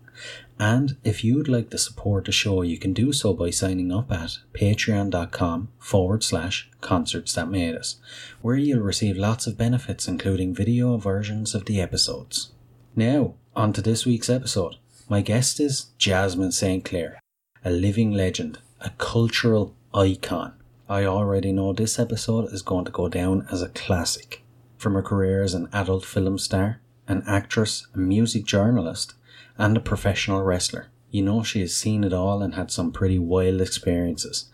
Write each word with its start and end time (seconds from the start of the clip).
And 0.60 0.98
if 1.04 1.24
you'd 1.24 1.48
like 1.48 1.70
to 1.72 1.78
support 1.78 2.26
the 2.26 2.32
show, 2.32 2.62
you 2.62 2.78
can 2.78 2.94
do 2.94 3.12
so 3.12 3.34
by 3.34 3.50
signing 3.50 3.92
up 3.92 4.12
at 4.12 4.38
patreon.com 4.54 5.70
forward 5.80 6.24
slash 6.24 6.70
concerts 6.80 7.34
that 7.34 7.50
made 7.50 7.76
us, 7.76 7.98
where 8.42 8.56
you'll 8.56 8.82
receive 8.82 9.18
lots 9.18 9.48
of 9.48 9.58
benefits, 9.58 10.08
including 10.08 10.54
video 10.54 10.98
versions 10.98 11.56
of 11.56 11.66
the 11.66 11.82
episodes. 11.82 12.52
Now, 12.96 13.34
on 13.56 13.74
to 13.74 13.82
this 13.82 14.06
week's 14.06 14.30
episode. 14.30 14.76
My 15.10 15.22
guest 15.22 15.60
is 15.60 15.88
Jasmine 15.98 16.52
St. 16.52 16.86
Clair, 16.86 17.20
a 17.66 17.72
living 17.72 18.12
legend, 18.12 18.60
a 18.80 18.92
cultural 18.92 19.76
icon. 19.94 20.54
I 20.88 21.06
already 21.06 21.52
know 21.52 21.74
this 21.74 22.00
episode 22.00 22.54
is 22.54 22.62
going 22.62 22.86
to 22.86 22.92
go 22.92 23.10
down 23.10 23.48
as 23.52 23.62
a 23.62 23.70
classic. 23.70 24.44
From 24.78 24.94
her 24.94 25.02
career 25.02 25.44
as 25.44 25.54
an 25.54 25.70
adult 25.74 26.06
film 26.06 26.38
star, 26.38 26.82
an 27.08 27.24
actress, 27.28 27.88
a 27.94 27.98
music 27.98 28.46
journalist, 28.46 29.14
and 29.58 29.78
a 29.78 29.82
professional 29.82 30.42
wrestler. 30.42 30.88
You 31.12 31.24
know 31.24 31.44
she 31.44 31.62
has 31.62 31.76
seen 31.76 32.04
it 32.04 32.14
all 32.14 32.42
and 32.42 32.56
had 32.56 32.72
some 32.72 32.92
pretty 32.92 33.20
wild 33.20 33.62
experiences. 33.62 34.50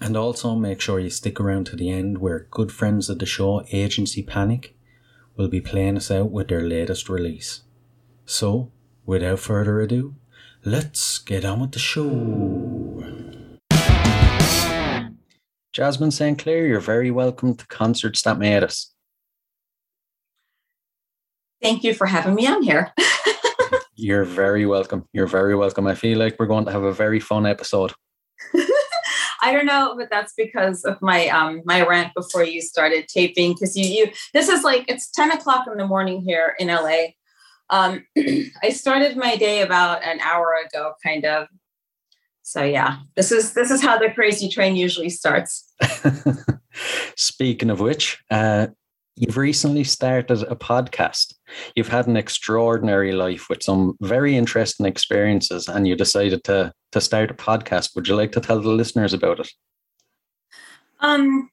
And 0.00 0.16
also 0.16 0.56
make 0.56 0.80
sure 0.80 0.98
you 0.98 1.10
stick 1.10 1.38
around 1.38 1.66
to 1.66 1.76
the 1.76 1.90
end 1.90 2.18
where 2.18 2.48
good 2.50 2.72
friends 2.72 3.08
of 3.08 3.20
the 3.20 3.26
show, 3.26 3.64
Agency 3.70 4.22
Panic, 4.22 4.74
will 5.36 5.48
be 5.48 5.60
playing 5.60 5.96
us 5.96 6.10
out 6.10 6.30
with 6.30 6.48
their 6.48 6.66
latest 6.66 7.08
release. 7.08 7.62
So, 8.26 8.72
without 9.06 9.38
further 9.38 9.80
ado, 9.80 10.16
let's 10.64 11.18
get 11.18 11.44
on 11.44 11.60
with 11.60 11.72
the 11.72 11.78
show. 11.78 13.04
Jasmine 15.72 16.10
St. 16.10 16.38
Clair, 16.38 16.66
you're 16.66 16.80
very 16.80 17.10
welcome 17.10 17.54
to 17.54 17.66
Concerts 17.66 18.22
That 18.22 18.38
Made 18.38 18.62
Us. 18.62 18.92
Thank 21.62 21.84
you 21.84 21.94
for 21.94 22.08
having 22.08 22.34
me 22.34 22.46
on 22.46 22.62
here. 22.62 22.92
You're 24.02 24.24
very 24.24 24.66
welcome. 24.66 25.06
You're 25.12 25.28
very 25.28 25.54
welcome. 25.54 25.86
I 25.86 25.94
feel 25.94 26.18
like 26.18 26.36
we're 26.36 26.46
going 26.46 26.64
to 26.64 26.72
have 26.72 26.82
a 26.82 26.92
very 26.92 27.20
fun 27.20 27.46
episode. 27.46 27.92
I 29.42 29.52
don't 29.52 29.64
know, 29.64 29.94
but 29.96 30.10
that's 30.10 30.32
because 30.36 30.84
of 30.84 31.00
my 31.00 31.28
um 31.28 31.62
my 31.64 31.86
rant 31.86 32.12
before 32.12 32.42
you 32.42 32.60
started 32.62 33.06
taping. 33.06 33.52
Because 33.52 33.76
you 33.76 33.86
you 33.86 34.10
this 34.34 34.48
is 34.48 34.64
like 34.64 34.86
it's 34.88 35.08
10 35.12 35.30
o'clock 35.30 35.66
in 35.70 35.78
the 35.78 35.86
morning 35.86 36.20
here 36.20 36.56
in 36.58 36.66
LA. 36.66 37.12
Um 37.70 38.04
I 38.62 38.70
started 38.70 39.16
my 39.16 39.36
day 39.36 39.62
about 39.62 40.02
an 40.02 40.18
hour 40.18 40.56
ago, 40.66 40.94
kind 41.06 41.24
of. 41.24 41.46
So 42.42 42.64
yeah, 42.64 42.96
this 43.14 43.30
is 43.30 43.54
this 43.54 43.70
is 43.70 43.82
how 43.82 43.98
the 43.98 44.10
crazy 44.10 44.48
train 44.48 44.74
usually 44.74 45.10
starts. 45.10 45.72
Speaking 47.16 47.70
of 47.70 47.78
which, 47.78 48.18
uh, 48.32 48.66
You've 49.16 49.36
recently 49.36 49.84
started 49.84 50.42
a 50.44 50.56
podcast. 50.56 51.34
You've 51.76 51.88
had 51.88 52.06
an 52.06 52.16
extraordinary 52.16 53.12
life 53.12 53.48
with 53.50 53.62
some 53.62 53.94
very 54.00 54.36
interesting 54.36 54.86
experiences, 54.86 55.68
and 55.68 55.86
you 55.86 55.94
decided 55.94 56.44
to 56.44 56.72
to 56.92 57.00
start 57.00 57.30
a 57.30 57.34
podcast. 57.34 57.94
Would 57.94 58.08
you 58.08 58.16
like 58.16 58.32
to 58.32 58.40
tell 58.40 58.60
the 58.60 58.70
listeners 58.70 59.12
about 59.12 59.40
it? 59.40 59.50
Um, 61.00 61.50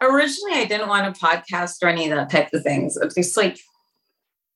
originally, 0.00 0.54
I 0.54 0.64
didn't 0.64 0.88
want 0.88 1.06
a 1.06 1.18
podcast 1.18 1.76
or 1.82 1.88
any 1.88 2.10
of 2.10 2.16
that 2.16 2.30
type 2.30 2.52
of 2.52 2.62
things. 2.62 2.96
It's 2.96 3.14
just 3.14 3.36
like 3.36 3.58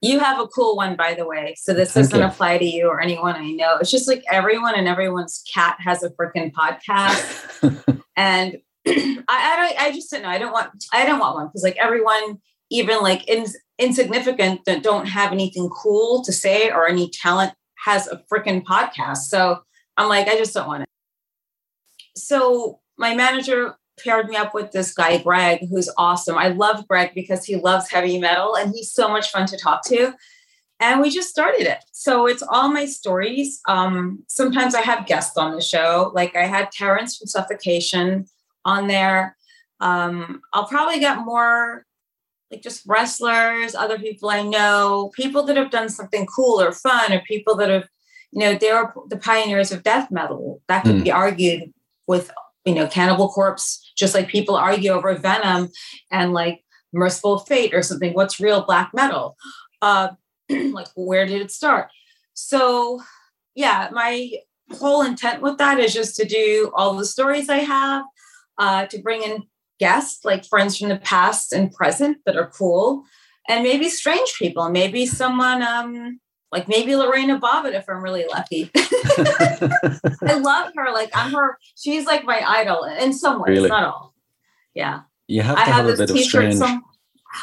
you 0.03 0.19
have 0.19 0.41
a 0.41 0.48
cool 0.48 0.76
one, 0.76 0.97
by 0.97 1.15
the 1.15 1.26
way. 1.26 1.54
So 1.56 1.72
this 1.72 1.92
Thank 1.92 2.06
doesn't 2.06 2.20
you. 2.20 2.26
apply 2.26 2.59
to 2.59 2.65
you 2.65 2.88
or 2.88 3.00
anyone 3.00 3.36
I 3.36 3.53
know. 3.53 3.76
It's 3.81 3.91
just 3.91 4.09
like 4.09 4.25
everyone 4.31 4.75
and 4.75 4.88
everyone's 4.88 5.42
cat 5.53 5.76
has 5.81 6.03
a 6.03 6.10
freaking 6.10 6.53
podcast, 6.53 8.03
and 8.16 8.59
I, 8.88 9.22
I 9.28 9.56
don't 9.56 9.80
I 9.80 9.92
just 9.92 10.10
don't 10.10 10.22
know. 10.22 10.28
I 10.28 10.38
don't 10.38 10.52
want 10.52 10.70
I 10.92 11.04
don't 11.04 11.19
want 11.19 11.34
one 11.34 11.47
because 11.47 11.62
like 11.62 11.76
everyone, 11.76 12.38
even 12.70 13.00
like 13.00 13.28
in, 13.28 13.47
insignificant 13.78 14.64
that 14.66 14.82
don't 14.82 15.06
have 15.06 15.32
anything 15.32 15.69
cool 15.70 16.22
to 16.24 16.32
say 16.32 16.70
or 16.70 16.88
any 16.88 17.10
talent 17.10 17.52
has 17.84 18.06
a 18.06 18.22
freaking 18.32 18.62
podcast. 18.62 19.28
So 19.28 19.60
I'm 19.97 20.08
like, 20.08 20.28
I 20.28 20.36
just 20.36 20.54
don't 20.54 20.66
want 20.69 20.82
it. 20.82 20.88
So 22.16 22.80
my 22.97 23.14
manager 23.14 23.76
paired 24.02 24.28
me 24.28 24.36
up 24.36 24.54
with 24.54 24.72
this 24.72 24.92
guy, 24.94 25.18
Greg, 25.18 25.66
who's 25.68 25.91
awesome. 25.98 26.36
I 26.36 26.48
love 26.48 26.86
Greg 26.86 27.12
because 27.14 27.44
he 27.44 27.56
loves 27.56 27.91
heavy 27.91 28.18
metal 28.18 28.54
and 28.54 28.72
he's 28.74 28.92
so 28.92 29.08
much 29.08 29.30
fun 29.30 29.47
to 29.47 29.58
talk 29.58 29.84
to. 29.86 30.14
And 30.78 31.00
we 31.00 31.08
just 31.08 31.30
started 31.30 31.62
it. 31.62 31.78
So 31.92 32.26
it's 32.26 32.42
all 32.42 32.68
my 32.68 32.84
stories. 32.84 33.60
Um, 33.66 34.22
sometimes 34.28 34.74
I 34.74 34.82
have 34.82 35.06
guests 35.06 35.36
on 35.38 35.54
the 35.54 35.62
show. 35.62 36.12
Like 36.14 36.36
I 36.36 36.44
had 36.44 36.70
Terrence 36.70 37.16
from 37.16 37.28
Suffocation 37.28 38.26
on 38.66 38.88
there. 38.88 39.37
Um, 39.81 40.43
I'll 40.53 40.66
probably 40.66 40.99
get 40.99 41.25
more 41.25 41.87
like 42.50 42.62
just 42.62 42.84
wrestlers, 42.87 43.75
other 43.75 43.99
people 43.99 44.28
I 44.28 44.43
know, 44.43 45.10
people 45.15 45.43
that 45.44 45.56
have 45.56 45.71
done 45.71 45.88
something 45.88 46.27
cool 46.27 46.60
or 46.60 46.72
fun, 46.72 47.12
or 47.12 47.22
people 47.27 47.56
that 47.56 47.71
have, 47.71 47.88
you 48.32 48.41
know, 48.41 48.54
they 48.54 48.71
are 48.71 48.94
the 49.09 49.16
pioneers 49.16 49.72
of 49.72 49.82
death 49.82 50.10
metal. 50.10 50.60
That 50.69 50.84
could 50.84 50.97
mm. 50.97 51.04
be 51.04 51.10
argued 51.10 51.72
with, 52.06 52.31
you 52.65 52.75
know, 52.75 52.87
Cannibal 52.87 53.28
Corpse, 53.28 53.93
just 53.97 54.15
like 54.15 54.28
people 54.28 54.56
argue 54.56 54.93
over 54.93 55.15
Venom 55.15 55.71
and 56.10 56.33
like 56.33 56.62
Mercyful 56.93 57.41
Fate 57.41 57.75
or 57.75 57.83
something. 57.83 58.12
What's 58.12 58.41
real 58.41 58.65
black 58.65 58.91
metal? 58.94 59.37
Uh, 59.83 60.10
like, 60.48 60.88
where 60.94 61.27
did 61.27 61.41
it 61.41 61.50
start? 61.50 61.88
So, 62.34 63.03
yeah, 63.54 63.88
my 63.93 64.31
whole 64.78 65.03
intent 65.03 65.43
with 65.43 65.59
that 65.59 65.78
is 65.78 65.94
just 65.94 66.16
to 66.16 66.25
do 66.25 66.71
all 66.75 66.94
the 66.94 67.04
stories 67.04 67.48
I 67.48 67.59
have 67.59 68.04
uh, 68.59 68.87
to 68.87 68.99
bring 68.99 69.22
in 69.22 69.44
guests 69.78 70.25
like 70.25 70.44
friends 70.44 70.78
from 70.78 70.89
the 70.89 70.99
past 70.99 71.53
and 71.53 71.72
present 71.72 72.19
that 72.27 72.37
are 72.37 72.50
cool, 72.50 73.05
and 73.49 73.62
maybe 73.62 73.89
strange 73.89 74.34
people, 74.39 74.69
maybe 74.71 75.06
someone 75.06 75.62
um, 75.62 76.21
like 76.53 76.69
maybe 76.69 76.97
Lorena 76.97 77.39
Bobbitt 77.39 77.75
if 77.75 77.89
I'm 77.89 78.03
really 78.03 78.25
lucky. 78.27 78.71
I 78.77 80.39
love 80.43 80.72
her. 80.77 80.93
Like 80.93 81.11
I'm 81.15 81.33
her. 81.33 81.59
She's 81.77 82.06
like 82.06 82.25
my 82.25 82.43
idol 82.47 82.84
in 82.84 83.13
some 83.13 83.41
ways, 83.41 83.59
really? 83.59 83.69
not 83.69 83.84
all. 83.84 84.15
Yeah. 84.75 85.01
You 85.27 85.42
have 85.42 85.57
to 85.57 85.63
I 85.63 85.65
have, 85.65 85.86
have 85.86 85.95
a 85.95 85.97
bit 85.97 86.10
of 86.10 86.19
strange. 86.19 86.54
Some, 86.54 86.83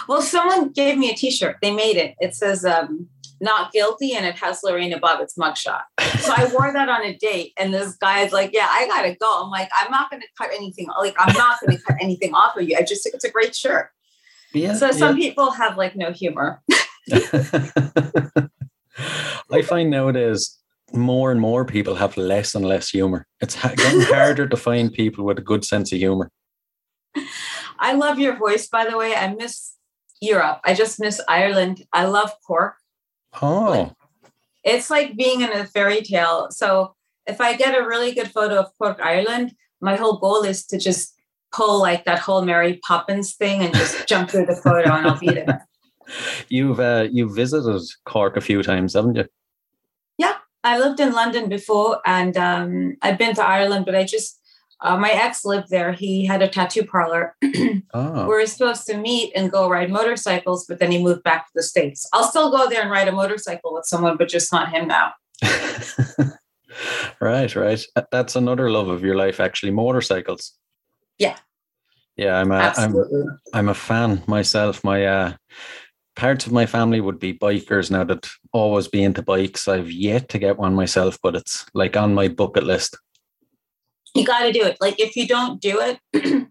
well, 0.08 0.22
someone 0.22 0.70
gave 0.70 0.98
me 0.98 1.12
a 1.12 1.14
T-shirt. 1.14 1.58
They 1.62 1.72
made 1.72 1.98
it. 1.98 2.16
It 2.20 2.34
says 2.34 2.64
um, 2.64 3.10
not 3.44 3.72
guilty 3.72 4.16
and 4.16 4.25
it 4.25 4.36
has 4.38 4.62
Lorena 4.63 5.00
Bobbitt's 5.00 5.38
mugshot. 5.38 5.81
So 6.19 6.34
I 6.36 6.50
wore 6.54 6.74
that 6.74 6.90
on 6.90 7.04
a 7.04 7.16
date 7.18 7.54
and 7.57 7.74
this 7.74 7.95
guy's 7.98 8.31
like, 8.31 8.51
yeah, 8.54 8.68
I 8.69 8.88
gotta 8.88 9.16
go. 9.16 9.44
I'm 9.44 9.51
like, 9.51 9.69
I'm 9.78 9.92
not 9.92 10.10
gonna 10.10 10.24
cut 10.38 10.50
anything, 10.54 10.88
like 11.00 11.16
I'm 11.19 11.36
not 11.36 11.60
gonna 11.60 11.80
cut 11.80 11.98
anything 12.01 12.34
off 12.34 12.57
of 12.57 12.68
you. 12.68 12.78
I 12.78 12.84
just 12.84 13.04
think 13.04 13.16
it's 13.16 13.25
a 13.25 13.31
great 13.31 13.56
shirt. 13.56 13.90
Yeah, 14.54 14.75
so 14.75 14.92
some 14.92 15.18
yeah. 15.18 15.28
people 15.28 15.51
have 15.51 15.78
like 15.78 15.95
no 15.95 16.12
humor. 16.12 16.62
I 17.12 18.48
find 19.63 19.89
nowadays 19.89 20.60
more 20.94 21.31
and 21.31 21.42
more 21.42 21.66
people 21.66 21.96
have 21.96 22.16
less 22.18 22.56
and 22.56 22.66
less 22.66 22.89
humor. 22.89 23.25
It's 23.42 23.62
getting 23.62 24.01
harder 24.01 24.48
to 24.48 24.56
find 24.56 24.94
people 24.94 25.25
with 25.25 25.39
a 25.39 25.42
good 25.42 25.66
sense 25.66 25.92
of 25.92 25.98
humor. 25.98 26.31
I 27.80 27.94
love 27.94 28.19
your 28.19 28.38
voice, 28.38 28.68
by 28.68 28.86
the 28.86 28.98
way. 28.98 29.16
I 29.16 29.34
miss 29.34 29.74
Europe. 30.22 30.62
I 30.63 30.74
just 30.74 31.00
miss 31.00 31.19
Ireland. 31.28 31.84
I 31.92 32.06
love 32.06 32.31
Cork. 32.46 32.75
Oh. 33.42 33.70
Like, 33.72 33.92
it's 34.64 34.90
like 34.90 35.16
being 35.16 35.42
in 35.42 35.52
a 35.52 35.66
fairy 35.66 36.02
tale. 36.02 36.48
So 36.52 36.96
if 37.28 37.42
I 37.42 37.56
get 37.56 37.78
a 37.78 37.86
really 37.86 38.14
good 38.14 38.32
photo 38.32 38.56
of 38.60 38.78
Cork, 38.78 39.00
Ireland, 39.02 39.54
my 39.82 39.96
whole 39.96 40.18
goal 40.18 40.44
is 40.44 40.66
to 40.68 40.78
just 40.78 41.14
pull 41.54 41.80
like 41.80 42.06
that 42.06 42.20
whole 42.20 42.44
Mary 42.44 42.80
Poppins 42.86 43.34
thing 43.36 43.62
and 43.62 43.74
just 43.74 44.08
jump 44.08 44.30
through 44.30 44.46
the 44.46 44.56
photo 44.56 44.92
and 44.94 45.08
I'll 45.08 45.20
be 45.20 45.28
there. 45.28 45.68
you've 46.50 46.80
uh, 46.80 47.08
you've 47.12 47.36
visited 47.36 47.82
Cork 48.06 48.38
a 48.38 48.42
few 48.42 48.64
times, 48.64 48.94
haven't 48.94 49.16
you? 49.16 49.26
Yeah, 50.18 50.36
I 50.64 50.80
lived 50.80 51.00
in 51.00 51.14
London 51.14 51.50
before, 51.50 52.02
and 52.06 52.36
um, 52.38 52.98
I've 53.02 53.18
been 53.18 53.36
to 53.36 53.44
Ireland, 53.44 53.86
but 53.86 53.96
I 53.96 54.04
just 54.04 54.40
uh, 54.84 54.98
my 54.98 55.10
ex 55.12 55.46
lived 55.46 55.70
there. 55.70 55.94
He 55.94 56.26
had 56.26 56.42
a 56.42 56.48
tattoo 56.48 56.86
parlor. 56.86 57.36
oh. 57.94 58.24
We 58.24 58.28
were 58.28 58.46
supposed 58.46 58.86
to 58.88 58.98
meet 58.98 59.32
and 59.36 59.50
go 59.50 59.70
ride 59.70 59.90
motorcycles, 59.90 60.66
but 60.68 60.80
then 60.80 60.92
he 60.92 61.02
moved 61.02 61.24
back 61.24 61.48
to 61.48 61.52
the 61.56 61.64
states. 61.64 62.08
I'll 62.12 62.26
still 62.26 62.52
go 62.52 62.70
there 62.70 62.82
and 62.82 62.92
ride 62.92 63.08
a 63.08 63.14
motorcycle 63.14 63.74
with 63.74 63.86
someone, 63.86 64.18
but 64.18 64.28
just 64.28 64.52
not 64.52 64.72
him 64.72 64.88
now. 64.88 65.14
right, 67.22 67.56
right. 67.56 67.86
That's 68.12 68.36
another 68.36 68.70
love 68.70 68.90
of 68.90 69.04
your 69.04 69.16
life, 69.16 69.40
actually. 69.40 69.72
Motorcycles. 69.72 70.54
Yeah. 71.18 71.38
Yeah, 72.18 72.40
I'm 72.40 72.52
a 72.52 72.56
Absolutely. 72.56 73.22
I'm 73.22 73.40
I'm 73.54 73.70
a 73.70 73.74
fan 73.74 74.22
myself. 74.28 74.84
My 74.84 75.06
uh 75.06 75.34
parts 76.16 76.46
of 76.46 76.52
my 76.52 76.66
family 76.66 77.02
would 77.02 77.20
be 77.20 77.34
bikers 77.34 77.90
now 77.90 78.04
that 78.04 78.30
always 78.52 78.88
be 78.88 79.02
into 79.02 79.24
bikes. 79.24 79.68
I've 79.68 79.92
yet 79.92 80.30
to 80.30 80.38
get 80.38 80.60
one 80.60 80.76
myself, 80.76 81.18
but 81.24 81.36
it's 81.36 81.66
like 81.74 81.98
on 81.98 82.14
my 82.14 82.28
bucket 82.28 82.66
list. 82.66 82.98
You 84.13 84.25
got 84.25 84.42
to 84.44 84.51
do 84.51 84.63
it. 84.63 84.77
Like 84.80 85.00
if 85.00 85.15
you 85.15 85.27
don't 85.27 85.60
do 85.62 85.80
it, 85.80 86.00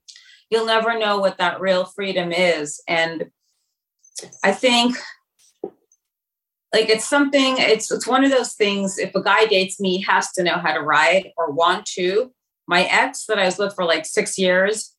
you'll 0.50 0.66
never 0.66 0.98
know 0.98 1.18
what 1.18 1.38
that 1.38 1.60
real 1.60 1.84
freedom 1.84 2.32
is. 2.32 2.82
And 2.88 3.30
I 4.42 4.52
think 4.52 4.96
like 6.72 6.88
it's 6.88 7.08
something 7.08 7.56
it's 7.58 7.90
it's 7.90 8.06
one 8.06 8.24
of 8.24 8.30
those 8.30 8.54
things 8.54 8.98
if 8.98 9.14
a 9.14 9.22
guy 9.22 9.46
dates 9.46 9.78
me 9.78 9.98
he 9.98 10.02
has 10.02 10.30
to 10.32 10.42
know 10.42 10.56
how 10.56 10.72
to 10.72 10.80
ride 10.80 11.30
or 11.36 11.50
want 11.50 11.84
to 11.84 12.32
my 12.66 12.84
ex 12.84 13.26
that 13.26 13.38
i 13.38 13.44
was 13.44 13.58
with 13.58 13.74
for 13.74 13.84
like 13.84 14.06
six 14.06 14.38
years 14.38 14.94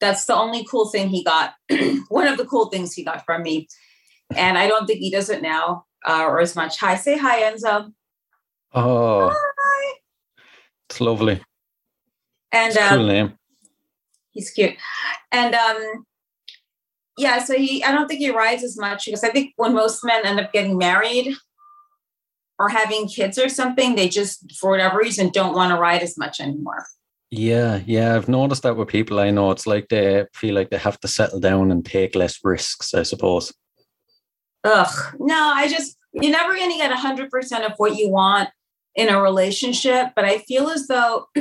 that's 0.00 0.26
the 0.26 0.34
only 0.34 0.64
cool 0.70 0.88
thing 0.88 1.08
he 1.08 1.24
got 1.24 1.54
one 2.08 2.26
of 2.26 2.36
the 2.36 2.44
cool 2.44 2.66
things 2.66 2.92
he 2.92 3.02
got 3.02 3.24
from 3.24 3.42
me 3.42 3.66
and 4.34 4.58
i 4.58 4.66
don't 4.66 4.86
think 4.86 4.98
he 4.98 5.10
does 5.10 5.30
it 5.30 5.42
now 5.42 5.84
uh, 6.06 6.24
or 6.24 6.40
as 6.40 6.54
much 6.54 6.78
hi 6.78 6.94
say 6.94 7.16
hi 7.16 7.40
enzo 7.42 7.92
oh 8.74 9.30
hi. 9.30 9.94
it's 10.88 11.00
lovely 11.00 11.40
and 12.56 12.76
um, 12.76 12.98
cool 12.98 13.06
name 13.06 13.38
he's 14.32 14.50
cute 14.50 14.74
and 15.32 15.54
um 15.54 16.04
yeah, 17.16 17.42
so 17.42 17.54
he 17.54 17.82
I 17.82 17.92
don't 17.92 18.08
think 18.08 18.20
he 18.20 18.30
rides 18.30 18.62
as 18.62 18.78
much 18.78 19.06
because 19.06 19.24
I 19.24 19.30
think 19.30 19.54
when 19.56 19.74
most 19.74 20.04
men 20.04 20.26
end 20.26 20.38
up 20.38 20.52
getting 20.52 20.76
married 20.76 21.34
or 22.58 22.68
having 22.68 23.08
kids 23.08 23.38
or 23.38 23.48
something, 23.48 23.94
they 23.94 24.08
just 24.08 24.52
for 24.58 24.70
whatever 24.70 24.98
reason 24.98 25.30
don't 25.30 25.54
want 25.54 25.72
to 25.72 25.80
ride 25.80 26.02
as 26.02 26.18
much 26.18 26.40
anymore. 26.40 26.84
Yeah, 27.30 27.80
yeah, 27.86 28.14
I've 28.14 28.28
noticed 28.28 28.62
that 28.62 28.76
with 28.76 28.88
people 28.88 29.18
I 29.18 29.30
know. 29.30 29.50
It's 29.50 29.66
like 29.66 29.88
they 29.88 30.26
feel 30.32 30.54
like 30.54 30.70
they 30.70 30.78
have 30.78 31.00
to 31.00 31.08
settle 31.08 31.40
down 31.40 31.70
and 31.70 31.84
take 31.84 32.14
less 32.14 32.38
risks, 32.44 32.94
I 32.94 33.02
suppose. 33.02 33.52
Ugh, 34.64 35.14
no, 35.18 35.52
I 35.54 35.68
just 35.68 35.96
you're 36.12 36.32
never 36.32 36.54
going 36.54 36.70
to 36.70 36.76
get 36.76 36.96
100% 36.96 37.66
of 37.66 37.72
what 37.78 37.96
you 37.96 38.10
want 38.10 38.48
in 38.94 39.08
a 39.08 39.20
relationship, 39.20 40.08
but 40.14 40.24
I 40.24 40.38
feel 40.38 40.68
as 40.68 40.86
though 40.86 41.26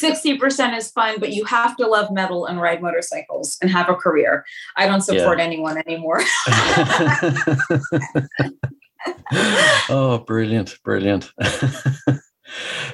60% 0.00 0.76
is 0.76 0.90
fun, 0.90 1.20
but 1.20 1.32
you 1.32 1.44
have 1.44 1.76
to 1.76 1.86
love 1.86 2.10
metal 2.10 2.46
and 2.46 2.60
ride 2.60 2.82
motorcycles 2.82 3.56
and 3.62 3.70
have 3.70 3.88
a 3.88 3.94
career. 3.94 4.44
I 4.76 4.86
don't 4.86 5.02
support 5.02 5.38
yeah. 5.38 5.44
anyone 5.44 5.78
anymore. 5.86 6.22
oh, 9.88 10.24
brilliant. 10.26 10.78
Brilliant. 10.82 11.32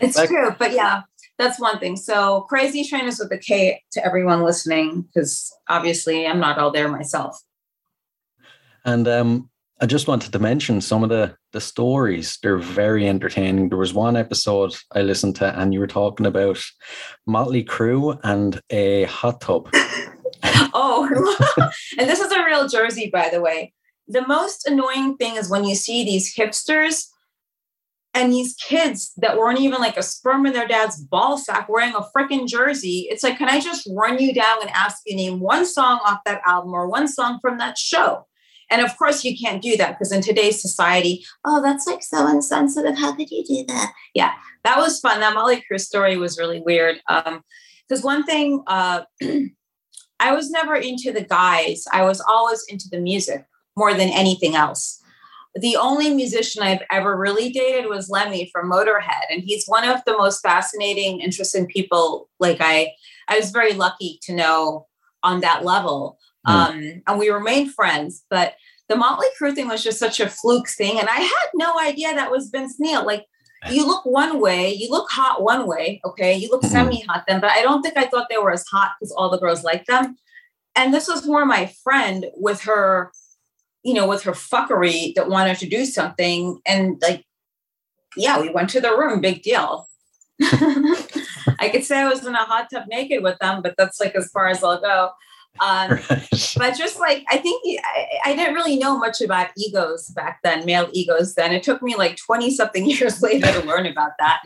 it's 0.01 0.17
Back- 0.17 0.29
true. 0.29 0.55
But 0.59 0.73
yeah, 0.73 1.03
that's 1.39 1.59
one 1.59 1.79
thing. 1.79 1.97
So 1.97 2.43
crazy 2.43 2.85
trainers 2.85 3.19
with 3.19 3.33
a 3.33 3.39
K 3.39 3.83
to 3.93 4.05
everyone 4.05 4.43
listening, 4.43 5.03
because 5.03 5.51
obviously 5.69 6.27
I'm 6.27 6.41
not 6.41 6.59
all 6.59 6.71
there 6.71 6.89
myself. 6.89 7.43
And 8.85 9.07
um, 9.09 9.50
I 9.83 9.87
just 9.87 10.09
wanted 10.09 10.33
to 10.33 10.39
mention 10.39 10.83
some 10.83 11.03
of 11.03 11.09
the 11.09 11.35
the 11.53 11.61
stories. 11.61 12.39
They're 12.43 12.59
very 12.59 13.09
entertaining. 13.09 13.71
There 13.71 13.79
was 13.79 13.95
one 13.95 14.15
episode 14.15 14.77
I 14.93 15.01
listened 15.01 15.37
to, 15.37 15.59
and 15.59 15.73
you 15.73 15.81
were 15.81 15.87
talking 15.87 16.27
about 16.27 16.63
Motley 17.27 17.65
Crue 17.65 18.21
and 18.23 18.61
a 18.69 19.05
hot 19.05 19.41
tub. 19.41 19.71
oh, 20.75 21.09
and 21.99 22.09
this 22.09 22.21
is 22.21 22.31
a 22.31 22.45
real 22.45 22.69
Jersey, 22.69 23.09
by 23.11 23.31
the 23.31 23.41
way. 23.41 23.73
The 24.07 24.27
most 24.27 24.67
annoying 24.67 25.17
thing 25.17 25.37
is 25.37 25.49
when 25.49 25.65
you 25.65 25.75
see 25.75 26.05
these 26.05 26.35
hipsters 26.35 27.07
and 28.13 28.33
these 28.33 28.55
kids 28.57 29.13
that 29.17 29.39
weren't 29.39 29.61
even 29.61 29.81
like 29.81 29.97
a 29.97 30.03
sperm 30.03 30.45
in 30.45 30.53
their 30.53 30.69
dad's 30.69 31.01
ball 31.01 31.39
sack 31.39 31.69
wearing 31.71 31.95
a 31.95 32.07
freaking 32.15 32.47
jersey. 32.47 33.07
It's 33.09 33.23
like, 33.23 33.39
can 33.39 33.49
I 33.49 33.61
just 33.61 33.89
run 33.95 34.19
you 34.19 34.35
down 34.35 34.61
and 34.61 34.71
ask 34.71 34.99
you 35.07 35.17
name 35.17 35.41
one 35.41 35.65
song 35.65 36.01
off 36.05 36.21
that 36.27 36.43
album 36.45 36.75
or 36.75 36.89
one 36.89 37.09
song 37.09 37.39
from 37.41 37.59
that 37.59 37.79
show? 37.79 38.27
And 38.71 38.83
of 38.83 38.97
course, 38.97 39.25
you 39.25 39.37
can't 39.37 39.63
do 39.63 39.77
that 39.77 39.99
because 39.99 40.13
in 40.13 40.23
today's 40.23 40.61
society, 40.61 41.25
oh, 41.45 41.61
that's 41.61 41.87
like 41.87 42.03
so 42.03 42.29
insensitive. 42.29 42.97
How 42.97 43.15
could 43.15 43.31
you 43.31 43.45
do 43.45 43.65
that? 43.69 43.93
Yeah, 44.15 44.33
that 44.65 44.79
was 44.79 45.01
fun. 45.01 45.21
That 45.21 45.35
Motley 45.35 45.63
Crue 45.71 45.81
story 45.81 46.17
was 46.17 46.39
really 46.39 46.61
weird. 46.61 47.01
Because 47.09 47.25
um, 47.27 48.03
one 48.03 48.25
thing, 48.25 48.63
uh, 48.67 49.03
I 50.21 50.33
was 50.33 50.51
never 50.51 50.77
into 50.77 51.13
the 51.13 51.25
guys, 51.25 51.85
I 51.93 52.05
was 52.05 52.21
always 52.21 52.65
into 52.69 52.89
the 52.91 53.01
music 53.01 53.45
more 53.77 53.95
than 53.95 54.11
anything 54.11 54.55
else. 54.55 55.03
The 55.55 55.77
only 55.77 56.15
musician 56.15 56.63
I've 56.63 56.83
ever 56.93 57.17
really 57.17 57.51
dated 57.51 57.89
was 57.89 58.09
Lemmy 58.09 58.49
from 58.53 58.71
Motorhead, 58.71 59.25
and 59.31 59.43
he's 59.43 59.67
one 59.67 59.89
of 59.89 60.01
the 60.07 60.17
most 60.17 60.43
fascinating, 60.43 61.21
interesting 61.21 61.67
people. 61.67 62.29
Like 62.39 62.59
I, 62.61 62.93
I 63.27 63.37
was 63.37 63.51
very 63.51 63.73
lucky 63.73 64.21
to 64.23 64.35
know 64.35 64.87
on 65.25 65.41
that 65.41 65.65
level. 65.65 66.19
Mm. 66.47 66.53
Um, 66.53 67.03
and 67.07 67.19
we 67.19 67.31
remained 67.31 67.75
friends. 67.75 68.25
But 68.31 68.55
the 68.91 68.97
Motley 68.97 69.29
Crue 69.41 69.55
thing 69.55 69.69
was 69.69 69.85
just 69.85 70.01
such 70.01 70.19
a 70.19 70.29
fluke 70.29 70.69
thing. 70.69 70.99
And 70.99 71.09
I 71.09 71.21
had 71.21 71.49
no 71.55 71.79
idea 71.79 72.13
that 72.13 72.31
was 72.31 72.51
Vince 72.51 72.81
Neil. 72.81 73.07
Like, 73.07 73.25
you 73.71 73.87
look 73.87 74.05
one 74.05 74.41
way, 74.41 74.75
you 74.75 74.91
look 74.91 75.09
hot 75.11 75.43
one 75.43 75.67
way, 75.67 76.01
okay? 76.05 76.35
You 76.35 76.51
look 76.51 76.63
mm-hmm. 76.63 76.73
semi 76.73 77.01
hot 77.03 77.25
then, 77.29 77.41
but 77.41 77.53
I 77.53 77.63
don't 77.63 77.83
think 77.83 77.97
I 77.97 78.07
thought 78.07 78.27
they 78.29 78.39
were 78.39 78.51
as 78.51 78.67
hot 78.67 78.93
because 78.99 79.13
all 79.13 79.31
the 79.31 79.39
girls 79.39 79.63
liked 79.63 79.87
them. 79.87 80.17
And 80.75 80.93
this 80.93 81.07
was 81.07 81.27
more 81.27 81.47
my 81.47 81.73
friend 81.85 82.27
with 82.35 82.63
her, 82.63 83.13
you 83.85 83.95
know, 83.95 84.09
with 84.09 84.25
her 84.25 84.33
fuckery 84.33 85.15
that 85.15 85.29
wanted 85.29 85.59
to 85.59 85.69
do 85.69 85.85
something. 85.85 86.61
And 86.67 87.01
like, 87.01 87.25
yeah, 88.17 88.41
we 88.41 88.51
went 88.51 88.71
to 88.71 88.81
the 88.81 88.97
room, 88.97 89.21
big 89.21 89.43
deal. 89.43 89.89
I 90.43 91.69
could 91.71 91.85
say 91.85 91.99
I 91.99 92.09
was 92.09 92.27
in 92.27 92.35
a 92.35 92.39
hot 92.39 92.69
tub 92.73 92.85
naked 92.89 93.23
with 93.23 93.39
them, 93.39 93.63
but 93.63 93.75
that's 93.79 94.01
like 94.01 94.17
as 94.17 94.31
far 94.31 94.49
as 94.49 94.65
I'll 94.65 94.81
go. 94.81 95.11
Um, 95.59 95.91
right. 95.91 96.55
But 96.57 96.77
just 96.77 96.99
like, 96.99 97.25
I 97.29 97.37
think 97.37 97.63
I, 97.85 98.07
I, 98.27 98.37
didn't 98.37 98.55
really 98.55 98.79
know 98.79 98.97
much 98.97 99.21
about 99.21 99.51
egos 99.59 100.09
back 100.09 100.39
then, 100.43 100.65
male 100.65 100.89
egos 100.93 101.35
then. 101.35 101.53
It 101.53 101.63
took 101.63 101.83
me 101.83 101.97
like 101.97 102.17
20 102.17 102.51
something 102.51 102.87
years 102.91 103.21
later 103.21 103.53
to 103.53 103.67
learn 103.67 103.87
about 103.87 104.13
that. 104.19 104.43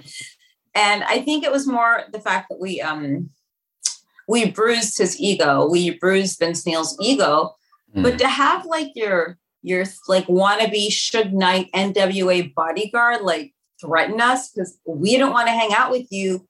And 0.74 1.04
I 1.04 1.20
think 1.20 1.44
it 1.44 1.52
was 1.52 1.68
more 1.68 2.02
the 2.12 2.20
fact 2.20 2.48
that 2.48 2.58
we, 2.58 2.80
um, 2.80 3.30
we 4.26 4.50
bruised 4.50 4.98
his 4.98 5.20
ego. 5.20 5.68
We 5.70 5.98
bruised 5.98 6.38
Vince 6.38 6.66
Neil's 6.66 6.96
ego. 7.00 7.54
Mm. 7.94 8.02
But 8.02 8.18
to 8.18 8.26
have 8.26 8.64
like 8.66 8.90
your, 8.96 9.38
your 9.62 9.84
like 10.08 10.26
wannabe 10.26 10.88
Suge 10.88 11.32
Knight 11.32 11.70
NWA 11.72 12.52
bodyguard, 12.54 13.22
like 13.22 13.54
threaten 13.80 14.20
us 14.20 14.50
because 14.50 14.78
we 14.86 15.16
don't 15.16 15.32
want 15.32 15.46
to 15.46 15.52
hang 15.52 15.72
out 15.72 15.90
with 15.90 16.06
you. 16.10 16.46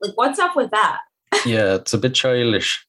Like, 0.00 0.16
what's 0.16 0.38
up 0.38 0.56
with 0.56 0.70
that? 0.70 0.98
yeah, 1.46 1.74
it's 1.74 1.92
a 1.92 1.98
bit 1.98 2.14
childish. 2.14 2.86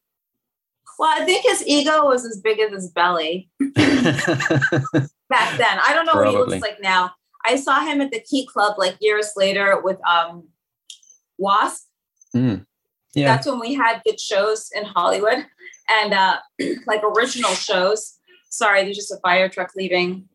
Well, 1.00 1.22
I 1.22 1.26
think 1.26 1.46
his 1.46 1.66
ego 1.68 2.06
was 2.06 2.26
as 2.26 2.40
big 2.42 2.60
as 2.60 2.72
his 2.72 2.92
belly 2.92 3.50
back 3.60 3.76
then. 5.58 5.80
I 5.80 5.92
don't 5.94 6.06
know 6.06 6.14
Probably. 6.14 6.40
what 6.40 6.48
he 6.50 6.56
looks 6.56 6.62
like 6.62 6.82
now. 6.82 7.12
I 7.46 7.56
saw 7.56 7.82
him 7.82 8.02
at 8.02 8.12
the 8.12 8.20
Key 8.20 8.48
Club 8.48 8.76
like 8.78 8.98
years 9.00 9.32
later 9.36 9.80
with 9.82 9.98
um 10.08 10.48
Wasp. 11.38 11.88
Mm. 12.36 12.66
Yeah. 13.14 13.28
That's 13.28 13.48
when 13.48 13.60
we 13.60 13.74
had 13.74 14.02
good 14.06 14.20
shows 14.20 14.70
in 14.76 14.86
Hollywood 14.86 15.46
and 15.90 16.14
uh 16.14 16.38
like 16.88 17.02
original 17.04 17.52
shows. 17.52 18.20
Sorry, 18.50 18.84
there's 18.84 18.98
just 18.98 19.12
a 19.12 19.20
fire 19.22 19.50
truck 19.50 19.72
leaving. 19.76 20.28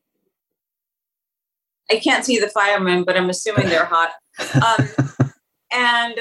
I 1.91 1.97
can't 1.97 2.25
see 2.25 2.39
the 2.39 2.49
firemen, 2.49 3.05
but 3.05 3.17
I'm 3.17 3.29
assuming 3.31 3.69
they're 3.69 3.85
hot. 3.85 4.13
Um, 4.55 4.89
and 5.71 6.15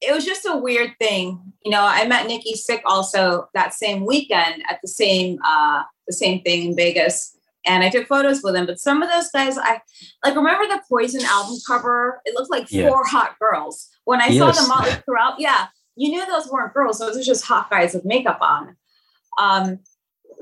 it 0.00 0.14
was 0.14 0.24
just 0.24 0.46
a 0.46 0.56
weird 0.56 0.92
thing. 1.00 1.40
You 1.64 1.72
know, 1.72 1.82
I 1.82 2.06
met 2.06 2.26
Nikki 2.26 2.54
Sixx 2.54 2.80
also 2.84 3.48
that 3.54 3.74
same 3.74 4.06
weekend 4.06 4.62
at 4.68 4.78
the 4.82 4.88
same 4.88 5.38
uh 5.44 5.82
the 6.06 6.12
same 6.12 6.42
thing 6.42 6.68
in 6.70 6.76
Vegas. 6.76 7.34
And 7.66 7.84
I 7.84 7.90
took 7.90 8.06
photos 8.06 8.42
with 8.42 8.54
him. 8.54 8.66
But 8.66 8.78
some 8.78 9.02
of 9.02 9.10
those 9.10 9.28
guys 9.30 9.58
I 9.58 9.80
like 10.24 10.36
remember 10.36 10.66
the 10.66 10.82
Poison 10.88 11.22
album 11.24 11.56
cover? 11.66 12.20
It 12.24 12.34
looked 12.34 12.50
like 12.50 12.70
yeah. 12.70 12.88
four 12.88 13.04
hot 13.04 13.36
girls. 13.40 13.88
When 14.04 14.20
I 14.20 14.28
yes. 14.28 14.56
saw 14.56 14.62
the 14.62 14.68
Motley 14.68 14.92
throughout, 15.04 15.38
yeah, 15.38 15.66
you 15.96 16.10
knew 16.10 16.24
those 16.26 16.48
weren't 16.48 16.72
girls, 16.72 16.98
those 16.98 17.16
are 17.16 17.22
just 17.22 17.44
hot 17.44 17.68
guys 17.68 17.94
with 17.94 18.04
makeup 18.04 18.38
on. 18.40 18.76
Um, 19.40 19.80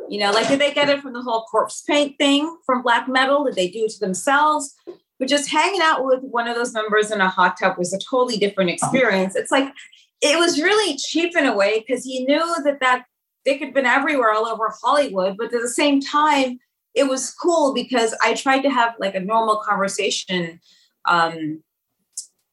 you 0.09 0.21
know, 0.21 0.31
like 0.31 0.49
did 0.49 0.61
they 0.61 0.73
get 0.73 0.89
it 0.89 1.01
from 1.01 1.15
the 1.15 1.23
whole 1.23 1.43
corpse 1.51 1.83
paint 1.83 2.17
thing 2.19 2.57
from 2.65 2.83
black 2.83 3.09
metal? 3.09 3.45
Did 3.45 3.55
they 3.55 3.69
do 3.69 3.85
it 3.85 3.91
to 3.93 3.99
themselves? 3.99 4.75
But 5.19 5.29
just 5.29 5.51
hanging 5.51 5.81
out 5.83 6.05
with 6.05 6.21
one 6.23 6.47
of 6.47 6.57
those 6.57 6.75
members 6.75 7.11
in 7.11 7.21
a 7.21 7.29
hot 7.29 7.57
tub 7.59 7.79
was 7.79 7.93
a 7.93 7.99
totally 7.99 8.37
different 8.39 8.71
experience. 8.71 9.35
It's 9.35 9.51
like 9.51 9.73
it 10.21 10.39
was 10.39 10.61
really 10.63 10.97
cheap 10.97 11.37
in 11.37 11.47
a 11.47 11.57
way 11.57 11.85
because 11.87 12.05
he 12.05 12.25
knew 12.25 12.55
that 12.65 12.81
that 12.81 13.05
they 13.45 13.57
could 13.59 13.69
have 13.69 13.75
been 13.75 13.87
everywhere 13.87 14.33
all 14.33 14.47
over 14.47 14.75
Hollywood, 14.83 15.37
but 15.39 15.55
at 15.55 15.61
the 15.63 15.69
same 15.69 16.01
time, 16.01 16.59
it 16.95 17.05
was 17.09 17.31
cool 17.33 17.73
because 17.73 18.15
I 18.23 18.35
tried 18.35 18.61
to 18.63 18.71
have 18.71 18.95
like 18.99 19.15
a 19.15 19.21
normal 19.21 19.57
conversation 19.65 20.61
um, 21.07 21.63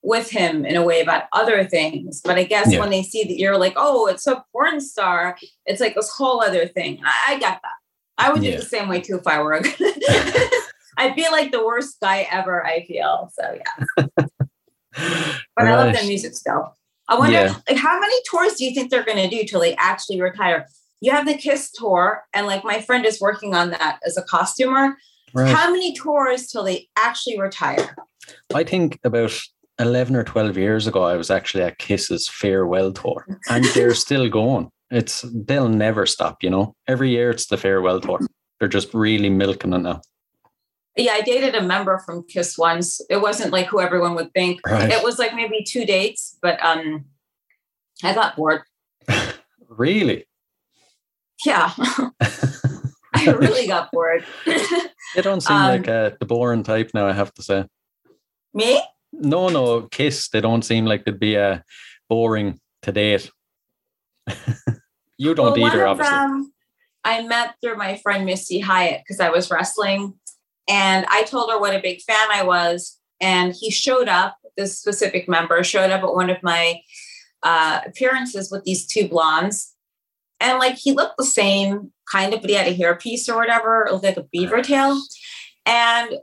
with 0.04 0.30
him 0.30 0.66
in 0.66 0.76
a 0.76 0.84
way 0.84 1.02
about 1.02 1.24
other 1.32 1.64
things. 1.66 2.22
But 2.24 2.38
I 2.38 2.44
guess 2.44 2.72
Yeah. 2.72 2.80
when 2.80 2.90
they 2.92 3.04
see 3.04 3.24
that 3.24 3.40
you're 3.40 3.58
like, 3.58 3.74
oh, 3.78 4.08
it's 4.08 4.28
a 4.28 4.44
porn 4.52 4.80
star, 4.82 5.38
it's 5.66 5.82
like 5.82 5.96
this 5.96 6.10
whole 6.12 6.42
other 6.42 6.68
thing. 6.68 7.00
I, 7.04 7.34
I 7.36 7.40
got 7.40 7.62
that. 7.62 7.72
I 8.18 8.32
would 8.32 8.44
Yeah. 8.44 8.52
do 8.52 8.58
the 8.58 8.66
same 8.66 8.88
way 8.90 9.02
too 9.02 9.18
if 9.18 9.26
I 9.26 9.42
were. 9.42 9.62
I'd 10.98 11.16
be 11.16 11.28
like 11.32 11.52
the 11.52 11.64
worst 11.66 12.00
guy 12.02 12.28
ever. 12.32 12.66
I 12.66 12.86
feel 12.86 13.32
so. 13.34 13.58
Yeah, 13.98 14.06
but 15.56 15.66
I 15.68 15.76
love 15.76 15.94
their 15.94 16.06
music 16.06 16.34
still. 16.36 16.76
I 17.10 17.18
wonder, 17.18 17.34
Yeah. 17.34 17.56
like, 17.70 17.78
how 17.78 18.00
many 18.00 18.16
tours 18.30 18.54
do 18.54 18.66
you 18.66 18.74
think 18.74 18.90
they're 18.90 19.04
going 19.04 19.18
to 19.18 19.36
do 19.36 19.44
till 19.46 19.60
they 19.60 19.76
actually 19.76 20.22
retire? 20.22 20.68
You 21.02 21.12
have 21.12 21.26
the 21.28 21.34
Kiss 21.36 21.70
tour, 21.72 22.24
and 22.34 22.48
like 22.48 22.64
my 22.64 22.80
friend 22.82 23.06
is 23.06 23.20
working 23.20 23.54
on 23.54 23.72
that 23.72 24.00
as 24.06 24.18
a 24.18 24.24
costumer. 24.24 24.96
Right. 25.34 25.54
How 25.54 25.72
many 25.72 25.94
tours 25.94 26.48
till 26.48 26.64
they 26.64 26.88
actually 26.98 27.40
retire? 27.40 27.96
I 28.54 28.64
think 28.64 29.00
about 29.04 29.38
11 29.80 30.16
or 30.16 30.24
12 30.24 30.58
years 30.58 30.88
ago, 30.88 31.04
I 31.04 31.18
was 31.18 31.30
actually 31.32 31.64
at 31.64 31.78
Kiss's 31.80 32.30
farewell 32.30 32.94
tour, 32.94 33.26
and 33.50 33.66
they're 33.74 33.94
still 34.06 34.30
going. 34.30 34.70
It's 34.92 35.26
they'll 35.34 35.70
never 35.70 36.06
stop, 36.06 36.38
you 36.44 36.50
know. 36.52 36.76
Every 36.88 37.10
year 37.10 37.32
it's 37.32 37.48
the 37.48 37.58
farewell 37.58 38.00
tour. 38.00 38.20
They're 38.60 38.70
just 38.70 38.94
really 38.94 39.30
milking 39.30 39.74
it 39.74 39.80
now. 39.80 40.02
Yeah, 40.96 41.14
I 41.14 41.22
dated 41.22 41.56
a 41.56 41.62
member 41.62 41.98
from 42.06 42.24
Kiss 42.28 42.58
once. 42.58 43.02
It 43.10 43.18
wasn't 43.22 43.52
like 43.52 43.66
who 43.68 43.82
everyone 43.82 44.14
would 44.16 44.32
think. 44.34 44.60
Right. 44.66 44.92
It 44.92 45.04
was 45.04 45.18
like 45.18 45.34
maybe 45.34 45.64
two 45.64 45.86
dates, 45.86 46.38
but 46.42 46.64
um, 46.64 47.06
I 48.04 48.14
got 48.14 48.36
bored. 48.36 48.62
Really? 49.76 50.28
Yeah, 51.44 51.72
I 53.16 53.26
really 53.26 53.66
got 53.68 53.92
bored. 53.92 54.24
They 55.16 55.22
don't 55.24 55.42
seem 55.42 55.56
Um, 55.56 55.68
like 55.68 55.88
uh, 55.88 56.12
the 56.20 56.26
boring 56.28 56.62
type 56.64 56.92
now, 56.94 57.08
I 57.08 57.14
have 57.14 57.34
to 57.36 57.44
say. 57.44 57.66
Me? 58.54 58.82
No, 59.12 59.50
no, 59.50 59.82
Kiss, 59.92 60.30
they 60.30 60.42
don't 60.42 60.64
seem 60.64 60.86
like 60.86 61.06
they'd 61.06 61.20
be 61.20 61.36
uh, 61.38 61.60
boring 62.10 62.60
to 62.84 62.92
date. 62.92 63.32
you 65.18 65.34
don't 65.36 65.60
Well, 65.60 65.68
either, 65.72 65.88
obviously. 65.88 66.16
them 66.16 66.54
I 67.04 67.22
met 67.24 67.56
through 67.62 67.78
my 67.78 67.98
friend 67.98 68.26
Missy 68.26 68.60
Hyatt 68.60 69.02
because 69.02 69.20
I 69.20 69.30
was 69.30 69.52
wrestling, 69.52 70.14
and 70.68 71.06
I 71.10 71.24
told 71.24 71.50
her 71.50 71.60
what 71.60 71.76
a 71.76 71.82
big 71.82 72.02
fan 72.02 72.28
I 72.32 72.44
was, 72.44 73.00
and 73.20 73.54
he 73.54 73.72
showed 73.72 74.08
up. 74.08 74.38
This 74.56 74.78
specific 74.78 75.28
member 75.28 75.64
showed 75.64 75.90
up 75.90 76.04
at 76.04 76.14
one 76.14 76.30
of 76.30 76.42
my 76.44 76.80
uh, 77.42 77.82
appearances 77.86 78.52
with 78.52 78.64
these 78.64 78.86
two 78.86 79.08
blondes, 79.08 79.74
and 80.40 80.60
like 80.60 80.76
he 80.76 80.92
looked 80.92 81.18
the 81.18 81.26
same 81.26 81.92
kind 82.12 82.34
of, 82.34 82.42
but 82.42 82.50
he 82.50 82.56
had 82.56 82.68
a 82.68 82.78
hairpiece 82.78 83.28
or 83.28 83.36
whatever. 83.36 83.86
It 83.86 83.94
looked 83.94 84.06
like 84.06 84.18
a 84.18 84.28
beaver 84.32 84.62
tail, 84.62 85.02
and 85.66 86.14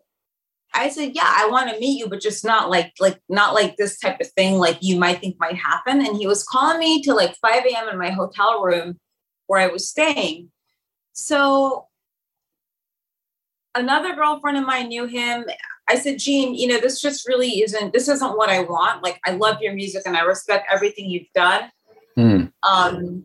I 0.73 0.89
said, 0.91 1.13
"Yeah, 1.15 1.25
I 1.25 1.49
want 1.51 1.71
to 1.71 1.81
meet 1.81 1.99
you, 1.99 2.09
but 2.09 2.21
just 2.21 2.45
not 2.45 2.71
like 2.71 2.93
like 3.01 3.21
not 3.29 3.55
like 3.55 3.77
this 3.77 3.99
type 3.99 4.21
of 4.21 4.29
thing 4.33 4.55
like 4.55 4.79
you 4.81 4.97
might 4.99 5.21
think 5.21 5.37
might 5.41 5.57
happen." 5.57 6.05
And 6.05 6.17
he 6.17 6.27
was 6.27 6.45
calling 6.45 6.79
me 6.79 7.03
to 7.03 7.15
like 7.15 7.37
5 7.43 7.65
a.m. 7.67 7.89
in 7.89 7.99
my 7.99 8.11
hotel 8.11 8.63
room 8.63 8.99
where 9.47 9.61
I 9.61 9.67
was 9.67 9.89
staying. 9.89 10.51
So 11.13 11.89
another 13.75 14.15
girlfriend 14.15 14.59
of 14.59 14.67
mine 14.67 14.89
knew 14.89 15.07
him. 15.07 15.45
I 15.89 15.97
said, 15.97 16.19
Gene, 16.19 16.55
you 16.55 16.69
know, 16.69 16.79
this 16.79 17.01
just 17.01 17.27
really 17.27 17.63
isn't, 17.63 17.93
this 17.93 18.09
isn't 18.09 18.37
what 18.37 18.49
I 18.49 18.61
want. 18.61 19.03
Like, 19.03 19.21
I 19.27 19.33
love 19.33 19.61
your 19.61 19.75
music 19.75 20.03
and 20.07 20.17
I 20.17 20.21
respect 20.23 20.69
everything 20.71 21.11
you've 21.11 21.33
done. 21.35 21.71
Hmm. 22.17 22.45
Um, 22.63 23.25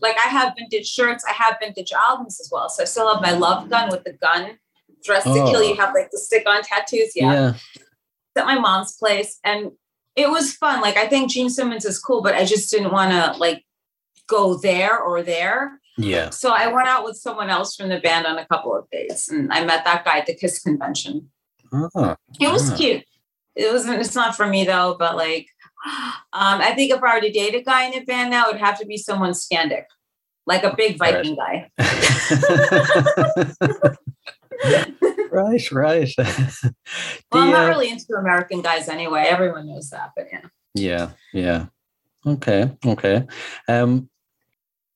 like 0.00 0.16
I 0.24 0.28
have 0.28 0.54
vintage 0.56 0.86
shirts, 0.86 1.24
I 1.28 1.32
have 1.32 1.56
vintage 1.60 1.92
albums 1.92 2.38
as 2.40 2.48
well. 2.52 2.68
So 2.68 2.82
I 2.82 2.86
still 2.86 3.12
have 3.12 3.22
my 3.22 3.32
love 3.32 3.68
gun 3.68 3.90
with 3.90 4.04
the 4.04 4.12
gun. 4.12 4.58
Dress 5.02 5.24
to 5.24 5.32
kill, 5.32 5.56
Oh. 5.56 5.62
you 5.62 5.74
have 5.76 5.94
like 5.94 6.10
the 6.10 6.18
stick 6.18 6.46
on 6.48 6.62
tattoos. 6.62 7.12
Yeah. 7.16 7.32
yeah. 7.32 7.52
It's 7.54 8.36
at 8.36 8.46
my 8.46 8.58
mom's 8.58 8.96
place. 8.96 9.40
And 9.42 9.72
it 10.14 10.30
was 10.30 10.52
fun. 10.54 10.80
Like 10.80 10.96
I 10.96 11.06
think 11.08 11.30
Gene 11.30 11.50
Simmons 11.50 11.84
is 11.84 11.98
cool, 11.98 12.22
but 12.22 12.34
I 12.34 12.44
just 12.44 12.70
didn't 12.70 12.92
want 12.92 13.10
to 13.12 13.38
like 13.40 13.64
go 14.28 14.56
there 14.58 14.98
or 14.98 15.22
there. 15.22 15.79
Yeah. 15.96 16.30
So 16.30 16.52
I 16.52 16.68
went 16.72 16.88
out 16.88 17.04
with 17.04 17.16
someone 17.16 17.50
else 17.50 17.76
from 17.76 17.88
the 17.88 18.00
band 18.00 18.26
on 18.26 18.38
a 18.38 18.46
couple 18.46 18.74
of 18.76 18.88
dates, 18.90 19.28
and 19.30 19.52
I 19.52 19.64
met 19.64 19.84
that 19.84 20.04
guy 20.04 20.18
at 20.18 20.26
the 20.26 20.34
Kiss 20.34 20.60
convention. 20.62 21.30
Ah, 21.72 22.16
It 22.40 22.50
was 22.50 22.70
Ah. 22.72 22.76
cute. 22.76 23.04
It 23.56 23.72
wasn't. 23.72 24.00
It's 24.00 24.14
not 24.14 24.34
for 24.36 24.46
me 24.46 24.64
though. 24.64 24.96
But 24.98 25.16
like, 25.16 25.46
um, 26.32 26.60
I 26.60 26.72
think 26.74 26.92
if 26.92 27.02
I 27.02 27.14
were 27.16 27.20
to 27.20 27.30
date 27.30 27.54
a 27.54 27.62
guy 27.62 27.84
in 27.86 27.94
a 27.94 28.04
band 28.04 28.30
now, 28.30 28.48
it'd 28.48 28.60
have 28.60 28.78
to 28.80 28.86
be 28.86 28.96
someone 28.96 29.32
Scandic, 29.32 29.84
like 30.46 30.62
a 30.64 30.74
big 30.76 30.98
Viking 30.98 31.36
guy. 31.36 31.70
right, 35.32 35.72
right. 35.72 36.12
The, 36.16 36.74
Well, 37.32 37.42
I'm 37.44 37.50
not 37.50 37.64
uh, 37.66 37.68
really 37.68 37.90
into 37.90 38.14
American 38.14 38.62
guys 38.62 38.88
anyway. 38.88 39.22
Everyone 39.28 39.66
knows 39.68 39.90
that, 39.90 40.10
but 40.16 40.26
yeah. 40.32 40.40
Yeah, 40.74 41.10
yeah. 41.32 41.66
Okay, 42.26 42.70
okay. 42.84 43.26
Um, 43.68 44.09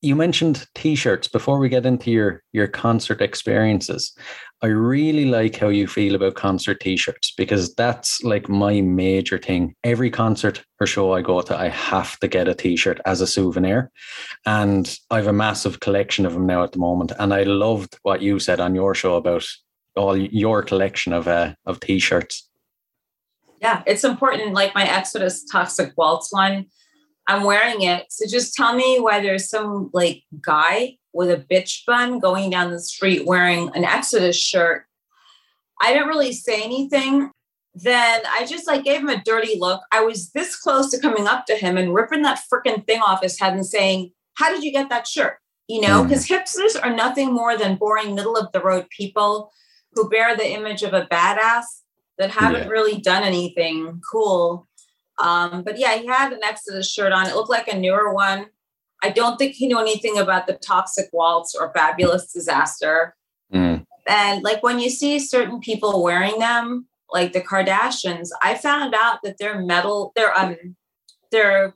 you 0.04 0.14
mentioned 0.14 0.66
t-shirts 0.74 1.28
before 1.28 1.58
we 1.58 1.68
get 1.68 1.86
into 1.86 2.10
your 2.10 2.42
your 2.52 2.68
concert 2.68 3.22
experiences. 3.22 4.14
I 4.62 4.66
really 4.66 5.24
like 5.24 5.56
how 5.56 5.68
you 5.68 5.86
feel 5.86 6.14
about 6.14 6.34
concert 6.34 6.80
t-shirts 6.80 7.32
because 7.36 7.74
that's 7.74 8.22
like 8.22 8.48
my 8.48 8.80
major 8.82 9.38
thing. 9.38 9.74
Every 9.82 10.10
concert 10.10 10.62
or 10.80 10.86
show 10.86 11.12
I 11.12 11.22
go 11.22 11.40
to, 11.40 11.58
I 11.58 11.68
have 11.68 12.18
to 12.20 12.28
get 12.28 12.48
a 12.48 12.54
t-shirt 12.54 13.00
as 13.04 13.20
a 13.20 13.26
souvenir. 13.26 13.90
And 14.46 14.96
I 15.10 15.16
have 15.16 15.26
a 15.26 15.32
massive 15.32 15.80
collection 15.80 16.26
of 16.26 16.34
them 16.34 16.46
now 16.46 16.62
at 16.62 16.72
the 16.72 16.78
moment. 16.78 17.12
And 17.18 17.32
I 17.32 17.42
loved 17.42 17.98
what 18.02 18.22
you 18.22 18.38
said 18.38 18.60
on 18.60 18.74
your 18.74 18.94
show 18.94 19.16
about 19.16 19.46
all 19.96 20.16
your 20.16 20.62
collection 20.62 21.12
of 21.12 21.28
uh, 21.28 21.54
of 21.66 21.80
t-shirts. 21.80 22.48
Yeah, 23.60 23.82
it's 23.86 24.04
important. 24.04 24.52
Like 24.52 24.74
my 24.74 24.84
Exodus 24.84 25.44
Toxic 25.50 25.92
Waltz 25.96 26.30
one, 26.30 26.66
I'm 27.26 27.44
wearing 27.44 27.82
it. 27.82 28.06
So 28.10 28.26
just 28.28 28.54
tell 28.54 28.74
me 28.74 28.98
why 29.00 29.20
there's 29.20 29.48
some 29.48 29.90
like 29.92 30.22
guy 30.42 30.98
with 31.12 31.30
a 31.30 31.36
bitch 31.36 31.84
bun 31.86 32.18
going 32.18 32.50
down 32.50 32.70
the 32.70 32.80
street 32.80 33.24
wearing 33.26 33.70
an 33.74 33.84
Exodus 33.84 34.36
shirt. 34.38 34.84
I 35.80 35.92
didn't 35.92 36.08
really 36.08 36.32
say 36.32 36.62
anything. 36.62 37.30
Then 37.74 38.20
I 38.30 38.46
just 38.46 38.66
like 38.66 38.84
gave 38.84 39.00
him 39.00 39.08
a 39.08 39.22
dirty 39.22 39.58
look. 39.58 39.80
I 39.90 40.02
was 40.02 40.30
this 40.30 40.56
close 40.56 40.90
to 40.90 41.00
coming 41.00 41.26
up 41.26 41.46
to 41.46 41.54
him 41.56 41.76
and 41.76 41.94
ripping 41.94 42.22
that 42.22 42.42
freaking 42.52 42.86
thing 42.86 43.00
off 43.00 43.22
his 43.22 43.38
head 43.40 43.54
and 43.54 43.66
saying, 43.66 44.12
How 44.36 44.52
did 44.52 44.62
you 44.64 44.72
get 44.72 44.88
that 44.90 45.06
shirt? 45.06 45.38
You 45.66 45.80
know, 45.80 46.02
Mm. 46.02 46.08
because 46.08 46.28
hipsters 46.28 46.76
are 46.80 46.94
nothing 46.94 47.32
more 47.32 47.56
than 47.56 47.76
boring, 47.76 48.14
middle 48.14 48.36
of 48.36 48.52
the 48.52 48.60
road 48.60 48.86
people 48.90 49.50
who 49.92 50.08
bear 50.10 50.36
the 50.36 50.48
image 50.48 50.82
of 50.82 50.92
a 50.92 51.06
badass 51.06 51.64
that 52.18 52.30
haven't 52.30 52.64
Yeah. 52.64 52.68
really 52.68 53.00
done 53.00 53.22
anything 53.24 54.00
cool. 54.12 54.68
Um, 55.22 55.62
but 55.62 55.78
yeah, 55.78 55.96
he 55.96 56.06
had 56.06 56.32
an 56.32 56.42
Exodus 56.42 56.90
shirt 56.90 57.12
on. 57.12 57.26
It 57.26 57.34
looked 57.34 57.50
like 57.50 57.68
a 57.68 57.78
newer 57.78 58.12
one. 58.12 58.46
I 59.02 59.10
don't 59.10 59.36
think 59.36 59.54
he 59.54 59.66
knew 59.66 59.78
anything 59.78 60.18
about 60.18 60.46
the 60.46 60.54
Toxic 60.54 61.10
Waltz 61.12 61.54
or 61.54 61.72
Fabulous 61.72 62.32
Disaster. 62.32 63.14
Mm, 63.52 63.84
And 64.06 64.42
like 64.42 64.62
when 64.62 64.78
you 64.78 64.90
see 64.90 65.18
certain 65.18 65.60
people 65.60 66.02
wearing 66.02 66.38
them, 66.38 66.86
like 67.12 67.32
the 67.32 67.40
Kardashians, 67.42 68.30
I 68.42 68.54
found 68.54 68.94
out 68.94 69.18
that 69.22 69.38
their 69.38 69.60
metal, 69.60 70.12
their 70.16 70.36
um, 70.36 70.56
their 71.30 71.74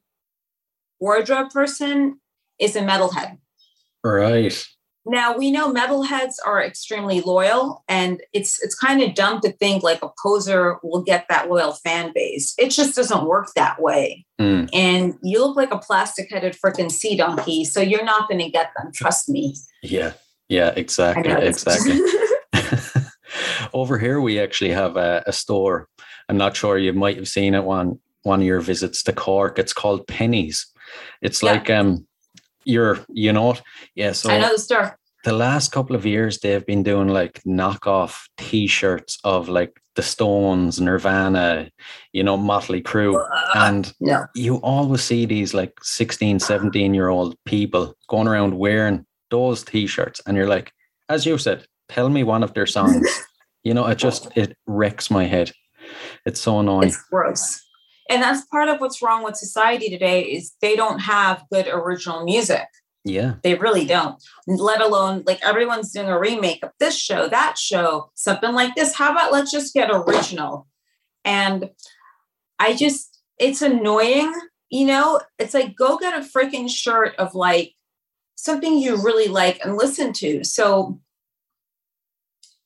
wardrobe 1.00 1.50
person 1.50 2.20
is 2.58 2.74
a 2.76 2.80
metalhead. 2.80 3.38
right. 4.02 4.66
Now 5.08 5.36
we 5.36 5.50
know 5.50 5.72
metalheads 5.72 6.34
are 6.44 6.62
extremely 6.62 7.20
loyal, 7.22 7.82
and 7.88 8.20
it's 8.32 8.62
it's 8.62 8.74
kind 8.74 9.02
of 9.02 9.14
dumb 9.14 9.40
to 9.40 9.52
think 9.52 9.82
like 9.82 10.02
a 10.02 10.10
poser 10.22 10.76
will 10.82 11.02
get 11.02 11.26
that 11.28 11.48
loyal 11.48 11.72
fan 11.72 12.12
base. 12.14 12.54
It 12.58 12.70
just 12.70 12.94
doesn't 12.94 13.26
work 13.26 13.48
that 13.56 13.80
way. 13.80 14.26
Mm. 14.40 14.68
And 14.72 15.14
you 15.22 15.40
look 15.44 15.56
like 15.56 15.72
a 15.72 15.78
plastic-headed 15.78 16.56
freaking 16.62 16.90
sea 16.90 17.16
donkey, 17.16 17.64
so 17.64 17.80
you're 17.80 18.04
not 18.04 18.28
going 18.28 18.40
to 18.40 18.50
get 18.50 18.70
them. 18.76 18.92
Trust 18.94 19.28
me. 19.28 19.56
Yeah, 19.82 20.12
yeah, 20.48 20.72
exactly, 20.76 21.32
exactly. 21.32 21.98
Over 23.72 23.98
here, 23.98 24.20
we 24.20 24.40
actually 24.40 24.70
have 24.70 24.96
a, 24.96 25.22
a 25.26 25.32
store. 25.32 25.88
I'm 26.28 26.36
not 26.36 26.56
sure 26.56 26.78
you 26.78 26.92
might 26.92 27.16
have 27.16 27.28
seen 27.28 27.54
it 27.54 27.64
one 27.64 27.98
one 28.22 28.40
of 28.40 28.46
your 28.46 28.60
visits 28.60 29.02
to 29.04 29.12
Cork. 29.12 29.58
It's 29.58 29.72
called 29.72 30.06
Penneys. 30.06 30.66
It's 31.22 31.42
Yeah. 31.42 31.52
like 31.52 31.70
um, 31.70 32.06
you're 32.68 32.98
you 33.08 33.32
know 33.32 33.52
it, 33.52 33.62
yeah. 33.94 34.12
So 34.12 34.30
I 34.30 34.38
know 34.38 34.52
the 34.52 34.58
store. 34.58 34.98
the 35.24 35.32
last 35.32 35.72
couple 35.72 35.96
of 35.96 36.06
years, 36.06 36.38
they've 36.38 36.64
been 36.64 36.82
doing 36.82 37.08
like 37.08 37.42
knockoff 37.44 38.28
T-shirts 38.36 39.18
of 39.24 39.48
like 39.48 39.80
the 39.96 40.02
Stones, 40.02 40.80
Nirvana, 40.80 41.70
you 42.12 42.22
know, 42.22 42.36
Motley 42.36 42.80
Crue, 42.80 43.14
uh, 43.14 43.18
uh, 43.18 43.58
uh, 43.58 43.66
and 43.66 43.92
no. 43.98 44.26
you 44.34 44.56
always 44.56 45.02
see 45.02 45.26
these 45.26 45.54
like 45.54 45.72
16 45.82 46.38
17 46.38 46.94
year 46.94 47.08
old 47.08 47.34
people 47.44 47.96
going 48.08 48.28
around 48.28 48.58
wearing 48.58 49.04
those 49.30 49.62
t-shirts 49.62 50.22
and 50.26 50.36
you're 50.36 50.48
like 50.48 50.72
as 51.10 51.26
you 51.26 51.36
said 51.36 51.66
tell 51.90 52.08
me 52.08 52.24
one 52.24 52.42
of 52.42 52.54
their 52.54 52.64
songs 52.64 53.06
you 53.62 53.74
know 53.74 53.86
it 53.86 53.98
just 53.98 54.28
it 54.36 54.56
wrecks 54.66 55.10
my 55.10 55.24
head 55.24 55.52
it's 56.24 56.40
so 56.40 56.60
annoying 56.60 56.88
It's 56.88 57.02
gross. 57.10 57.60
And 58.08 58.22
that's 58.22 58.46
part 58.46 58.68
of 58.68 58.80
what's 58.80 59.02
wrong 59.02 59.22
with 59.22 59.36
society 59.36 59.90
today 59.90 60.22
is 60.22 60.54
they 60.62 60.76
don't 60.76 60.98
have 61.00 61.44
good 61.52 61.68
original 61.68 62.24
music. 62.24 62.66
Yeah. 63.04 63.34
They 63.42 63.54
really 63.54 63.84
don't. 63.84 64.22
Let 64.46 64.80
alone 64.80 65.24
like 65.26 65.44
everyone's 65.44 65.92
doing 65.92 66.08
a 66.08 66.18
remake 66.18 66.62
of 66.62 66.70
this 66.80 66.96
show, 66.96 67.28
that 67.28 67.58
show, 67.58 68.10
something 68.14 68.52
like 68.52 68.74
this. 68.74 68.94
How 68.94 69.12
about 69.12 69.32
let's 69.32 69.52
just 69.52 69.74
get 69.74 69.90
original? 69.90 70.66
And 71.24 71.70
I 72.58 72.74
just, 72.74 73.20
it's 73.38 73.62
annoying, 73.62 74.32
you 74.70 74.86
know? 74.86 75.20
It's 75.38 75.54
like 75.54 75.76
go 75.76 75.98
get 75.98 76.18
a 76.18 76.26
freaking 76.26 76.68
shirt 76.68 77.14
of 77.16 77.34
like 77.34 77.74
something 78.36 78.78
you 78.78 78.96
really 79.02 79.28
like 79.28 79.60
and 79.64 79.76
listen 79.76 80.12
to. 80.14 80.44
So 80.44 81.00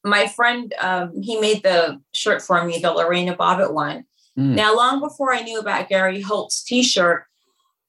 my 0.04 0.26
friend, 0.26 0.74
um, 0.80 1.20
he 1.20 1.40
made 1.40 1.62
the 1.62 2.00
shirt 2.14 2.42
for 2.42 2.64
me, 2.64 2.78
the 2.78 2.92
Lorena 2.92 3.36
Bobbitt 3.36 3.72
one. 3.72 4.04
Mm. 4.38 4.54
Now, 4.54 4.74
long 4.74 5.00
before 5.00 5.32
I 5.32 5.42
knew 5.42 5.58
about 5.58 5.88
Gary 5.88 6.20
Holt's 6.20 6.62
t-shirt, 6.62 7.24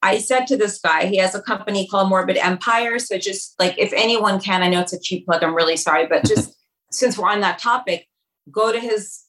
I 0.02 0.18
said 0.18 0.46
to 0.48 0.58
this 0.58 0.80
guy, 0.80 1.06
he 1.06 1.18
has 1.18 1.34
a 1.34 1.42
company 1.42 1.88
called 1.88 2.10
Morbid 2.10 2.38
Empire. 2.38 3.00
So 3.00 3.18
just 3.18 3.58
like 3.58 3.80
if 3.80 3.94
anyone 3.94 4.40
can, 4.42 4.62
I 4.62 4.70
know 4.70 4.82
it's 4.82 4.92
a 4.92 5.00
cheap 5.00 5.26
plug, 5.26 5.44
I'm 5.44 5.56
really 5.56 5.78
sorry, 5.78 6.08
but 6.08 6.26
just 6.26 6.54
since 6.92 7.18
we're 7.18 7.30
on 7.30 7.40
that 7.42 7.60
topic, 7.60 8.08
go 8.52 8.72
to 8.72 8.80
his 8.80 9.24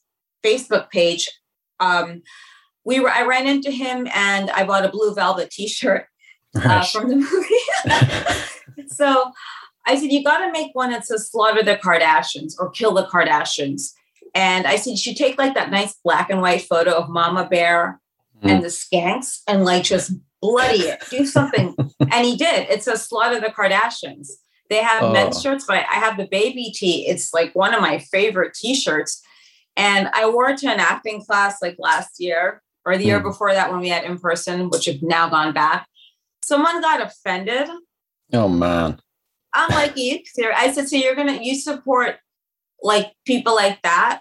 Facebook 0.45 0.91
page. 0.91 1.31
Um, 1.79 2.23
we 2.85 3.01
were 3.01 3.11
I 3.11 3.23
ran 3.23 3.47
into 3.47 3.71
him 3.71 4.09
and 4.15 4.51
I 4.51 4.65
bought 4.65 4.85
a 4.85 4.91
blue 4.91 5.15
velvet 5.15 5.51
t-shirt 5.51 6.07
uh, 6.57 6.85
from 6.85 7.09
the 7.09 7.17
movie. 7.17 8.89
so 8.89 9.31
I 9.87 9.97
said, 9.97 10.11
you 10.11 10.25
got 10.25 10.45
to 10.45 10.53
make 10.53 10.75
one 10.75 10.91
that 10.91 11.07
says 11.07 11.31
slaughter 11.31 11.63
the 11.63 11.77
Kardashians 11.77 12.55
or 12.59 12.71
kill 12.71 12.95
the 12.95 13.07
Kardashians. 13.07 13.93
And 14.35 14.67
I 14.67 14.77
said, 14.77 14.99
you 14.99 15.15
take 15.15 15.39
like 15.39 15.55
that 15.55 15.71
nice 15.71 15.95
black 16.05 16.31
and 16.31 16.41
white 16.41 16.63
photo 16.63 16.93
of 16.93 17.09
Mama 17.09 17.49
Bear 17.49 18.01
mm. 18.43 18.51
and 18.51 18.63
the 18.63 18.69
skanks 18.69 19.41
and 19.47 19.65
like 19.65 19.85
just 19.85 20.13
bloody 20.43 20.83
it, 20.83 21.03
do 21.09 21.25
something. 21.25 21.75
and 22.01 22.27
he 22.27 22.37
did. 22.37 22.69
It 22.69 22.83
says 22.83 23.07
slaughter 23.07 23.41
the 23.41 23.47
Kardashians. 23.47 24.29
They 24.71 24.83
have 24.83 25.03
oh. 25.03 25.13
men's 25.13 25.41
shirts, 25.41 25.65
but 25.67 25.85
I 25.91 25.97
have 25.97 26.17
the 26.17 26.27
baby 26.27 26.73
tee. 26.75 27.07
It's 27.07 27.33
like 27.33 27.55
one 27.55 27.75
of 27.75 27.81
my 27.81 27.99
favorite 27.99 28.55
t-shirts. 28.55 29.23
And 29.77 30.09
I 30.13 30.29
wore 30.29 30.51
it 30.51 30.59
to 30.59 30.69
an 30.69 30.81
acting 30.81 31.25
class 31.25 31.61
like 31.61 31.77
last 31.79 32.19
year 32.19 32.63
or 32.85 32.97
the 32.97 33.05
mm. 33.05 33.09
year 33.09 33.21
before 33.21 33.53
that 33.53 33.71
when 33.71 33.81
we 33.81 33.89
had 33.89 34.05
in 34.05 34.19
person, 34.19 34.69
which 34.69 34.87
have 34.87 35.03
now 35.03 35.29
gone 35.29 35.53
back. 35.53 35.87
Someone 36.43 36.81
got 36.81 37.01
offended. 37.01 37.69
Oh 38.33 38.49
man. 38.49 38.99
I'm 39.55 39.71
like, 39.71 39.97
you 39.97 40.21
I 40.55 40.73
said, 40.73 40.89
so 40.89 40.97
you're 40.97 41.15
gonna 41.15 41.39
you 41.41 41.55
support 41.55 42.17
like 42.83 43.13
people 43.25 43.55
like 43.55 43.81
that? 43.83 44.21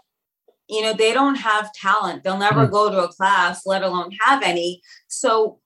You 0.73 0.81
know, 0.81 0.93
they 0.93 1.13
don't 1.13 1.35
have 1.35 1.71
talent. 1.73 2.23
They'll 2.23 2.37
never 2.37 2.67
mm. 2.67 2.71
go 2.71 2.89
to 2.89 3.03
a 3.03 3.07
class, 3.07 3.65
let 3.65 3.83
alone 3.83 4.11
have 4.21 4.41
any. 4.43 4.81
So 5.07 5.59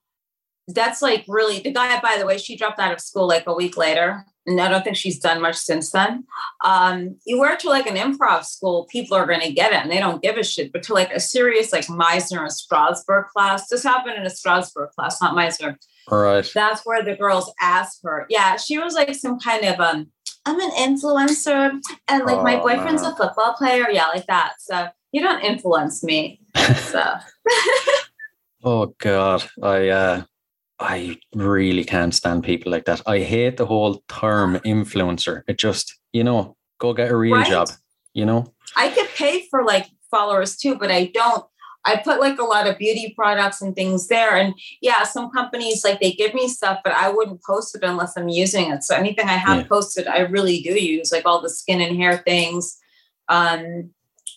that's 0.68 1.00
like 1.00 1.24
really 1.26 1.60
the 1.60 1.72
guy, 1.72 1.98
by 2.00 2.16
the 2.18 2.26
way, 2.26 2.36
she 2.36 2.56
dropped 2.56 2.78
out 2.78 2.92
of 2.92 3.00
school 3.00 3.26
like 3.26 3.44
a 3.46 3.54
week 3.54 3.76
later. 3.76 4.24
And 4.46 4.60
I 4.60 4.68
don't 4.68 4.82
think 4.82 4.96
she's 4.96 5.18
done 5.18 5.42
much 5.42 5.56
since 5.56 5.90
then. 5.90 6.24
Um, 6.64 7.16
you 7.26 7.38
wear 7.38 7.56
to 7.56 7.68
like 7.68 7.86
an 7.86 7.96
improv 7.96 8.44
school, 8.44 8.86
people 8.90 9.16
are 9.16 9.26
going 9.26 9.40
to 9.40 9.52
get 9.52 9.72
it 9.72 9.82
and 9.82 9.90
they 9.90 9.98
don't 9.98 10.22
give 10.22 10.36
a 10.36 10.44
shit. 10.44 10.72
But 10.72 10.82
to 10.84 10.94
like 10.94 11.12
a 11.12 11.20
serious 11.20 11.72
like 11.72 11.86
Meisner 11.86 12.40
or 12.40 12.48
Strasberg 12.48 13.28
class, 13.28 13.68
this 13.68 13.82
happened 13.82 14.16
in 14.16 14.26
a 14.26 14.30
Strasberg 14.30 14.90
class, 14.92 15.20
not 15.20 15.34
Meisner. 15.34 15.76
All 16.08 16.18
right. 16.18 16.50
That's 16.54 16.82
where 16.86 17.02
the 17.02 17.16
girls 17.16 17.52
asked 17.60 18.00
her. 18.04 18.26
Yeah, 18.30 18.56
she 18.56 18.78
was 18.78 18.94
like 18.94 19.14
some 19.14 19.38
kind 19.38 19.64
of 19.64 19.80
um, 19.80 20.10
I'm 20.46 20.60
an 20.60 20.70
influencer 20.70 21.78
and 22.08 22.24
like 22.24 22.38
oh, 22.38 22.42
my 22.42 22.56
boyfriend's 22.56 23.02
man. 23.02 23.12
a 23.12 23.16
football 23.16 23.52
player. 23.52 23.90
Yeah, 23.90 24.06
like 24.08 24.26
that. 24.26 24.54
So 24.60 24.88
you 25.12 25.22
don't 25.22 25.42
influence 25.42 26.02
me. 26.02 26.40
So 26.90 27.02
Oh 28.64 28.94
God. 28.98 29.44
I 29.62 29.88
uh 29.88 30.22
I 30.80 31.18
really 31.34 31.84
can't 31.84 32.14
stand 32.14 32.44
people 32.44 32.70
like 32.70 32.84
that. 32.84 33.02
I 33.06 33.18
hate 33.20 33.56
the 33.56 33.66
whole 33.66 34.02
term 34.08 34.56
influencer. 34.64 35.42
It 35.48 35.58
just, 35.58 35.98
you 36.12 36.22
know, 36.22 36.56
go 36.78 36.92
get 36.92 37.10
a 37.10 37.16
real 37.16 37.36
right? 37.36 37.46
job, 37.46 37.68
you 38.14 38.24
know? 38.24 38.52
I 38.76 38.90
could 38.90 39.08
pay 39.16 39.46
for 39.50 39.64
like 39.64 39.86
followers 40.10 40.56
too, 40.56 40.76
but 40.76 40.90
I 40.90 41.06
don't. 41.06 41.44
I 41.84 41.96
put 41.96 42.20
like 42.20 42.38
a 42.38 42.44
lot 42.44 42.66
of 42.66 42.76
beauty 42.76 43.14
products 43.16 43.62
and 43.62 43.74
things 43.74 44.08
there. 44.08 44.36
And 44.36 44.54
yeah, 44.82 45.04
some 45.04 45.30
companies 45.30 45.84
like 45.84 46.00
they 46.00 46.12
give 46.12 46.34
me 46.34 46.48
stuff, 46.48 46.80
but 46.84 46.92
I 46.92 47.08
wouldn't 47.08 47.42
post 47.42 47.74
it 47.74 47.82
unless 47.82 48.16
I'm 48.16 48.28
using 48.28 48.70
it. 48.70 48.82
So 48.84 48.94
anything 48.94 49.26
I 49.26 49.36
have 49.36 49.58
yeah. 49.58 49.68
posted, 49.68 50.06
I 50.06 50.20
really 50.20 50.60
do 50.60 50.74
use, 50.74 51.12
like 51.12 51.24
all 51.24 51.40
the 51.40 51.48
skin 51.48 51.80
and 51.80 51.96
hair 51.96 52.18
things, 52.18 52.76
um, 53.28 53.90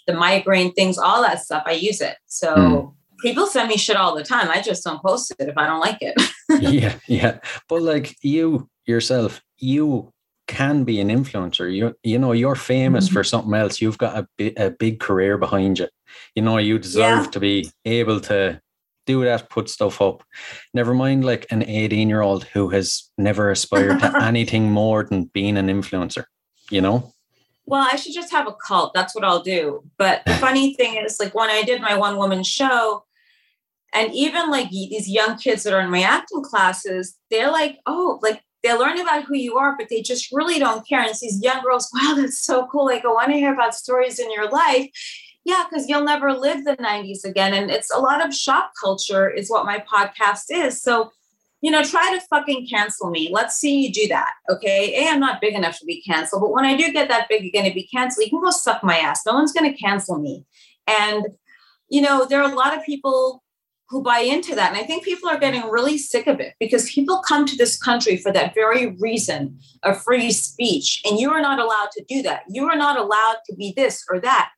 the 0.07 0.13
migraine 0.13 0.73
things, 0.73 0.97
all 0.97 1.21
that 1.21 1.41
stuff. 1.41 1.63
I 1.65 1.73
use 1.73 2.01
it. 2.01 2.17
So 2.27 2.55
mm 2.55 2.93
people 3.21 3.47
send 3.47 3.69
me 3.69 3.77
shit 3.77 3.95
all 3.95 4.15
the 4.15 4.23
time. 4.23 4.49
I 4.49 4.61
just 4.61 4.83
don't 4.83 5.01
post 5.01 5.33
it 5.37 5.47
if 5.47 5.57
I 5.57 5.67
don't 5.67 5.79
like 5.79 5.99
it. 6.01 6.15
yeah, 6.59 6.95
yeah. 7.07 7.39
But 7.69 7.81
like 7.83 8.17
you 8.21 8.69
yourself, 8.85 9.41
you 9.57 10.11
can 10.47 10.83
be 10.83 10.99
an 10.99 11.07
influencer. 11.07 11.73
You 11.73 11.95
you 12.03 12.19
know 12.19 12.33
you're 12.33 12.55
famous 12.55 13.05
mm-hmm. 13.05 13.13
for 13.13 13.23
something 13.23 13.53
else. 13.53 13.81
You've 13.81 13.97
got 13.97 14.25
a, 14.39 14.65
a 14.65 14.71
big 14.71 14.99
career 14.99 15.37
behind 15.37 15.79
you. 15.79 15.87
You 16.35 16.41
know 16.41 16.57
you 16.57 16.77
deserve 16.77 17.25
yeah. 17.25 17.31
to 17.31 17.39
be 17.39 17.71
able 17.85 18.19
to 18.21 18.59
do 19.05 19.23
that, 19.23 19.49
put 19.49 19.69
stuff 19.69 20.01
up. 20.01 20.23
Never 20.73 20.93
mind 20.93 21.25
like 21.25 21.47
an 21.51 21.63
18 21.63 22.09
year 22.09 22.21
old 22.21 22.43
who 22.43 22.69
has 22.69 23.09
never 23.17 23.49
aspired 23.49 23.99
to 23.99 24.13
anything 24.23 24.71
more 24.71 25.03
than 25.03 25.25
being 25.25 25.57
an 25.57 25.67
influencer. 25.67 26.25
You 26.69 26.81
know. 26.81 27.10
Well, 27.71 27.87
I 27.89 27.95
should 27.95 28.13
just 28.13 28.33
have 28.33 28.49
a 28.49 28.53
cult. 28.67 28.93
That's 28.93 29.15
what 29.15 29.23
I'll 29.23 29.41
do. 29.41 29.81
But 29.97 30.23
the 30.25 30.33
funny 30.45 30.73
thing 30.73 30.97
is, 30.97 31.21
like 31.21 31.33
when 31.33 31.49
I 31.49 31.63
did 31.63 31.81
my 31.81 31.95
one 31.95 32.17
woman 32.17 32.43
show, 32.43 33.05
and 33.93 34.13
even 34.13 34.51
like 34.51 34.69
these 34.69 35.07
young 35.07 35.37
kids 35.37 35.63
that 35.63 35.73
are 35.73 35.79
in 35.79 35.89
my 35.89 36.01
acting 36.01 36.43
classes, 36.43 37.17
they're 37.29 37.49
like, 37.49 37.77
oh, 37.85 38.19
like 38.21 38.41
they 38.61 38.73
learn 38.77 38.99
about 38.99 39.23
who 39.23 39.37
you 39.37 39.57
are, 39.57 39.77
but 39.77 39.87
they 39.89 40.01
just 40.01 40.33
really 40.33 40.59
don't 40.59 40.85
care. 40.85 40.99
And 40.99 41.09
it's 41.11 41.21
these 41.21 41.41
young 41.41 41.63
girls, 41.63 41.89
wow, 41.95 42.15
that's 42.15 42.41
so 42.41 42.67
cool. 42.67 42.85
Like, 42.85 43.05
I 43.05 43.07
want 43.07 43.31
to 43.31 43.37
hear 43.37 43.53
about 43.53 43.73
stories 43.73 44.19
in 44.19 44.29
your 44.33 44.49
life. 44.49 44.89
Yeah, 45.45 45.63
because 45.69 45.87
you'll 45.87 46.03
never 46.03 46.33
live 46.33 46.65
the 46.65 46.75
90s 46.75 47.23
again. 47.23 47.53
And 47.53 47.71
it's 47.71 47.89
a 47.89 47.99
lot 47.99 48.25
of 48.25 48.35
shock 48.35 48.71
culture, 48.81 49.29
is 49.29 49.49
what 49.49 49.65
my 49.65 49.79
podcast 49.91 50.45
is. 50.49 50.81
So, 50.81 51.11
you 51.61 51.69
know, 51.69 51.83
try 51.83 52.13
to 52.13 52.25
fucking 52.27 52.67
cancel 52.67 53.09
me. 53.11 53.29
Let's 53.31 53.55
see 53.55 53.85
you 53.85 53.93
do 53.93 54.07
that. 54.07 54.31
Okay. 54.49 55.05
A, 55.05 55.09
I'm 55.09 55.19
not 55.19 55.39
big 55.39 55.53
enough 55.53 55.77
to 55.79 55.85
be 55.85 56.01
canceled, 56.01 56.41
but 56.41 56.51
when 56.51 56.65
I 56.65 56.75
do 56.75 56.91
get 56.91 57.07
that 57.09 57.29
big, 57.29 57.43
you're 57.43 57.51
going 57.51 57.71
to 57.71 57.75
be 57.75 57.87
canceled. 57.87 58.25
You 58.25 58.31
can 58.31 58.41
go 58.41 58.49
suck 58.49 58.83
my 58.83 58.97
ass. 58.97 59.21
No 59.25 59.33
one's 59.33 59.53
going 59.53 59.71
to 59.71 59.77
cancel 59.77 60.17
me. 60.17 60.45
And, 60.87 61.27
you 61.89 62.01
know, 62.01 62.25
there 62.25 62.41
are 62.41 62.51
a 62.51 62.55
lot 62.55 62.75
of 62.75 62.83
people 62.83 63.43
who 63.89 64.01
buy 64.01 64.19
into 64.19 64.55
that. 64.55 64.71
And 64.71 64.79
I 64.79 64.83
think 64.83 65.03
people 65.03 65.29
are 65.29 65.37
getting 65.37 65.69
really 65.69 65.97
sick 65.97 66.25
of 66.25 66.39
it 66.39 66.53
because 66.59 66.89
people 66.89 67.21
come 67.27 67.45
to 67.45 67.57
this 67.57 67.77
country 67.77 68.17
for 68.17 68.31
that 68.31 68.55
very 68.55 68.95
reason 68.99 69.59
of 69.83 70.01
free 70.01 70.31
speech. 70.31 71.01
And 71.05 71.19
you 71.19 71.29
are 71.31 71.41
not 71.41 71.59
allowed 71.59 71.91
to 71.91 72.03
do 72.07 72.23
that. 72.23 72.43
You 72.49 72.69
are 72.69 72.77
not 72.77 72.97
allowed 72.97 73.37
to 73.47 73.55
be 73.55 73.73
this 73.75 74.03
or 74.09 74.19
that. 74.21 74.51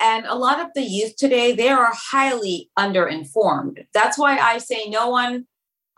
And 0.00 0.24
a 0.24 0.34
lot 0.34 0.60
of 0.60 0.68
the 0.74 0.82
youth 0.82 1.14
today, 1.16 1.52
they 1.54 1.68
are 1.68 1.92
highly 1.92 2.70
underinformed. 2.78 3.84
That's 3.92 4.18
why 4.18 4.38
I 4.38 4.56
say 4.56 4.86
no 4.88 5.10
one 5.10 5.46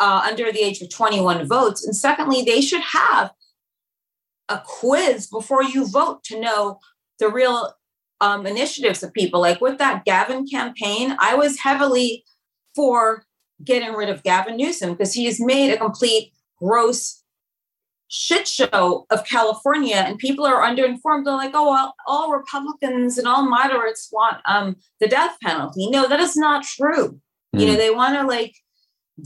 uh, 0.03 0.21
under 0.29 0.51
the 0.51 0.59
age 0.59 0.83
of 0.83 0.91
21 0.91 1.47
votes. 1.47 1.87
And 1.87 1.95
secondly, 1.95 2.43
they 2.43 2.61
should 2.61 2.81
have 2.81 3.31
a 4.49 4.61
quiz 4.67 5.29
before 5.29 5.62
you 5.62 5.88
vote 5.88 6.25
to 6.25 6.41
know 6.41 6.81
the 7.21 7.29
real 7.29 7.73
um, 8.21 8.45
initiatives 8.45 9.05
of 9.05 9.12
people. 9.12 9.41
Like 9.41 9.61
with 9.61 9.79
that 9.79 10.05
Gavin 10.05 10.45
campaign, 10.45 11.17
I 11.21 11.37
was 11.37 11.61
heavily 11.61 12.25
for 12.75 13.25
getting 13.62 13.93
rid 13.93 14.09
of 14.09 14.25
Gavin 14.25 14.57
Newsom 14.57 14.91
because 14.91 15.15
he 15.15 15.27
has 15.27 15.38
made 15.38 15.73
a 15.73 15.79
complete 15.79 16.33
gross 16.59 17.23
shit 18.09 18.49
show 18.49 19.07
of 19.09 19.25
California, 19.25 19.95
and 19.97 20.19
people 20.19 20.45
are 20.45 20.69
underinformed. 20.69 21.25
They're 21.25 21.35
like, 21.35 21.53
"Oh, 21.55 21.71
well, 21.71 21.95
all 22.09 22.33
Republicans 22.33 23.19
and 23.19 23.29
all 23.29 23.49
moderates 23.49 24.09
want 24.11 24.38
um, 24.47 24.77
the 24.99 25.07
death 25.07 25.37
penalty." 25.41 25.88
No, 25.91 26.09
that 26.09 26.19
is 26.19 26.37
not 26.37 26.65
true. 26.65 27.21
Mm. 27.55 27.61
You 27.61 27.67
know, 27.67 27.73
hmm. 27.73 27.79
they 27.79 27.91
want 27.91 28.15
to 28.17 28.27
like 28.27 28.57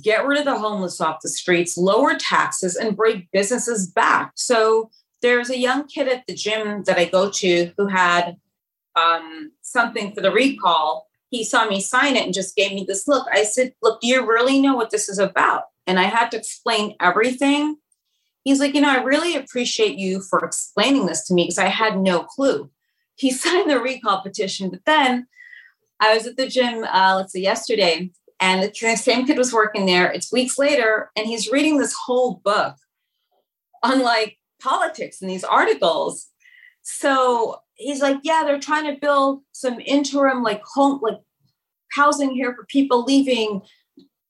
get 0.02 0.26
rid 0.26 0.38
of 0.38 0.44
the 0.44 0.58
homeless 0.58 1.00
off 1.00 1.20
the 1.22 1.28
streets, 1.28 1.76
lower 1.76 2.14
taxes, 2.14 2.76
and 2.76 2.96
bring 2.96 3.28
businesses 3.32 3.86
back. 3.86 4.32
So 4.34 4.90
there's 5.22 5.50
a 5.50 5.58
young 5.58 5.86
kid 5.86 6.08
at 6.08 6.24
the 6.26 6.34
gym 6.34 6.84
that 6.84 6.98
I 6.98 7.06
go 7.06 7.30
to 7.30 7.72
who 7.76 7.86
had 7.86 8.36
um, 8.94 9.52
something 9.62 10.12
for 10.14 10.20
the 10.20 10.30
recall 10.30 11.06
he 11.30 11.44
saw 11.44 11.66
me 11.66 11.80
sign 11.80 12.16
it 12.16 12.24
and 12.24 12.34
just 12.34 12.56
gave 12.56 12.72
me 12.72 12.84
this 12.86 13.08
look. 13.08 13.26
I 13.32 13.44
said, 13.44 13.74
Look, 13.82 14.00
do 14.00 14.06
you 14.06 14.26
really 14.26 14.60
know 14.60 14.76
what 14.76 14.90
this 14.90 15.08
is 15.08 15.18
about? 15.18 15.64
And 15.86 15.98
I 15.98 16.04
had 16.04 16.30
to 16.30 16.36
explain 16.36 16.94
everything. 17.00 17.76
He's 18.44 18.60
like, 18.60 18.74
You 18.74 18.80
know, 18.80 18.90
I 18.90 19.02
really 19.02 19.36
appreciate 19.36 19.98
you 19.98 20.20
for 20.20 20.38
explaining 20.44 21.06
this 21.06 21.26
to 21.26 21.34
me 21.34 21.44
because 21.44 21.58
I 21.58 21.66
had 21.66 21.98
no 21.98 22.22
clue. 22.22 22.70
He 23.16 23.30
signed 23.32 23.70
the 23.70 23.80
recall 23.80 24.22
petition, 24.22 24.70
but 24.70 24.84
then 24.86 25.26
I 25.98 26.14
was 26.14 26.26
at 26.26 26.36
the 26.36 26.46
gym, 26.46 26.84
uh, 26.84 27.14
let's 27.16 27.32
say 27.32 27.40
yesterday, 27.40 28.10
and 28.40 28.62
the 28.62 28.96
same 28.96 29.26
kid 29.26 29.38
was 29.38 29.52
working 29.52 29.86
there. 29.86 30.10
It's 30.10 30.32
weeks 30.32 30.58
later, 30.58 31.10
and 31.16 31.26
he's 31.26 31.50
reading 31.50 31.78
this 31.78 31.94
whole 31.94 32.40
book 32.44 32.76
on 33.82 34.00
like 34.02 34.38
politics 34.60 35.20
and 35.20 35.30
these 35.30 35.44
articles. 35.44 36.28
So 36.82 37.56
he's 37.74 38.00
like, 38.00 38.18
yeah, 38.22 38.42
they're 38.44 38.60
trying 38.60 38.92
to 38.92 39.00
build 39.00 39.42
some 39.52 39.80
interim 39.80 40.42
like 40.42 40.62
home 40.62 41.00
like 41.02 41.18
housing 41.92 42.30
here 42.30 42.54
for 42.54 42.64
people 42.66 43.04
leaving 43.04 43.62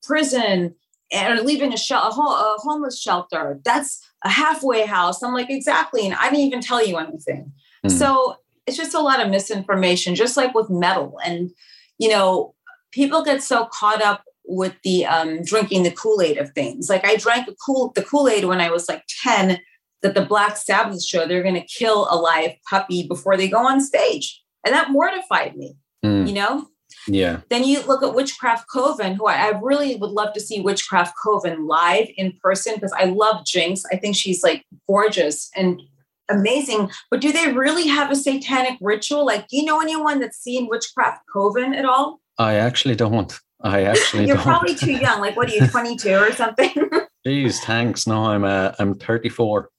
prison 0.03 0.75
and 1.12 1.40
leaving 1.40 1.73
a, 1.73 1.77
sh- 1.77 1.92
a, 1.92 1.97
ho- 1.97 2.55
a 2.55 2.57
homeless 2.59 3.01
shelter. 3.01 3.61
That's 3.64 4.05
a 4.25 4.29
halfway 4.29 4.87
house. 4.87 5.23
I'm 5.23 5.33
like, 5.33 5.51
exactly. 5.51 6.07
And 6.07 6.14
I 6.14 6.31
didn't 6.31 6.47
even 6.47 6.61
tell 6.61 6.85
you 6.85 6.97
anything. 6.97 7.53
Mm. 7.85 7.90
So 7.90 8.37
it's 8.66 8.77
just 8.77 8.95
a 8.95 9.01
lot 9.01 9.21
of 9.21 9.31
misinformation, 9.31 10.16
just 10.16 10.37
like 10.37 10.55
with 10.55 10.69
metal. 10.69 11.19
And, 11.25 11.51
you 11.99 12.09
know, 12.09 12.56
people 12.97 13.23
get 13.23 13.43
so 13.43 13.67
caught 13.67 14.03
up 14.03 14.25
with 14.47 14.75
the 14.83 15.05
um, 15.05 15.43
drinking 15.45 15.83
the 15.83 15.91
Kool-Aid 15.91 16.39
of 16.39 16.51
things. 16.53 16.89
Like 16.89 17.05
I 17.05 17.17
drank 17.17 17.47
the 17.47 17.55
cool 17.65 17.93
the 17.95 18.03
Kool-Aid 18.03 18.47
when 18.47 18.61
I 18.61 18.71
was 18.71 18.89
like 18.89 19.05
10 19.23 19.61
that 20.03 20.15
the 20.15 20.25
Black 20.25 20.57
Sabbath 20.57 21.05
show, 21.05 21.27
they're 21.27 21.43
gonna 21.43 21.65
kill 21.79 22.09
a 22.11 22.17
live 22.17 22.53
puppy 22.69 23.07
before 23.07 23.37
they 23.37 23.49
go 23.49 23.59
on 23.59 23.81
stage. 23.81 24.43
And 24.65 24.75
that 24.75 24.91
mortified 24.91 25.57
me, 25.57 25.77
mm. 26.05 26.27
you 26.27 26.33
know? 26.33 26.69
Yeah. 27.07 27.41
Then 27.51 27.65
you 27.65 27.83
look 27.83 28.03
at 28.03 28.15
Witchcraft 28.15 28.67
Coven, 28.73 29.15
who 29.15 29.27
I, 29.27 29.49
I 29.49 29.61
really 29.61 29.97
would 29.97 30.11
love 30.11 30.33
to 30.35 30.41
see 30.41 30.61
Witchcraft 30.61 31.15
Coven 31.23 31.67
live 31.67 32.09
in 32.17 32.33
person 32.43 32.75
because 32.75 32.93
I 32.93 33.05
love 33.05 33.45
Jinx. 33.45 33.83
I 33.93 33.97
think 33.97 34.17
she's 34.17 34.43
like 34.43 34.65
gorgeous 34.89 35.51
and 35.55 35.81
amazing. 36.29 36.91
But 37.11 37.21
do 37.21 37.31
they 37.31 37.53
really 37.53 37.87
have 37.87 38.11
a 38.11 38.17
satanic 38.17 38.79
ritual? 38.81 39.25
Like, 39.25 39.47
do 39.49 39.57
you 39.57 39.65
know 39.65 39.81
anyone 39.81 40.19
that's 40.19 40.39
seen 40.39 40.69
Witchcraft 40.69 41.23
Coven 41.33 41.75
at 41.75 41.85
all? 41.85 42.21
I 42.38 42.55
actually 42.55 42.96
don't. 42.96 43.33
I 43.61 43.85
actually 43.85 44.27
You're 44.27 44.37
don't. 44.37 44.44
probably 44.44 44.75
too 44.75 44.92
young. 44.92 45.20
Like, 45.20 45.37
what 45.37 45.49
are 45.49 45.55
you, 45.55 45.66
22 45.70 46.14
or 46.14 46.33
something? 46.33 46.70
Jeez, 47.27 47.59
thanks. 47.61 48.07
No, 48.07 48.27
I'm 48.27 48.44
uh, 48.44 48.72
I'm 48.79 48.94
34. 48.94 49.70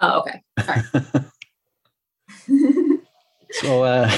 Oh, 0.00 0.20
okay. 0.20 0.42
so 3.52 3.84
uh 3.84 4.10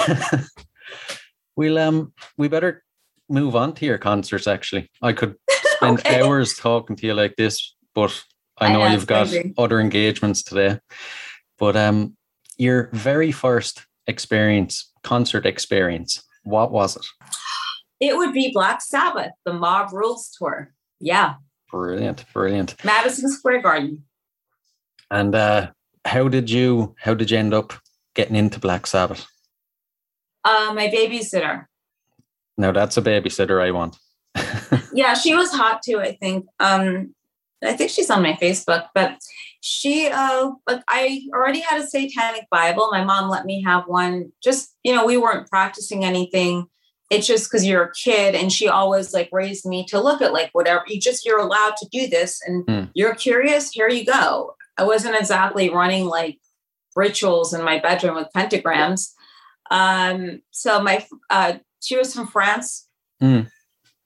we'll 1.57 1.79
um 1.79 2.13
we 2.39 2.49
better 2.49 2.83
move 3.29 3.55
on 3.55 3.73
to 3.75 3.87
your 3.87 3.99
concerts 3.99 4.47
actually. 4.47 4.91
I 5.03 5.13
could 5.13 5.37
spend 5.51 6.01
okay. 6.01 6.23
hours 6.23 6.55
talking 6.55 6.97
to 6.97 7.07
you 7.07 7.15
like 7.15 7.37
this, 7.37 7.75
but 7.95 8.25
I 8.59 8.73
know, 8.73 8.83
I 8.83 8.93
you've 8.93 9.07
got 9.07 9.29
crazy. 9.29 9.55
other 9.59 9.81
engagements 9.81 10.43
today. 10.43 10.81
But 11.59 11.77
um 11.77 12.17
your 12.57 12.89
very 12.93 13.33
first 13.33 13.87
experience, 14.07 14.93
concert 15.03 15.45
experience, 15.47 16.23
what 16.45 16.73
was 16.73 16.97
it? 16.97 17.07
It 18.01 18.17
would 18.17 18.33
be 18.33 18.53
Black 18.53 18.83
Sabbath, 18.83 19.33
the 19.45 19.53
Mob 19.53 19.93
Rules 19.93 20.35
tour. 20.37 20.73
Yeah. 21.01 21.35
Brilliant, 21.71 22.25
brilliant. 22.33 22.75
Madison 22.85 23.31
Square 23.31 23.63
Garden. 23.63 24.05
And 25.11 25.35
uh 25.35 25.71
how 26.05 26.29
did 26.29 26.51
you 26.51 26.95
how 26.99 27.15
did 27.15 27.31
you 27.31 27.39
end 27.39 27.55
up 27.55 27.73
getting 28.15 28.37
into 28.37 28.61
Black 28.61 28.87
Sabbath? 28.87 29.27
Uh, 30.45 30.73
my 30.75 30.89
babysitter. 30.89 31.67
Now 32.57 32.73
that's 32.73 32.97
a 32.97 33.03
babysitter 33.03 33.61
I 33.61 33.73
want. 33.73 33.97
yeah, 34.93 35.15
she 35.15 35.35
was 35.35 35.51
hot 35.51 35.83
too. 35.83 36.01
I 36.01 36.13
think. 36.13 36.47
Um, 36.61 37.15
I 37.65 37.73
think 37.73 37.91
she's 37.91 38.11
on 38.11 38.23
my 38.23 38.35
Facebook, 38.35 38.87
but 38.95 39.19
she, 39.61 40.09
uh, 40.09 40.51
like 40.69 40.83
I 40.89 41.23
already 41.35 41.61
had 41.61 41.81
a 41.81 41.87
satanic 41.87 42.47
Bible. 42.51 42.89
My 42.93 43.03
mom 43.03 43.29
let 43.29 43.45
me 43.45 43.63
have 43.63 43.85
one. 43.87 44.33
Just 44.43 44.77
you 44.85 44.95
know, 44.95 45.05
we 45.05 45.17
weren't 45.17 45.49
practicing 45.49 46.05
anything. 46.05 46.67
It's 47.09 47.27
just 47.27 47.51
because 47.51 47.65
you're 47.65 47.85
a 47.85 47.93
kid, 47.93 48.35
and 48.35 48.53
she 48.53 48.69
always 48.69 49.15
like 49.15 49.29
raised 49.33 49.65
me 49.65 49.85
to 49.87 50.01
look 50.01 50.21
at 50.21 50.33
like 50.33 50.51
whatever 50.53 50.83
you 50.89 51.01
just 51.01 51.25
you're 51.25 51.39
allowed 51.39 51.77
to 51.77 51.89
do 51.93 52.09
this, 52.09 52.41
and 52.47 52.67
mm. 52.67 52.91
you're 52.95 53.15
curious. 53.15 53.71
Here 53.71 53.89
you 53.89 54.05
go. 54.05 54.55
I 54.77 54.85
wasn't 54.85 55.17
exactly 55.17 55.71
running 55.71 56.07
like 56.07 56.39
rituals 56.97 57.55
in 57.55 57.63
my 57.63 57.79
bedroom 57.79 58.17
with 58.17 58.29
pentagrams. 58.37 59.13
Um, 59.71 60.43
so 60.51 60.81
my 60.81 61.07
uh, 61.31 61.55
she 61.81 61.97
was 61.97 62.15
from 62.15 62.27
France. 62.27 62.89
Mm. 63.23 63.49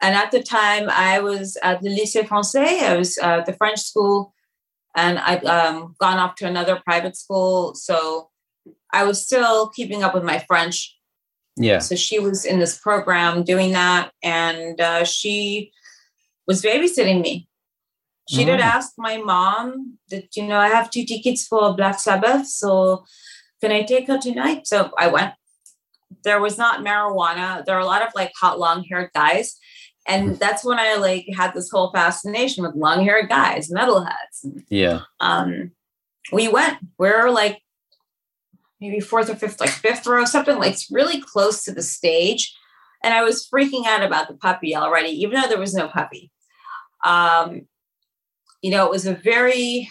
And 0.02 0.14
at 0.14 0.30
the 0.30 0.42
time, 0.42 0.88
I 0.90 1.20
was 1.20 1.58
at 1.62 1.82
the 1.82 1.90
Lycée 1.90 2.26
Français. 2.26 2.82
I 2.82 2.96
was 2.96 3.18
at 3.18 3.46
the 3.46 3.52
French 3.52 3.80
school, 3.80 4.34
and 4.96 5.18
I'd 5.18 5.44
um, 5.44 5.94
gone 5.98 6.18
off 6.18 6.36
to 6.36 6.46
another 6.46 6.80
private 6.84 7.16
school. 7.16 7.74
So 7.74 8.30
I 8.92 9.04
was 9.04 9.22
still 9.24 9.68
keeping 9.68 10.02
up 10.02 10.14
with 10.14 10.24
my 10.24 10.38
French. 10.48 10.96
Yeah. 11.56 11.80
So 11.80 11.94
she 11.94 12.18
was 12.18 12.44
in 12.44 12.58
this 12.58 12.78
program 12.78 13.42
doing 13.44 13.72
that, 13.72 14.12
and 14.22 14.80
uh, 14.80 15.04
she 15.04 15.72
was 16.46 16.62
babysitting 16.62 17.20
me. 17.20 17.48
She 18.28 18.42
mm. 18.42 18.46
did 18.46 18.60
ask 18.60 18.92
my 18.96 19.16
mom 19.18 19.98
that 20.10 20.36
you 20.36 20.46
know 20.46 20.58
I 20.58 20.68
have 20.68 20.90
two 20.90 21.04
tickets 21.04 21.46
for 21.46 21.74
Black 21.74 21.98
Sabbath, 21.98 22.46
so 22.46 23.04
can 23.60 23.72
I 23.72 23.82
take 23.82 24.06
her 24.08 24.18
tonight? 24.18 24.66
So 24.66 24.90
I 24.96 25.08
went 25.08 25.34
there 26.24 26.40
was 26.40 26.58
not 26.58 26.84
marijuana. 26.84 27.64
There 27.64 27.74
were 27.74 27.80
a 27.80 27.86
lot 27.86 28.02
of 28.02 28.12
like 28.14 28.32
hot 28.38 28.58
long 28.58 28.84
haired 28.84 29.10
guys. 29.14 29.56
And 30.06 30.30
mm-hmm. 30.30 30.38
that's 30.38 30.64
when 30.64 30.78
I 30.78 30.96
like 30.96 31.26
had 31.34 31.54
this 31.54 31.70
whole 31.70 31.92
fascination 31.92 32.64
with 32.64 32.74
long 32.74 33.04
haired 33.04 33.28
guys, 33.28 33.70
metalheads. 33.70 34.62
Yeah. 34.68 35.02
Um, 35.20 35.72
we 36.32 36.48
went, 36.48 36.78
we 36.98 37.08
are 37.08 37.30
like 37.30 37.60
maybe 38.81 39.01
fourth 39.01 39.29
or 39.31 39.37
fifth, 39.37 39.61
like 39.61 39.71
fifth 39.71 40.07
row, 40.07 40.25
something 40.25 40.59
like 40.59 40.77
really 40.90 41.21
close 41.21 41.64
to 41.64 41.73
the 41.73 41.83
stage. 41.83 42.57
And 43.03 43.14
I 43.14 43.23
was 43.23 43.49
freaking 43.49 43.87
out 43.87 44.03
about 44.03 44.29
the 44.29 44.35
puppy 44.35 44.77
already, 44.77 45.11
even 45.11 45.40
though 45.40 45.49
there 45.49 45.59
was 45.59 45.75
no 45.75 45.88
puppy. 45.88 46.31
Um, 47.05 47.62
you 48.62 48.71
know, 48.71 48.85
it 48.85 48.90
was 48.90 49.07
a 49.07 49.14
very 49.14 49.90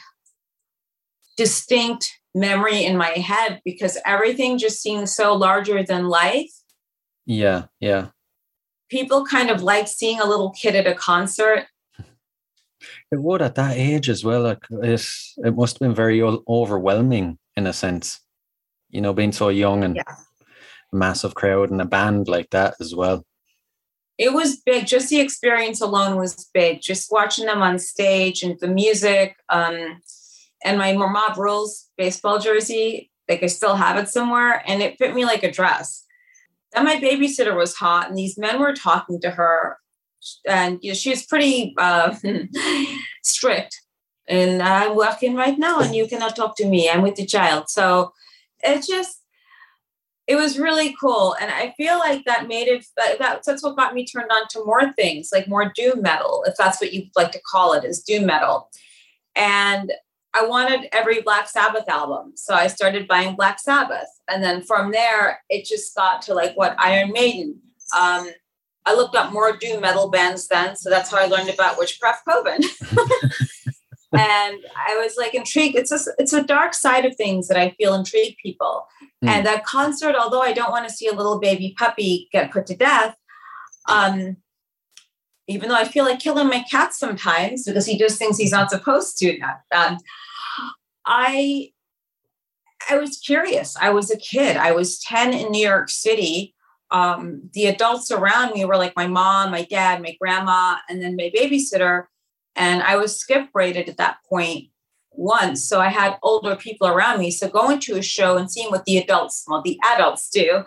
distinct 1.37 2.19
memory 2.35 2.83
in 2.83 2.97
my 2.97 3.09
head 3.09 3.61
because 3.65 3.97
everything 4.05 4.57
just 4.57 4.81
seemed 4.81 5.09
so 5.09 5.33
larger 5.33 5.83
than 5.83 6.07
life. 6.07 6.51
Yeah, 7.25 7.65
yeah. 7.79 8.07
People 8.89 9.25
kind 9.25 9.49
of 9.49 9.61
like 9.61 9.87
seeing 9.87 10.19
a 10.19 10.25
little 10.25 10.51
kid 10.51 10.75
at 10.75 10.87
a 10.87 10.95
concert. 10.95 11.67
It 13.11 13.21
would 13.21 13.41
at 13.41 13.55
that 13.55 13.77
age 13.77 14.09
as 14.09 14.23
well. 14.23 14.43
Like 14.43 14.65
it, 14.69 15.05
it 15.37 15.55
must 15.55 15.75
have 15.75 15.79
been 15.79 15.95
very 15.95 16.21
overwhelming 16.21 17.37
in 17.55 17.67
a 17.67 17.73
sense, 17.73 18.21
you 18.89 19.01
know, 19.01 19.13
being 19.13 19.31
so 19.31 19.49
young 19.49 19.83
and 19.83 19.95
yeah. 19.95 20.15
massive 20.91 21.35
crowd 21.35 21.71
and 21.71 21.81
a 21.81 21.85
band 21.85 22.27
like 22.27 22.49
that 22.51 22.75
as 22.79 22.95
well. 22.95 23.25
It 24.17 24.33
was 24.33 24.57
big. 24.57 24.85
Just 24.85 25.09
the 25.09 25.21
experience 25.21 25.79
alone 25.79 26.17
was 26.17 26.49
big. 26.53 26.81
Just 26.81 27.11
watching 27.11 27.45
them 27.45 27.61
on 27.61 27.79
stage 27.79 28.43
and 28.43 28.59
the 28.59 28.67
music. 28.67 29.37
Um, 29.47 30.01
and 30.63 30.77
my 30.77 30.93
Mob 30.93 31.37
Rules 31.37 31.87
baseball 31.97 32.39
jersey. 32.39 33.11
Like 33.27 33.43
I 33.43 33.47
still 33.47 33.75
have 33.75 33.97
it 33.97 34.09
somewhere, 34.09 34.63
and 34.65 34.81
it 34.81 34.97
fit 34.97 35.13
me 35.13 35.23
like 35.23 35.43
a 35.43 35.51
dress. 35.51 36.03
Then 36.73 36.83
my 36.83 36.95
babysitter 36.95 37.55
was 37.55 37.75
hot, 37.75 38.09
and 38.09 38.17
these 38.17 38.37
men 38.37 38.59
were 38.59 38.73
talking 38.73 39.21
to 39.21 39.29
her, 39.29 39.77
and 40.47 40.79
you 40.81 40.91
know, 40.91 40.95
she 40.95 41.11
was 41.11 41.25
pretty 41.25 41.75
uh, 41.77 42.15
strict. 43.23 43.79
And 44.27 44.61
I'm 44.61 44.95
working 44.95 45.35
right 45.35 45.57
now, 45.57 45.79
and 45.79 45.95
you 45.95 46.07
cannot 46.07 46.35
talk 46.35 46.55
to 46.57 46.65
me. 46.65 46.89
I'm 46.89 47.03
with 47.03 47.15
the 47.15 47.25
child. 47.25 47.69
So 47.69 48.13
it 48.63 48.85
just 48.87 49.23
it 50.27 50.35
was 50.35 50.59
really 50.59 50.95
cool 50.99 51.35
and 51.41 51.51
i 51.51 51.73
feel 51.77 51.97
like 51.97 52.23
that 52.25 52.47
made 52.47 52.67
it 52.67 52.85
that, 52.97 53.41
that's 53.43 53.63
what 53.63 53.75
got 53.75 53.93
me 53.93 54.05
turned 54.05 54.31
on 54.31 54.47
to 54.49 54.63
more 54.65 54.91
things 54.93 55.29
like 55.33 55.47
more 55.47 55.71
doom 55.75 56.01
metal 56.01 56.43
if 56.47 56.55
that's 56.57 56.79
what 56.79 56.93
you 56.93 57.05
like 57.15 57.31
to 57.31 57.41
call 57.41 57.73
it 57.73 57.83
is 57.83 58.03
doom 58.03 58.25
metal 58.25 58.69
and 59.35 59.91
I 60.33 60.45
wanted 60.45 60.89
every 60.91 61.21
Black 61.21 61.49
Sabbath 61.49 61.89
album. 61.89 62.33
So 62.35 62.53
I 62.53 62.67
started 62.67 63.07
buying 63.07 63.35
Black 63.35 63.59
Sabbath. 63.59 64.07
And 64.29 64.43
then 64.43 64.61
from 64.61 64.91
there, 64.91 65.39
it 65.49 65.65
just 65.65 65.95
got 65.95 66.21
to 66.23 66.33
like 66.33 66.55
what 66.55 66.75
Iron 66.79 67.11
Maiden. 67.11 67.59
Um, 67.97 68.29
I 68.85 68.93
looked 68.93 69.15
up 69.15 69.33
more 69.33 69.57
doom 69.57 69.81
metal 69.81 70.09
bands 70.09 70.47
then. 70.47 70.75
So 70.75 70.89
that's 70.89 71.11
how 71.11 71.17
I 71.17 71.25
learned 71.25 71.49
about 71.49 71.77
Witchcraft 71.77 72.25
Coven. 72.25 72.61
and 74.13 74.57
I 74.75 74.97
was 74.97 75.15
like 75.17 75.33
intrigued. 75.35 75.75
It's 75.75 75.91
a, 75.91 75.99
it's 76.17 76.33
a 76.33 76.43
dark 76.43 76.73
side 76.73 77.05
of 77.05 77.15
things 77.15 77.47
that 77.47 77.57
I 77.57 77.71
feel 77.71 77.93
intrigue 77.93 78.35
people. 78.41 78.87
Mm. 79.23 79.29
And 79.29 79.45
that 79.45 79.65
concert, 79.65 80.15
although 80.15 80.41
I 80.41 80.53
don't 80.53 80.71
want 80.71 80.87
to 80.87 80.93
see 80.93 81.07
a 81.07 81.13
little 81.13 81.39
baby 81.39 81.75
puppy 81.77 82.27
get 82.31 82.51
put 82.51 82.65
to 82.67 82.75
death, 82.75 83.15
um, 83.87 84.37
even 85.47 85.69
though 85.69 85.75
I 85.75 85.85
feel 85.85 86.05
like 86.05 86.19
killing 86.19 86.47
my 86.47 86.63
cat 86.69 86.93
sometimes 86.93 87.65
because 87.65 87.85
he 87.85 87.97
does 87.97 88.17
things 88.17 88.37
he's 88.37 88.51
not 88.51 88.69
supposed 88.69 89.17
to. 89.19 89.39
Um, 89.75 89.97
I 91.05 91.71
I 92.89 92.97
was 92.97 93.17
curious. 93.17 93.75
I 93.79 93.89
was 93.89 94.09
a 94.09 94.17
kid. 94.17 94.57
I 94.57 94.71
was 94.71 94.99
10 94.99 95.33
in 95.33 95.51
New 95.51 95.65
York 95.65 95.89
City. 95.89 96.55
Um, 96.91 97.49
the 97.53 97.65
adults 97.65 98.09
around 98.09 98.53
me 98.53 98.65
were 98.65 98.77
like 98.77 98.95
my 98.95 99.07
mom, 99.07 99.51
my 99.51 99.63
dad, 99.63 100.01
my 100.01 100.15
grandma, 100.19 100.77
and 100.89 101.01
then 101.01 101.15
my 101.15 101.31
babysitter. 101.35 102.05
And 102.59 102.83
I 102.83 102.97
was 102.97 103.17
skip 103.17 103.51
braided 103.51 103.89
at 103.89 103.97
that 103.97 104.17
point 104.29 104.65
once. 105.11 105.63
So 105.63 105.79
I 105.79 105.87
had 105.87 106.17
older 106.21 106.55
people 106.55 106.87
around 106.87 107.19
me. 107.19 107.31
So 107.31 107.47
going 107.47 107.79
to 107.81 107.97
a 107.97 108.01
show 108.01 108.37
and 108.37 108.51
seeing 108.51 108.69
what 108.69 108.85
the 108.85 108.97
adults, 108.97 109.45
well, 109.47 109.61
the 109.63 109.79
adults 109.83 110.29
do, 110.29 110.63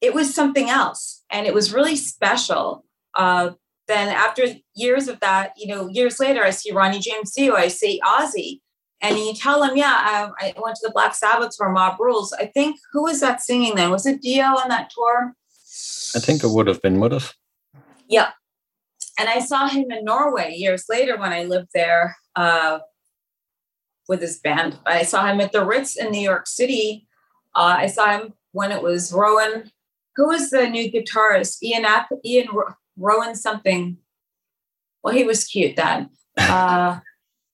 it 0.00 0.14
was 0.14 0.34
something 0.34 0.68
else. 0.68 1.22
And 1.30 1.46
it 1.46 1.54
was 1.54 1.72
really 1.72 1.96
special. 1.96 2.84
Uh, 3.14 3.50
then 3.88 4.08
after 4.08 4.46
years 4.74 5.06
of 5.06 5.20
that, 5.20 5.52
you 5.56 5.66
know, 5.66 5.86
years 5.88 6.18
later, 6.18 6.42
I 6.42 6.50
see 6.50 6.72
Ronnie 6.72 6.98
James 6.98 7.32
Dio, 7.32 7.54
I 7.54 7.68
see 7.68 8.00
Ozzy, 8.04 8.60
and 9.02 9.18
you 9.18 9.34
tell 9.34 9.60
them, 9.60 9.76
yeah, 9.76 9.92
I, 9.98 10.30
I, 10.40 10.54
went 10.60 10.76
to 10.76 10.86
the 10.86 10.92
Black 10.92 11.14
Sabbath 11.14 11.54
for 11.56 11.68
Mob 11.70 11.98
Rules. 11.98 12.32
I 12.32 12.46
think 12.46 12.78
who 12.92 13.02
was 13.02 13.20
that 13.20 13.42
singing 13.42 13.74
then? 13.74 13.90
Was 13.90 14.06
it 14.06 14.22
Dio 14.22 14.44
on 14.44 14.68
that 14.68 14.90
tour? 14.90 15.34
I 16.14 16.20
think 16.20 16.44
it 16.44 16.50
would 16.50 16.68
have 16.68 16.80
been, 16.80 17.00
would 17.00 17.12
have. 17.12 17.34
Yeah. 18.08 18.30
And 19.18 19.28
I 19.28 19.40
saw 19.40 19.68
him 19.68 19.90
in 19.90 20.04
Norway 20.04 20.54
years 20.54 20.84
later 20.88 21.18
when 21.18 21.32
I 21.32 21.44
lived 21.44 21.68
there. 21.74 22.16
Uh, 22.34 22.80
with 24.08 24.20
his 24.20 24.38
band. 24.38 24.78
I 24.84 25.04
saw 25.04 25.26
him 25.26 25.40
at 25.40 25.52
the 25.52 25.64
Ritz 25.64 25.96
in 25.96 26.10
New 26.10 26.20
York 26.20 26.46
City. 26.46 27.06
Uh, 27.54 27.76
I 27.78 27.86
saw 27.86 28.18
him 28.18 28.34
when 28.52 28.72
it 28.72 28.82
was 28.82 29.12
Rowan. 29.12 29.70
Who 30.16 30.28
was 30.28 30.50
the 30.50 30.68
new 30.68 30.90
guitarist? 30.90 31.62
Ian 31.62 31.84
App, 31.84 32.10
Ian 32.24 32.48
Rowan 32.96 33.34
something. 33.34 33.96
Well, 35.02 35.14
he 35.14 35.24
was 35.24 35.44
cute 35.44 35.76
then. 35.76 36.10
Uh, 36.36 37.00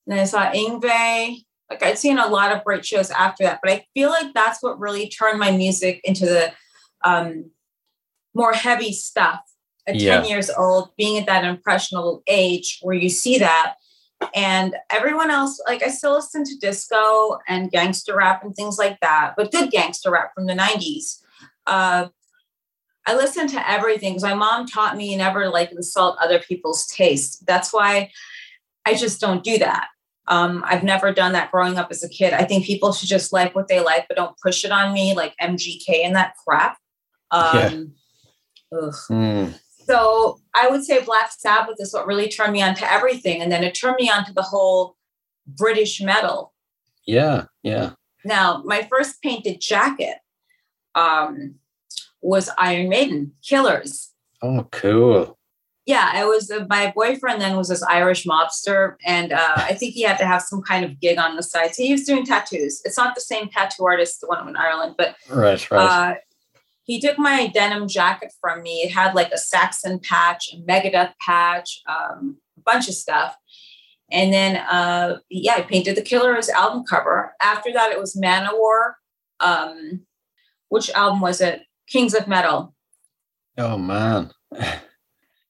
and 0.07 0.21
I 0.21 0.25
saw 0.25 0.51
Yngwie. 0.51 1.45
Like 1.71 1.83
I'd 1.83 1.99
seen 1.99 2.19
a 2.19 2.27
lot 2.27 2.51
of 2.51 2.65
great 2.65 2.85
shows 2.85 3.11
after 3.11 3.45
that, 3.45 3.61
but 3.63 3.71
I 3.71 3.85
feel 3.93 4.09
like 4.09 4.33
that's 4.33 4.63
what 4.63 4.81
really 4.81 5.09
turned 5.09 5.39
my 5.39 5.51
music 5.51 6.01
into 6.03 6.25
the 6.25 6.53
um, 7.05 7.51
more 8.35 8.53
heavy 8.53 8.93
stuff. 8.93 9.41
At 9.89 9.97
yeah. 9.97 10.21
10 10.21 10.29
years 10.29 10.51
old, 10.51 10.91
being 10.97 11.19
at 11.19 11.27
that 11.27 11.45
impressionable 11.45 12.23
age 12.27 12.79
where 12.83 12.95
you 12.95 13.09
see 13.09 13.39
that. 13.39 13.75
And 14.35 14.77
everyone 14.91 15.31
else, 15.31 15.61
like 15.67 15.83
I 15.83 15.89
still 15.89 16.13
listen 16.13 16.45
to 16.45 16.59
disco 16.59 17.39
and 17.49 17.71
gangster 17.71 18.17
rap 18.17 18.45
and 18.45 18.55
things 18.55 18.79
like 18.79 18.99
that, 19.01 19.35
but 19.37 19.51
good 19.51 19.71
gangster 19.71 20.11
rap 20.11 20.33
from 20.35 20.47
the 20.47 20.55
90s. 20.55 21.23
Uh, 21.67 22.09
I 23.07 23.15
listen 23.15 23.49
to 23.49 23.71
everything 23.71 24.13
because 24.13 24.23
my 24.23 24.35
mom 24.35 24.67
taught 24.67 24.97
me 24.97 25.17
never 25.17 25.49
like 25.49 25.73
insult 25.73 26.19
other 26.21 26.39
people's 26.39 26.87
taste. 26.87 27.47
That's 27.47 27.73
why 27.73 28.11
I 28.85 28.95
just 28.95 29.21
don't 29.21 29.43
do 29.43 29.59
that. 29.59 29.89
Um, 30.27 30.63
I've 30.67 30.85
never 30.85 31.13
done 31.13 31.33
that 31.33 31.51
growing 31.51 31.79
up 31.79 31.89
as 31.91 32.05
a 32.05 32.09
kid. 32.09 32.35
I 32.35 32.45
think 32.45 32.67
people 32.67 32.93
should 32.93 33.09
just 33.09 33.33
like 33.33 33.55
what 33.55 33.69
they 33.69 33.81
like, 33.81 34.07
but 34.09 34.19
don't 34.19 34.37
push 34.43 34.63
it 34.63 34.71
on 34.71 34.93
me 34.93 35.15
like 35.15 35.35
MGK 35.41 36.05
and 36.05 36.15
that 36.17 36.35
crap. 36.47 36.77
Um, 37.31 37.95
yeah. 38.71 38.91
mm. 39.11 39.61
So 39.89 40.41
I 40.55 40.69
would 40.69 40.85
say 40.85 41.03
Black 41.03 41.31
Sabbath 41.33 41.77
is 41.79 41.95
what 41.95 42.07
really 42.07 42.29
turned 42.29 42.53
me 42.53 42.63
on 42.63 42.75
to 42.77 42.93
everything. 42.93 43.41
And 43.41 43.51
then 43.51 43.65
it 43.65 43.75
turned 43.75 43.97
me 43.99 44.11
on 44.11 44.25
to 44.27 44.33
the 44.33 44.43
whole 44.43 44.97
British 45.47 46.01
metal. 46.01 46.53
Yeah, 47.07 47.45
yeah. 47.63 47.93
Now, 48.25 48.63
my 48.65 48.87
first 48.91 49.23
painted 49.23 49.61
jacket 49.61 50.19
um, 50.95 51.55
was 52.21 52.51
Iron 52.59 52.89
Maiden, 52.91 53.33
Killers. 53.43 54.13
Oh, 54.43 54.69
cool 54.71 55.39
yeah, 55.89 56.21
it 56.23 56.27
was 56.27 56.51
uh, 56.51 56.67
my 56.69 56.93
boyfriend 56.95 57.41
then 57.41 57.57
was 57.57 57.69
this 57.69 57.83
Irish 57.83 58.27
mobster, 58.27 58.97
and 59.07 59.33
uh, 59.33 59.55
I 59.57 59.73
think 59.73 59.95
he 59.95 60.03
had 60.03 60.19
to 60.19 60.27
have 60.27 60.43
some 60.43 60.61
kind 60.61 60.85
of 60.85 61.01
gig 61.01 61.17
on 61.17 61.35
the 61.35 61.43
side. 61.43 61.75
So 61.75 61.83
he 61.83 61.93
was 61.93 62.05
doing 62.05 62.27
tattoos. 62.27 62.83
It's 62.85 62.99
not 62.99 63.15
the 63.15 63.23
same 63.23 63.49
tattoo 63.49 63.87
artist, 63.87 64.21
the 64.21 64.27
one 64.27 64.47
in 64.47 64.55
Ireland, 64.55 64.97
but 64.99 65.17
right, 65.31 65.71
right. 65.71 65.81
Uh, 65.81 66.15
he 66.89 66.99
took 66.99 67.19
my 67.19 67.49
denim 67.49 67.87
jacket 67.87 68.33
from 68.41 68.63
me. 68.63 68.81
It 68.81 68.91
had 68.91 69.15
like 69.15 69.31
a 69.31 69.37
Saxon 69.37 70.01
patch, 70.01 70.49
a 70.55 70.57
Megadeth 70.57 71.13
patch, 71.21 71.83
um, 71.87 72.39
a 72.57 72.63
bunch 72.63 72.89
of 72.89 72.95
stuff. 72.95 73.37
And 74.11 74.33
then, 74.33 74.57
uh, 74.57 75.19
yeah, 75.29 75.57
I 75.57 75.61
painted 75.61 75.97
the 75.97 76.03
Killers 76.03 76.49
album 76.49 76.85
cover. 76.89 77.35
After 77.43 77.71
that, 77.75 77.93
it 77.93 78.01
was 78.01 78.17
Manowar. 78.17 78.95
Um, 79.39 80.07
which 80.71 80.89
album 80.93 81.21
was 81.21 81.43
it? 81.43 81.61
Kings 81.91 82.15
of 82.15 82.27
Metal. 82.27 82.75
Oh 83.59 83.77
man. 83.77 84.31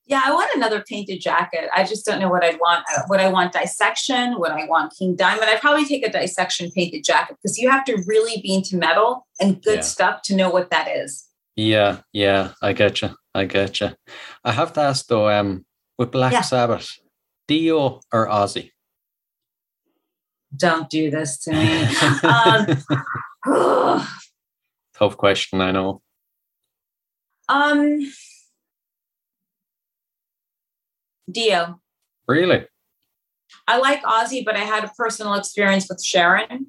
yeah, 0.07 0.23
I 0.25 0.33
want 0.33 0.51
another 0.57 0.83
painted 0.89 1.21
jacket. 1.21 1.71
I 1.73 1.85
just 1.85 2.05
don't 2.05 2.19
know 2.19 2.29
what 2.29 2.43
I'd 2.43 2.59
want. 2.59 2.85
Uh, 2.93 3.03
what 3.07 3.21
I 3.21 3.29
want 3.29 3.53
dissection, 3.53 4.41
what 4.41 4.51
I 4.51 4.67
want 4.67 4.93
King 4.99 5.15
Diamond. 5.15 5.49
I'd 5.49 5.61
probably 5.61 5.85
take 5.85 6.05
a 6.05 6.11
dissection 6.11 6.73
painted 6.73 7.05
jacket 7.05 7.37
because 7.41 7.59
you 7.59 7.71
have 7.71 7.85
to 7.85 8.03
really 8.09 8.41
be 8.43 8.53
into 8.55 8.77
metal 8.77 9.25
and 9.41 9.63
good 9.63 9.77
yeah. 9.77 9.83
stuff 9.83 10.23
to 10.23 10.35
know 10.35 10.51
what 10.51 10.71
that 10.71 10.89
is. 10.89 11.28
Yeah, 11.59 12.03
yeah, 12.13 12.53
I 12.63 12.73
get 12.73 13.03
you. 13.03 13.11
I 13.35 13.45
get 13.45 13.81
you. 13.81 13.91
I 14.45 14.53
have 14.53 14.73
to 14.75 14.81
ask 14.81 15.09
though, 15.09 15.29
um, 15.29 15.67
with 15.99 16.13
Black 16.13 16.33
yeah. 16.33 16.43
Sabbath, 16.43 16.89
Dio 17.49 18.01
or 18.13 18.29
Ozzy? 18.29 18.71
Don't 20.57 20.89
do 20.89 21.11
this 21.11 21.37
to 21.41 21.53
me. 21.53 21.83
um, 23.49 24.07
Tough 24.95 25.17
question, 25.17 25.61
I 25.61 25.73
know. 25.73 26.01
Um 27.49 28.09
Dio. 31.29 31.81
Really? 32.29 32.67
I 33.67 33.79
like 33.79 34.05
Ozzy, 34.05 34.45
but 34.45 34.55
I 34.55 34.61
had 34.61 34.85
a 34.85 34.93
personal 34.97 35.35
experience 35.35 35.89
with 35.89 36.05
Sharon. 36.05 36.69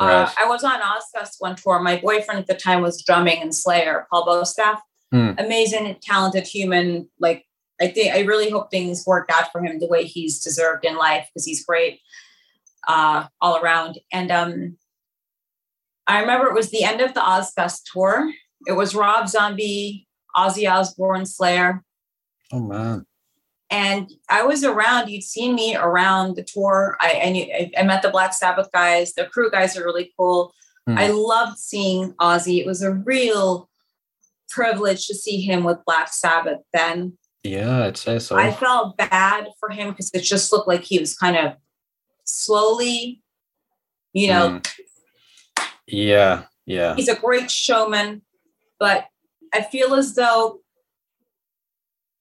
Uh, 0.00 0.04
right. 0.04 0.22
Uh, 0.22 0.30
I 0.38 0.48
was 0.48 0.64
on 0.64 0.80
Ozzfest 0.80 1.36
one 1.38 1.56
tour. 1.56 1.80
My 1.80 1.96
boyfriend 1.98 2.40
at 2.40 2.46
the 2.46 2.54
time 2.54 2.82
was 2.82 3.02
drumming 3.02 3.40
in 3.40 3.52
Slayer, 3.52 4.06
Paul 4.10 4.26
Bostaph. 4.26 4.80
Hmm. 5.10 5.32
Amazing, 5.38 5.96
talented 6.02 6.46
human. 6.46 7.08
Like 7.18 7.44
I 7.80 7.88
think 7.88 8.14
I 8.14 8.20
really 8.20 8.50
hope 8.50 8.70
things 8.70 9.04
work 9.06 9.28
out 9.32 9.52
for 9.52 9.62
him 9.62 9.78
the 9.78 9.86
way 9.86 10.04
he's 10.04 10.40
deserved 10.40 10.84
in 10.84 10.96
life 10.96 11.28
because 11.28 11.44
he's 11.44 11.64
great 11.64 12.00
uh, 12.88 13.26
all 13.40 13.58
around. 13.58 13.98
And 14.12 14.30
um, 14.30 14.76
I 16.06 16.20
remember 16.20 16.46
it 16.46 16.54
was 16.54 16.70
the 16.70 16.84
end 16.84 17.00
of 17.00 17.14
the 17.14 17.20
Ozzfest 17.20 17.82
tour. 17.92 18.32
It 18.66 18.72
was 18.72 18.94
Rob 18.94 19.28
Zombie, 19.28 20.06
Ozzy 20.34 20.70
Osbourne, 20.70 21.26
Slayer. 21.26 21.82
Oh 22.52 22.60
man 22.60 23.04
and 23.72 24.12
I 24.28 24.44
was 24.44 24.62
around. 24.64 25.08
You'd 25.08 25.24
seen 25.24 25.54
me 25.54 25.74
around 25.74 26.36
the 26.36 26.44
tour. 26.44 26.96
I 27.00 27.22
I, 27.24 27.30
knew, 27.30 27.44
I, 27.44 27.70
I 27.78 27.82
met 27.82 28.02
the 28.02 28.10
Black 28.10 28.34
Sabbath 28.34 28.70
guys. 28.70 29.14
The 29.14 29.24
crew 29.24 29.50
guys 29.50 29.76
are 29.76 29.84
really 29.84 30.12
cool. 30.16 30.54
Mm. 30.88 30.98
I 30.98 31.08
loved 31.08 31.58
seeing 31.58 32.12
Ozzy. 32.20 32.60
It 32.60 32.66
was 32.66 32.82
a 32.82 32.92
real 32.92 33.70
privilege 34.50 35.06
to 35.06 35.14
see 35.14 35.40
him 35.40 35.64
with 35.64 35.78
Black 35.86 36.12
Sabbath 36.12 36.58
then. 36.74 37.16
Yeah, 37.42 37.84
I'd 37.84 37.96
say 37.96 38.18
so. 38.18 38.36
I 38.36 38.52
felt 38.52 38.98
bad 38.98 39.48
for 39.58 39.70
him 39.70 39.90
because 39.90 40.10
it 40.12 40.20
just 40.20 40.52
looked 40.52 40.68
like 40.68 40.82
he 40.82 40.98
was 40.98 41.16
kind 41.16 41.36
of 41.36 41.54
slowly, 42.24 43.22
you 44.12 44.28
know. 44.28 44.60
Mm. 44.60 45.66
Yeah, 45.86 46.42
yeah. 46.66 46.94
He's 46.94 47.08
a 47.08 47.16
great 47.18 47.50
showman, 47.50 48.22
but 48.78 49.06
I 49.54 49.62
feel 49.62 49.94
as 49.94 50.14
though 50.14 50.61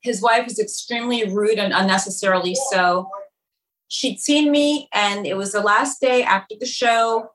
his 0.02 0.22
wife 0.22 0.46
was 0.46 0.60
extremely 0.60 1.30
rude 1.30 1.60
and 1.60 1.74
unnecessarily 1.74 2.56
so. 2.70 3.10
She'd 3.88 4.20
seen 4.20 4.52
me, 4.52 4.88
and 4.94 5.28
it 5.28 5.36
was 5.36 5.52
the 5.52 5.62
last 5.62 6.00
day 6.00 6.24
after 6.24 6.56
the 6.60 6.66
show, 6.66 7.32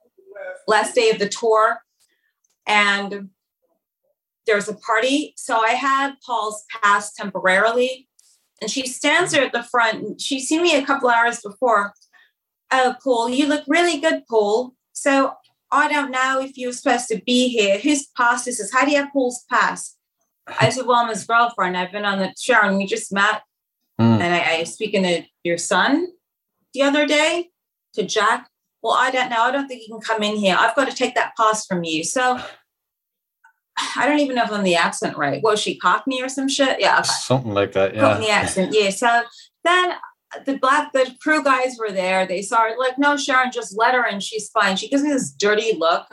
last 0.67 0.95
day 0.95 1.11
of 1.11 1.19
the 1.19 1.29
tour. 1.29 1.79
And 2.67 3.31
there 4.47 4.57
was 4.57 4.69
a 4.69 4.75
party. 4.75 5.35
So 5.37 5.59
I 5.59 5.71
had 5.71 6.15
Paul's 6.25 6.65
pass 6.83 7.13
temporarily. 7.13 8.09
And 8.61 8.71
she 8.71 8.87
stands 8.87 9.33
there 9.33 9.45
at 9.45 9.53
the 9.53 9.63
front. 9.63 10.21
She's 10.21 10.49
seen 10.49 10.63
me 10.63 10.75
a 10.75 10.87
couple 10.87 11.11
hours 11.11 11.41
before. 11.41 11.93
Oh, 12.71 12.95
Paul, 13.03 13.29
you 13.29 13.47
look 13.47 13.65
really 13.69 14.01
good, 14.01 14.23
Paul. 14.29 14.75
So 14.93 15.35
I 15.71 15.93
don't 15.93 16.11
know 16.11 16.41
if 16.41 16.57
you're 16.57 16.73
supposed 16.73 17.09
to 17.09 17.21
be 17.27 17.49
here. 17.49 17.79
Whose 17.79 18.07
pass 18.17 18.45
this 18.45 18.59
is? 18.59 18.73
How 18.73 18.85
do 18.85 18.93
you 18.93 18.97
have 18.97 19.13
Paul's 19.13 19.45
pass? 19.51 19.96
I 20.61 20.71
said, 20.71 20.87
Well, 20.87 20.97
I'm 20.97 21.09
his 21.09 21.25
girlfriend. 21.25 21.77
I've 21.77 21.93
been 21.93 22.05
on 22.05 22.19
the 22.19 22.35
Sharon, 22.39 22.77
we 22.77 22.87
just 22.87 23.13
met. 23.13 23.43
Mm. 24.01 24.21
And 24.21 24.35
I, 24.35 24.57
I 24.57 24.61
was 24.61 24.75
speaking 24.75 25.03
to 25.05 25.23
your 25.43 25.59
son 25.59 26.09
the 26.75 26.83
other 26.83 27.07
day 27.07 27.51
to 27.95 28.05
Jack. 28.05 28.49
Well, 28.83 28.95
I 28.95 29.11
don't 29.11 29.31
know. 29.31 29.41
I 29.41 29.51
don't 29.51 29.67
think 29.67 29.83
you 29.83 29.95
can 29.95 30.01
come 30.01 30.23
in 30.23 30.37
here. 30.37 30.57
I've 30.59 30.77
got 30.77 30.89
to 30.89 30.95
take 30.95 31.15
that 31.15 31.33
pass 31.37 31.67
from 31.67 31.83
you. 31.83 32.05
So 32.05 32.39
I 33.97 34.07
don't 34.07 34.21
even 34.21 34.37
know 34.37 34.45
if 34.45 34.53
I'm 34.53 34.63
the 34.63 34.77
accent 34.77 35.17
right. 35.17 35.43
Was 35.43 35.61
she 35.61 35.79
Cockney 35.79 36.23
or 36.23 36.29
some 36.29 36.49
shit? 36.49 36.81
Yeah. 36.81 36.99
Okay. 37.01 37.09
Something 37.09 37.55
like 37.55 37.73
that. 37.73 37.95
Yeah. 37.95 38.01
Cockney 38.01 38.31
accent. 38.31 38.75
Yeah. 38.75 38.91
So 38.91 39.23
then 39.65 39.95
the 40.45 40.59
black 40.59 40.93
the 40.93 41.15
crew 41.21 41.43
guys 41.43 41.77
were 41.79 41.91
there. 41.91 42.27
They 42.27 42.43
saw 42.43 42.63
her 42.63 42.77
like, 42.79 42.99
no, 42.99 43.17
Sharon, 43.17 43.51
just 43.51 43.77
let 43.77 43.95
her 43.95 44.07
in. 44.07 44.21
She's 44.21 44.49
fine. 44.51 44.77
She 44.77 44.89
gives 44.89 45.03
me 45.03 45.11
this 45.11 45.33
dirty 45.33 45.73
look. 45.77 46.07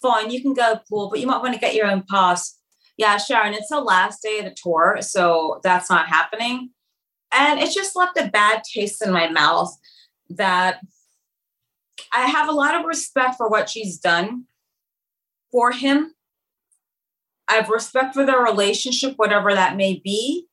Fine, 0.00 0.32
you 0.32 0.42
can 0.42 0.52
go 0.52 0.80
pool, 0.88 1.08
but 1.08 1.20
you 1.20 1.28
might 1.28 1.40
want 1.40 1.54
to 1.54 1.60
get 1.60 1.76
your 1.76 1.86
own 1.86 2.02
pass 2.10 2.58
yeah, 2.96 3.16
Sharon, 3.16 3.54
it's 3.54 3.68
the 3.68 3.80
last 3.80 4.22
day 4.22 4.38
of 4.38 4.44
the 4.44 4.56
tour, 4.60 4.98
so 5.00 5.60
that's 5.62 5.88
not 5.88 6.08
happening. 6.08 6.70
And 7.32 7.58
it 7.58 7.72
just 7.72 7.96
left 7.96 8.18
a 8.18 8.28
bad 8.28 8.62
taste 8.64 9.04
in 9.04 9.12
my 9.12 9.28
mouth 9.28 9.74
that 10.30 10.80
I 12.12 12.26
have 12.26 12.48
a 12.48 12.52
lot 12.52 12.74
of 12.74 12.84
respect 12.84 13.36
for 13.36 13.48
what 13.48 13.70
she's 13.70 13.98
done 13.98 14.44
for 15.50 15.72
him. 15.72 16.14
I 17.48 17.54
have 17.54 17.68
respect 17.68 18.14
for 18.14 18.24
their 18.24 18.40
relationship, 18.40 19.14
whatever 19.16 19.54
that 19.54 19.76
may 19.76 20.00
be. 20.02 20.46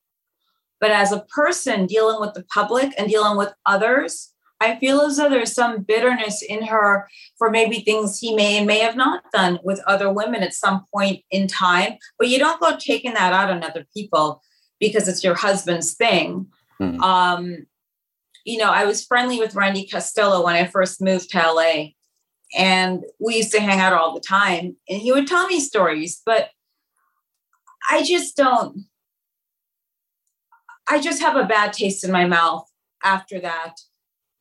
But 0.79 0.91
as 0.91 1.11
a 1.11 1.25
person 1.35 1.85
dealing 1.85 2.21
with 2.21 2.33
the 2.33 2.43
public 2.43 2.93
and 2.97 3.09
dealing 3.09 3.37
with 3.37 3.53
others, 3.65 4.33
I 4.61 4.77
feel 4.77 5.01
as 5.01 5.17
though 5.17 5.29
there's 5.29 5.53
some 5.53 5.83
bitterness 5.83 6.41
in 6.41 6.63
her 6.65 7.07
for 7.37 7.49
maybe 7.49 7.79
things 7.79 8.19
he 8.19 8.35
may 8.35 8.57
and 8.57 8.67
may 8.67 8.79
have 8.79 8.95
not 8.95 9.23
done 9.31 9.59
with 9.63 9.81
other 9.87 10.11
women 10.11 10.43
at 10.43 10.53
some 10.53 10.85
point 10.93 11.23
in 11.31 11.47
time. 11.47 11.93
But 12.17 12.27
you 12.27 12.39
don't 12.39 12.59
go 12.59 12.75
taking 12.77 13.13
that 13.13 13.31
out 13.31 13.49
on 13.49 13.63
other 13.63 13.85
people 13.95 14.41
because 14.79 15.07
it's 15.07 15.23
your 15.23 15.35
husband's 15.35 15.93
thing. 15.93 16.47
Mm-hmm. 16.81 17.01
Um, 17.01 17.67
you 18.45 18.57
know, 18.57 18.71
I 18.71 18.85
was 18.85 19.05
friendly 19.05 19.39
with 19.39 19.55
Randy 19.55 19.85
Castillo 19.85 20.43
when 20.43 20.55
I 20.55 20.65
first 20.65 21.01
moved 21.01 21.29
to 21.31 21.37
LA, 21.37 21.89
and 22.57 23.03
we 23.19 23.37
used 23.37 23.51
to 23.51 23.61
hang 23.61 23.79
out 23.79 23.93
all 23.93 24.13
the 24.13 24.21
time, 24.21 24.75
and 24.89 24.99
he 24.99 25.11
would 25.11 25.27
tell 25.27 25.47
me 25.47 25.59
stories, 25.59 26.21
but 26.25 26.49
I 27.89 28.03
just 28.03 28.35
don't. 28.35 28.85
I 30.87 30.99
just 30.99 31.21
have 31.21 31.35
a 31.35 31.45
bad 31.45 31.73
taste 31.73 32.03
in 32.03 32.11
my 32.11 32.25
mouth 32.25 32.65
after 33.03 33.39
that 33.41 33.75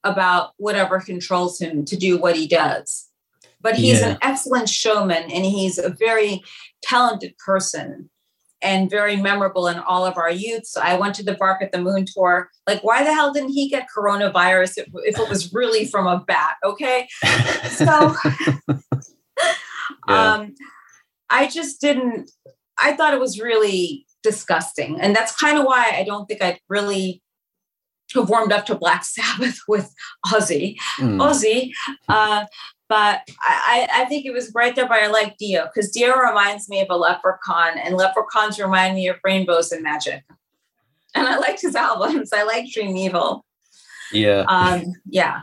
about 0.05 0.53
whatever 0.57 1.01
controls 1.01 1.61
him 1.61 1.85
to 1.87 1.97
do 1.97 2.19
what 2.19 2.37
he 2.37 2.47
does. 2.47 3.09
But 3.61 3.75
he's 3.75 4.01
Yeah. 4.01 4.11
an 4.11 4.19
excellent 4.23 4.69
showman 4.69 5.25
and 5.25 5.45
he's 5.45 5.79
a 5.79 5.91
very 5.91 6.43
talented 6.83 7.37
person 7.39 8.09
and 8.63 8.91
very 8.91 9.17
memorable 9.17 9.69
in 9.69 9.79
all 9.79 10.05
of 10.05 10.17
our 10.17 10.31
youth. 10.31 10.67
So 10.67 10.81
I 10.81 10.97
went 10.97 11.15
to 11.17 11.23
the 11.23 11.35
Bark 11.35 11.63
at 11.63 11.71
the 11.73 11.79
Moon 11.79 12.05
tour. 12.13 12.51
Like, 12.67 12.83
why 12.83 13.05
the 13.05 13.13
hell 13.15 13.33
didn't 13.33 13.51
he 13.51 13.69
get 13.69 13.87
coronavirus 13.97 14.79
if, 14.79 14.87
if 15.05 15.19
it 15.19 15.29
was 15.29 15.53
really 15.53 15.87
from 15.87 16.07
a 16.07 16.25
bat? 16.27 16.57
Okay. 16.65 17.09
So 17.71 18.15
Yeah. 20.09 20.35
um, 20.35 20.55
I 21.31 21.49
just 21.49 21.81
didn't, 21.81 22.31
I 22.79 22.95
thought 22.95 23.15
it 23.15 23.21
was 23.21 23.41
really 23.41 24.07
disgusting. 24.23 25.01
And 25.01 25.15
that's 25.15 25.35
kind 25.39 25.59
of 25.59 25.65
why 25.65 25.93
I 25.95 26.03
don't 26.05 26.27
think 26.27 26.43
I'd 26.43 26.61
really 26.69 27.23
have 28.15 28.29
warmed 28.29 28.53
up 28.53 28.67
to 28.67 28.75
Black 28.75 29.05
Sabbath 29.05 29.59
with 29.69 29.93
Ozzy. 30.27 30.77
Mm. 30.99 31.19
Ozzy. 31.19 31.73
Uh, 32.09 32.47
but 32.89 33.21
I, 33.43 33.87
I 33.93 34.05
think 34.07 34.25
it 34.25 34.33
was 34.33 34.51
right 34.55 34.75
there, 34.75 34.89
by 34.89 35.01
I 35.01 35.09
like 35.09 35.37
Dio 35.37 35.67
because 35.67 35.91
Dio 35.91 36.17
reminds 36.17 36.71
me 36.71 36.81
of 36.81 36.89
a 36.89 36.97
leprechaun, 36.97 37.79
and 37.79 37.97
leprechauns 37.97 38.59
remind 38.59 38.95
me 38.95 39.09
of 39.09 39.17
rainbows 39.23 39.73
and 39.73 39.83
magic. 39.83 40.25
And 41.15 41.27
I 41.27 41.37
liked 41.39 41.61
his 41.61 41.75
albums. 41.75 42.33
I 42.33 42.45
like 42.45 42.71
Dream 42.71 42.97
Evil. 42.97 43.45
yeah. 44.13 44.45
Um, 44.49 44.95
yeah. 45.07 45.43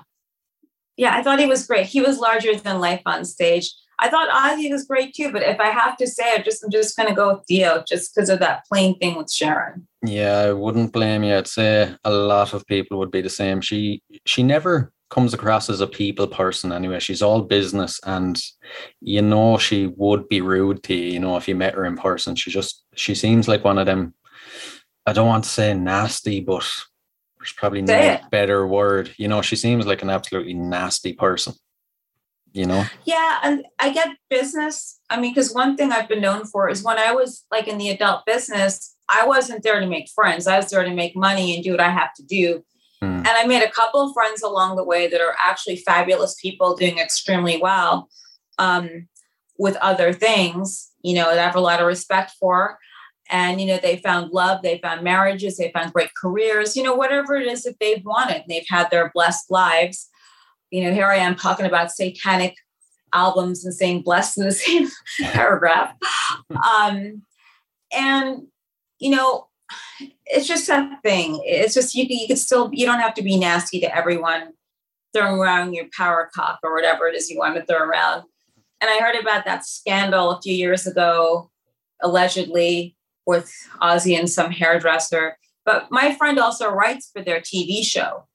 Yeah, 0.98 1.16
I 1.16 1.22
thought 1.22 1.40
he 1.40 1.46
was 1.46 1.68
great. 1.68 1.88
He 1.88 2.02
was 2.02 2.20
larger 2.20 2.56
than 2.56 2.80
life 2.80 3.02
on 3.06 3.26
stage. 3.26 3.72
I 4.00 4.10
thought 4.10 4.30
Ozzy 4.30 4.72
was 4.72 4.86
great 4.86 5.14
too, 5.14 5.32
but 5.32 5.42
if 5.42 5.60
I 5.60 5.70
have 5.70 5.98
to 5.98 6.08
say, 6.08 6.34
I 6.34 6.40
just 6.40 6.64
I'm 6.64 6.72
just 6.72 6.98
gonna 6.98 7.16
go 7.16 7.36
with 7.36 7.46
Dio 7.48 7.84
just 7.88 8.14
because 8.14 8.30
of 8.30 8.40
that 8.40 8.66
plain 8.66 8.98
thing 9.00 9.18
with 9.18 9.32
Sharon. 9.32 9.88
Yeah, 10.04 10.40
I 10.40 10.54
wouldn't 10.54 10.94
blame 10.94 11.24
you. 11.24 11.36
I'd 11.36 11.48
say 11.48 11.96
a 12.04 12.12
lot 12.12 12.54
of 12.54 12.66
people 12.68 13.00
would 13.00 13.12
be 13.12 13.22
the 13.22 13.30
same. 13.30 13.62
She 13.62 14.02
she 14.26 14.44
never 14.44 14.92
comes 15.10 15.34
across 15.34 15.70
as 15.70 15.82
a 15.82 15.88
people 15.88 16.28
person 16.28 16.72
anyway. 16.72 17.00
She's 17.00 17.22
all 17.22 17.42
business 17.42 18.00
and 18.06 18.42
you 19.02 19.22
know 19.22 19.58
she 19.58 19.88
would 19.88 20.28
be 20.28 20.42
rude 20.42 20.84
to 20.84 20.94
you, 20.94 21.14
you 21.14 21.20
know, 21.20 21.38
if 21.38 21.48
you 21.48 21.56
met 21.56 21.76
her 21.76 21.86
in 21.86 21.96
person. 21.96 22.36
She 22.36 22.52
just 22.52 22.84
she 22.96 23.16
seems 23.16 23.48
like 23.48 23.64
one 23.64 23.78
of 23.78 23.86
them 23.86 24.14
I 25.06 25.14
don't 25.14 25.28
want 25.28 25.44
to 25.44 25.50
say 25.50 25.74
nasty, 25.74 26.40
but 26.40 26.68
there's 27.38 27.54
probably 27.54 27.84
no 27.84 28.18
better 28.32 28.66
word. 28.66 29.14
You 29.18 29.28
know, 29.28 29.42
she 29.42 29.56
seems 29.56 29.86
like 29.86 30.02
an 30.02 30.10
absolutely 30.10 30.56
nasty 30.56 31.14
person. 31.14 31.54
You 32.56 32.66
know? 32.66 32.86
Yeah, 33.04 33.40
and 33.44 33.66
I 33.80 33.92
get 33.92 34.16
business. 34.30 35.00
I 35.10 35.20
mean, 35.20 35.34
because 35.34 35.54
one 35.54 35.76
thing 35.76 35.92
I've 35.92 36.08
been 36.08 36.22
known 36.22 36.46
for 36.46 36.70
is 36.70 36.84
when 36.84 36.98
I 36.98 37.12
was 37.12 37.46
like 37.52 37.68
in 37.68 37.78
the 37.78 37.90
adult 37.90 38.26
business, 38.26 38.96
I 39.10 39.28
wasn't 39.28 39.62
there 39.62 39.80
to 39.80 39.86
make 39.86 40.08
friends. 40.16 40.48
I 40.48 40.58
was 40.58 40.70
there 40.70 40.84
to 40.84 40.94
make 40.94 41.18
money 41.18 41.54
and 41.54 41.64
do 41.64 41.72
what 41.72 41.82
I 41.82 41.90
have 41.90 42.14
to 42.16 42.24
do. 42.24 42.64
Hmm. 43.02 43.18
And 43.18 43.28
I 43.28 43.46
made 43.46 43.62
a 43.62 43.70
couple 43.70 44.02
of 44.02 44.14
friends 44.14 44.42
along 44.42 44.78
the 44.78 44.86
way 44.86 45.08
that 45.08 45.20
are 45.20 45.36
actually 45.38 45.76
fabulous 45.76 46.36
people 46.42 46.78
doing 46.78 46.98
extremely 46.98 47.58
well 47.58 48.08
um, 48.58 49.10
with 49.60 49.76
other 49.78 50.14
things, 50.14 50.92
you 51.02 51.14
know, 51.14 51.26
that 51.26 51.40
I 51.40 51.44
have 51.44 51.58
a 51.58 51.60
lot 51.60 51.82
of 51.82 51.88
respect 51.88 52.32
for. 52.40 52.80
And, 53.30 53.60
you 53.60 53.68
know, 53.68 53.80
they 53.82 53.98
found 53.98 54.32
love, 54.32 54.62
they 54.62 54.78
found 54.78 55.04
marriages, 55.04 55.58
they 55.58 55.72
found 55.74 55.92
great 55.92 56.12
careers, 56.20 56.78
you 56.78 56.84
know, 56.84 56.96
whatever 56.96 57.36
it 57.36 57.48
is 57.48 57.64
that 57.64 57.80
they've 57.82 58.06
wanted. 58.06 58.44
They've 58.48 58.66
had 58.70 58.90
their 58.92 59.12
blessed 59.14 59.52
lives. 59.52 60.10
You 60.72 60.84
know, 60.84 60.94
here 60.94 61.08
I 61.08 61.18
am 61.18 61.36
talking 61.36 61.66
about 61.66 61.92
satanic 61.92 62.56
albums 63.14 63.64
and 63.64 63.74
saying 63.74 64.02
blessed 64.02 64.38
in 64.38 64.46
the 64.46 64.52
same 64.54 64.90
paragraph. 65.22 65.94
Um, 66.50 67.22
and, 67.94 68.48
you 69.00 69.12
know, 69.12 69.48
it's 70.26 70.48
just 70.48 70.68
that 70.68 71.02
thing. 71.04 71.42
It's 71.46 71.74
just 71.74 71.96
you, 71.96 72.08
can- 72.08 72.18
you 72.18 72.28
could 72.28 72.40
still, 72.40 72.70
you 72.74 72.86
don't 72.86 73.00
have 73.00 73.14
to 73.16 73.24
be 73.24 73.38
nasty 73.38 73.80
to 73.82 73.96
everyone 73.96 74.50
throwing 75.14 75.40
around 75.40 75.74
your 75.74 75.86
power 75.96 76.30
cock 76.36 76.60
or 76.64 76.74
whatever 76.74 77.08
it 77.08 77.16
is 77.16 77.30
you 77.30 77.38
want 77.38 77.56
to 77.56 77.64
throw 77.66 77.78
around. 77.78 78.24
And 78.82 78.90
I 78.90 79.00
heard 79.00 79.16
about 79.16 79.46
that 79.46 79.66
scandal 79.66 80.32
a 80.32 80.42
few 80.42 80.54
years 80.54 80.86
ago, 80.86 81.50
allegedly 82.02 82.98
with 83.26 83.50
Ozzy 83.82 84.18
and 84.20 84.30
some 84.30 84.52
hairdresser. 84.52 85.38
But 85.64 85.88
my 85.90 86.14
friend 86.16 86.38
also 86.38 86.70
writes 86.70 87.10
for 87.14 87.24
their 87.24 87.40
TV 87.40 87.84
show, 87.84 88.28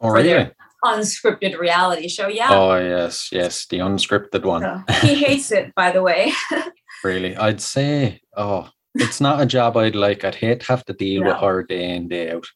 Oh 0.00 0.08
really? 0.08 0.28
their- 0.28 0.56
unscripted 0.84 1.58
reality 1.58 2.08
show. 2.08 2.28
Yeah. 2.28 2.48
Oh 2.50 2.76
yes, 2.76 3.28
yes, 3.32 3.66
the 3.66 3.78
unscripted 3.78 4.44
one. 4.44 4.62
So, 4.62 4.82
he 5.06 5.14
hates 5.14 5.50
it, 5.52 5.74
by 5.74 5.90
the 5.92 6.02
way. 6.02 6.32
Really, 7.04 7.34
I'd 7.36 7.60
say, 7.60 8.20
oh, 8.36 8.70
it's 8.94 9.20
not 9.20 9.40
a 9.40 9.46
job 9.46 9.76
I'd 9.76 9.96
like. 9.96 10.22
I'd 10.24 10.36
hate 10.36 10.60
to 10.60 10.66
have 10.66 10.84
to 10.84 10.92
deal 10.92 11.24
with 11.24 11.36
her 11.38 11.64
day 11.64 11.96
in 11.96 12.06
day 12.06 12.30
out. 12.30 12.46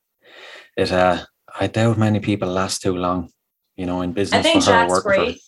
It, 0.77 0.93
uh, 0.93 1.25
I 1.59 1.67
doubt 1.67 1.99
many 1.99 2.21
people 2.21 2.49
last 2.51 2.81
too 2.81 2.95
long, 2.97 3.31
you 3.75 3.87
know, 3.87 4.03
in 4.03 4.13
business 4.13 4.45
think 4.47 4.63
for 4.63 4.71
her 4.71 4.77
Jack's 4.87 5.03
for 5.03 5.11
her. 5.11 5.17
great. 5.17 5.41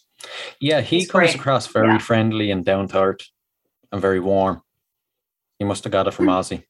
Yeah, 0.61 0.81
he 0.81 0.97
He's 0.99 1.09
comes 1.09 1.27
great. 1.31 1.35
across 1.37 1.69
very 1.69 1.87
Yeah. 1.87 1.99
friendly 1.99 2.51
and 2.51 2.65
down 2.65 2.89
to 2.89 3.01
earth 3.01 3.21
and 3.93 4.01
very 4.03 4.19
warm. 4.19 4.63
He 5.61 5.65
must 5.65 5.85
have 5.85 5.93
got 5.93 6.09
it 6.09 6.15
from 6.15 6.27
Ozzy. 6.27 6.65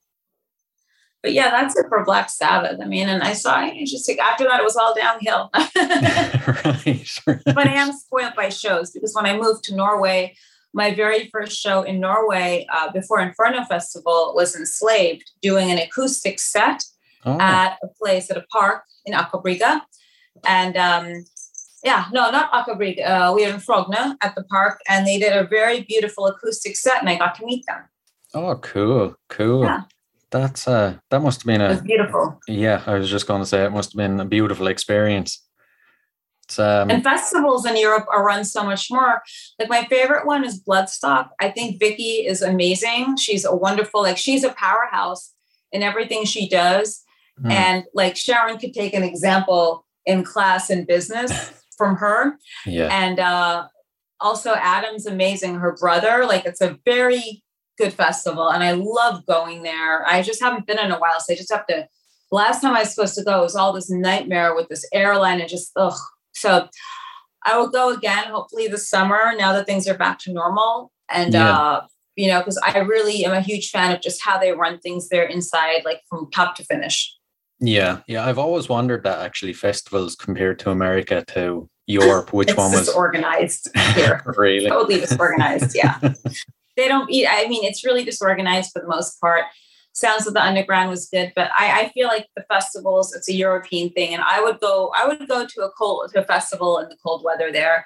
But 1.29 1.35
yeah, 1.35 1.51
that's 1.51 1.77
it 1.77 1.85
for 1.91 2.03
Black 2.07 2.31
Sabbath. 2.31 2.81
I 2.83 2.87
mean, 2.87 3.07
and 3.07 3.23
I 3.23 3.35
saw 3.35 3.63
it 3.63 3.85
just 3.85 4.09
like 4.09 4.19
after 4.19 4.45
that, 4.45 4.61
it 4.61 4.65
was 4.65 4.77
all 4.77 4.95
downhill. 4.95 5.51
right. 6.65 7.45
but 7.55 7.67
I 7.67 7.75
am 7.75 7.93
spoiled 7.93 8.33
by 8.35 8.49
shows 8.49 8.93
because 8.93 9.15
when 9.15 9.27
I 9.27 9.37
moved 9.37 9.65
to 9.65 9.77
Norway, 9.77 10.35
my 10.73 10.95
very 10.95 11.29
first 11.29 11.61
show 11.61 11.83
in 11.83 12.01
Norway 12.01 12.67
uh, 12.73 12.91
before 12.93 13.21
Inferno 13.21 13.63
Festival 13.65 14.33
was 14.35 14.57
Enslaved, 14.57 15.31
doing 15.43 15.71
an 15.71 15.77
acoustic 15.77 16.41
set 16.41 16.83
Oh, 17.27 17.39
at 17.39 17.77
a 17.83 17.89
place 18.01 18.31
at 18.31 18.39
a 18.39 18.47
park 18.51 18.85
in 19.05 19.13
Aker 19.13 19.45
Brygge. 19.45 19.83
And 20.47 20.79
um, 20.79 21.27
yeah, 21.85 22.07
no, 22.11 22.31
not 22.31 22.51
Aker 22.53 22.79
Brygge. 22.79 23.07
Uh, 23.07 23.35
we 23.35 23.45
were 23.45 23.53
in 23.53 23.61
Frogner 23.61 24.17
at 24.23 24.35
the 24.35 24.45
park, 24.45 24.81
and 24.89 25.07
they 25.07 25.19
did 25.19 25.35
a 25.35 25.47
very 25.47 25.83
beautiful 25.83 26.27
acoustic 26.27 26.75
set, 26.75 27.01
and 27.01 27.11
I 27.11 27.19
got 27.19 27.35
to 27.35 27.45
meet 27.45 27.67
them. 27.67 27.83
oh, 28.33 28.57
cool, 28.63 29.15
cool. 29.29 29.65
Yeah. 29.65 29.83
That's 30.31 30.69
uh, 30.69 30.97
that 31.11 31.21
must 31.23 31.41
have 31.43 31.47
been 31.47 31.61
a 31.61 31.81
beautiful. 31.83 32.39
yeah. 32.47 32.83
I 32.87 32.95
was 32.95 33.09
just 33.11 33.27
going 33.27 33.41
to 33.41 33.47
say 33.47 33.65
it 33.65 33.71
must 33.73 33.93
have 33.93 33.97
been 33.97 34.21
a 34.21 34.25
beautiful 34.25 34.67
experience. 34.67 35.43
It's 36.45 36.59
um, 36.59 36.91
And 36.91 37.03
festivals 37.03 37.65
in 37.67 37.77
Europe 37.77 38.07
are 38.11 38.25
run 38.25 38.45
so 38.45 38.63
much 38.65 38.91
more. 38.91 39.23
Like 39.59 39.69
my 39.69 39.85
favorite 39.85 40.27
one 40.27 40.45
is 40.45 40.63
Bloodstock. 40.63 41.29
I 41.41 41.51
think 41.51 41.79
Vicky 41.79 42.27
is 42.27 42.43
amazing. 42.43 43.17
She's 43.17 43.45
a 43.45 43.55
wonderful, 43.55 44.03
like 44.03 44.17
she's 44.19 44.45
a 44.45 44.53
powerhouse 44.53 45.33
in 45.73 45.83
everything 45.83 46.25
she 46.25 46.49
does. 46.49 47.03
hmm, 47.41 47.51
And 47.51 47.85
like 47.95 48.17
Sharon 48.17 48.59
could 48.59 48.73
take 48.75 48.95
an 48.95 49.03
example 49.03 49.87
in 50.07 50.25
class 50.25 50.71
and 50.71 50.87
business 50.87 51.53
from 51.77 51.97
her. 51.97 52.39
yeah, 52.67 52.89
And 52.91 53.19
uh, 53.21 53.67
also 54.21 54.55
Adam's 54.55 55.07
amazing. 55.07 55.57
Her 55.57 55.77
brother, 55.79 56.25
like 56.27 56.47
it's 56.47 56.61
a 56.63 56.79
very 56.85 57.43
good 57.79 57.93
festival, 57.93 58.49
and 58.51 58.63
I 58.63 58.73
love 58.73 59.25
going 59.27 59.63
there. 59.63 60.07
I 60.07 60.23
just 60.23 60.43
haven't 60.43 60.67
been 60.67 60.79
in 60.79 60.91
a 60.91 60.99
while, 60.99 61.21
so 61.21 61.33
I 61.33 61.37
just 61.37 61.53
have 61.53 61.67
to. 61.69 61.87
Last 62.31 62.61
time 62.61 62.75
I 62.77 62.81
was 62.81 62.95
supposed 62.95 63.15
to 63.15 63.25
go 63.25 63.41
was 63.43 63.57
all 63.57 63.73
this 63.73 63.89
nightmare 63.91 64.55
with 64.55 64.69
this 64.69 64.87
airline, 64.93 65.41
and 65.41 65.49
just 65.49 65.73
ugh. 65.77 65.99
So 66.35 66.69
I 67.47 67.57
will 67.57 67.71
go 67.71 67.91
again, 67.95 68.25
hopefully 68.25 68.69
this 68.69 68.89
summer. 68.91 69.33
Now 69.37 69.53
that 69.55 69.67
things 69.67 69.89
are 69.89 69.97
back 69.97 70.19
to 70.21 70.33
normal, 70.33 70.93
and 71.11 71.33
Yeah. 71.33 71.57
uh, 71.59 71.87
you 72.17 72.27
know, 72.29 72.41
because 72.41 72.59
I 72.65 72.77
really 72.79 73.25
am 73.25 73.33
a 73.33 73.41
huge 73.41 73.71
fan 73.71 73.93
of 73.95 74.03
just 74.03 74.23
how 74.23 74.39
they 74.39 74.53
run 74.53 74.79
things 74.81 75.09
there 75.09 75.25
inside, 75.25 75.85
like 75.85 76.01
from 76.11 76.29
top 76.33 76.57
to 76.57 76.65
finish. 76.65 77.15
yeah, 77.61 78.01
yeah. 78.07 78.27
I've 78.27 78.39
always 78.39 78.69
wondered 78.69 79.05
that 79.05 79.21
actually 79.21 79.53
festivals 79.53 80.15
compared 80.17 80.59
to 80.61 80.71
America 80.71 81.25
to 81.29 81.69
Europe, 81.87 82.33
which 82.33 82.53
one 82.57 82.73
was 82.73 82.89
organized 82.89 83.71
here. 83.95 84.23
really 84.37 84.69
totally 84.69 85.01
disorganized. 85.01 85.75
Yeah. 85.75 85.99
they 86.79 86.89
don't 86.89 87.11
eat. 87.11 87.27
I 87.29 87.47
mean, 87.49 87.65
it's 87.65 87.85
really 87.85 88.05
disorganized 88.05 88.71
for 88.73 88.81
the 88.81 88.89
most 88.89 89.21
part. 89.21 89.45
Sounds 89.93 90.27
of 90.27 90.35
the 90.35 90.43
Underground 90.43 90.91
was 90.91 91.09
good, 91.13 91.33
but 91.35 91.51
I, 91.59 91.81
I 91.81 91.89
feel 91.89 92.07
like 92.07 92.27
the 92.37 92.45
festivals, 92.49 93.13
it's 93.15 93.29
a 93.29 93.35
European 93.35 93.91
thing. 93.91 94.15
And 94.15 94.23
I 94.23 94.41
would 94.41 94.61
go, 94.61 94.93
I 94.97 95.07
would 95.07 95.27
go 95.29 95.45
to 95.45 95.61
a 95.63 95.71
cold 95.73 96.13
to 96.13 96.23
a 96.23 96.25
festival 96.25 96.79
in 96.79 96.89
the 96.89 96.97
cold 97.05 97.25
weather 97.25 97.51
there. 97.51 97.85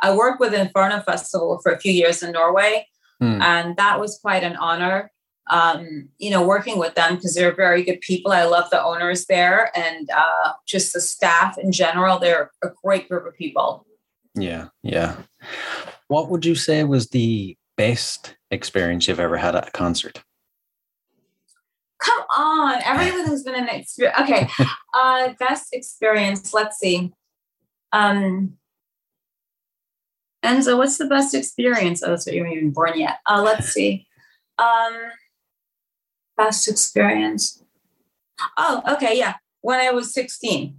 I 0.00 0.14
worked 0.14 0.40
with 0.40 0.52
Inferno 0.52 1.00
Festival 1.00 1.58
for 1.62 1.72
a 1.72 1.80
few 1.80 1.92
years 1.92 2.22
in 2.22 2.32
Norway, 2.32 2.86
Hmm. 3.20 3.40
and 3.40 3.76
that 3.76 4.00
was 4.00 4.18
quite 4.18 4.42
an 4.44 4.56
honor. 4.56 5.10
Um, 5.50 6.08
you 6.18 6.30
know, 6.30 6.44
working 6.46 6.78
with 6.78 6.94
them 6.94 7.16
because 7.16 7.34
they're 7.34 7.54
very 7.54 7.82
good 7.82 8.00
people. 8.00 8.32
I 8.32 8.44
love 8.44 8.70
the 8.70 8.82
owners 8.82 9.26
there 9.26 9.70
and 9.76 10.08
uh, 10.10 10.52
just 10.66 10.94
the 10.94 11.02
staff 11.02 11.58
in 11.58 11.70
general. 11.70 12.18
They're 12.18 12.50
a 12.62 12.68
great 12.82 13.08
group 13.10 13.26
of 13.26 13.36
people. 13.36 13.86
Yeah, 14.34 14.68
yeah. 14.82 15.16
What 16.08 16.30
would 16.30 16.46
you 16.46 16.54
say 16.54 16.82
was 16.84 17.08
the 17.10 17.58
best 17.76 18.36
experience 18.50 19.08
you've 19.08 19.20
ever 19.20 19.36
had 19.36 19.56
at 19.56 19.68
a 19.68 19.70
concert? 19.70 20.22
Come 22.02 22.22
on, 22.36 22.82
everyone's 22.84 23.42
been 23.42 23.54
an 23.54 23.68
experience. 23.68 24.18
Okay, 24.20 24.48
uh, 24.94 25.32
best 25.38 25.68
experience. 25.72 26.52
Let's 26.52 26.78
see. 26.78 27.12
Um, 27.92 28.54
Enzo, 30.44 30.76
what's 30.76 30.98
the 30.98 31.06
best 31.06 31.34
experience? 31.34 32.02
Oh, 32.02 32.10
that's 32.10 32.26
what 32.26 32.34
you 32.34 32.44
haven't 32.44 32.58
even 32.58 32.70
born 32.72 32.98
yet. 32.98 33.18
Uh, 33.26 33.40
let's 33.42 33.68
see. 33.68 34.06
Um, 34.58 34.94
best 36.36 36.68
experience. 36.68 37.62
Oh, 38.58 38.82
okay, 38.94 39.16
yeah. 39.16 39.36
When 39.62 39.80
I 39.80 39.90
was 39.90 40.12
16, 40.12 40.76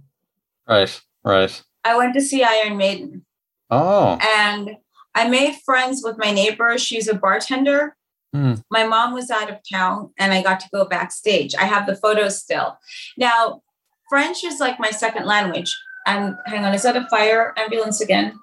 Right, 0.68 1.00
right. 1.24 1.62
I 1.84 1.96
went 1.96 2.14
to 2.14 2.20
see 2.20 2.42
Iron 2.42 2.76
Maiden. 2.76 3.24
Oh. 3.70 4.18
And 4.36 4.76
I 5.16 5.28
made 5.28 5.56
friends 5.64 6.02
with 6.04 6.16
my 6.18 6.30
neighbor. 6.30 6.78
She's 6.78 7.08
a 7.08 7.14
bartender. 7.14 7.96
Mm. 8.34 8.62
My 8.70 8.84
mom 8.84 9.14
was 9.14 9.30
out 9.30 9.50
of 9.50 9.56
town 9.72 10.12
and 10.18 10.32
I 10.32 10.42
got 10.42 10.60
to 10.60 10.68
go 10.72 10.84
backstage. 10.84 11.54
I 11.56 11.64
have 11.64 11.86
the 11.86 11.96
photos 11.96 12.38
still. 12.40 12.78
Now, 13.16 13.62
French 14.08 14.44
is 14.44 14.60
like 14.60 14.78
my 14.78 14.90
second 14.90 15.26
language. 15.26 15.74
And 16.06 16.36
hang 16.46 16.64
on, 16.64 16.74
is 16.74 16.82
that 16.82 16.96
a 16.96 17.08
fire 17.08 17.52
ambulance 17.56 18.00
again? 18.00 18.38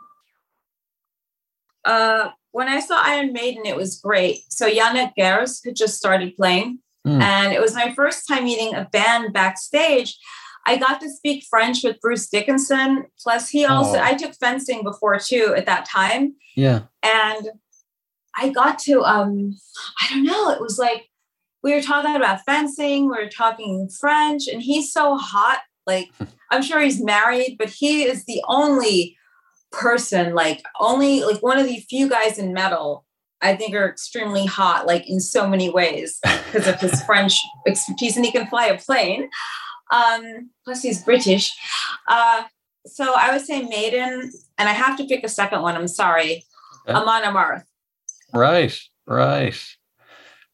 Uh, 1.86 2.30
when 2.52 2.68
I 2.68 2.80
saw 2.80 3.02
Iron 3.02 3.34
Maiden, 3.34 3.66
it 3.66 3.76
was 3.76 4.00
great. 4.00 4.40
So 4.50 4.70
Yannick 4.70 5.14
Gers 5.18 5.64
had 5.64 5.76
just 5.76 5.98
started 5.98 6.36
playing, 6.36 6.80
Mm. 7.06 7.22
and 7.22 7.52
it 7.52 7.60
was 7.60 7.76
my 7.76 7.94
first 7.94 8.26
time 8.28 8.46
meeting 8.46 8.74
a 8.74 8.88
band 8.92 9.34
backstage. 9.34 10.18
I 10.66 10.78
got 10.78 11.02
to 11.02 11.10
speak 11.10 11.46
French 11.50 11.84
with 11.84 12.00
Bruce 12.00 12.28
Dickinson. 12.30 13.06
Plus, 13.22 13.50
he 13.50 13.66
also, 13.66 13.98
Oh. 13.98 14.04
I 14.04 14.14
took 14.14 14.34
fencing 14.36 14.84
before 14.84 15.20
too 15.20 15.54
at 15.58 15.66
that 15.66 15.86
time. 15.86 16.36
Yeah. 16.56 16.82
And 17.04 17.50
I 18.38 18.50
got 18.50 18.80
to, 18.80 19.02
um, 19.04 19.56
I 20.02 20.10
don't 20.10 20.24
know, 20.24 20.50
it 20.52 20.62
was 20.62 20.80
like 20.80 21.10
we 21.64 21.74
were 21.74 21.82
talking 21.82 22.16
about 22.16 22.42
fencing, 22.46 23.04
we 23.04 23.18
were 23.24 23.30
talking 23.30 23.90
French, 24.00 24.48
and 24.52 24.62
he's 24.62 24.92
so 24.92 25.16
hot. 25.18 25.60
Like, 25.88 26.10
I'm 26.52 26.62
sure 26.62 26.82
he's 26.82 27.02
married, 27.04 27.56
but 27.58 27.70
he 27.70 28.04
is 28.04 28.26
the 28.26 28.42
only 28.48 29.18
person, 29.72 30.36
like, 30.36 30.62
only 30.80 31.24
like 31.24 31.42
one 31.42 31.58
of 31.58 31.66
the 31.66 31.80
few 31.90 32.10
guys 32.10 32.38
in 32.38 32.54
metal 32.54 33.06
I 33.42 33.58
think 33.58 33.76
are 33.76 33.90
extremely 33.90 34.46
hot, 34.46 34.88
like 34.88 35.08
in 35.10 35.20
so 35.20 35.46
many 35.48 35.70
ways 35.70 36.20
because 36.24 36.66
of 36.66 36.80
his 36.80 37.04
French 37.06 37.38
expertise, 37.68 38.16
and 38.16 38.26
he 38.26 38.32
can 38.32 38.48
fly 38.48 38.68
a 38.68 38.78
plane. 38.78 39.30
Um, 39.92 40.50
plus, 40.66 40.82
he's 40.82 41.04
British. 41.04 41.52
Uh, 42.08 42.44
so 42.86 43.14
I 43.16 43.32
would 43.32 43.46
say 43.46 43.62
Maiden, 43.64 44.32
and 44.58 44.70
I 44.70 44.74
have 44.74 44.98
to 44.98 45.06
pick 45.06 45.24
a 45.24 45.30
second 45.30 45.62
one. 45.62 45.76
I'm 45.76 45.88
sorry, 45.88 46.44
Okay. 46.88 46.98
Amon 46.98 47.24
Amarth. 47.24 47.64
Right. 48.34 48.78
Right. 49.08 49.56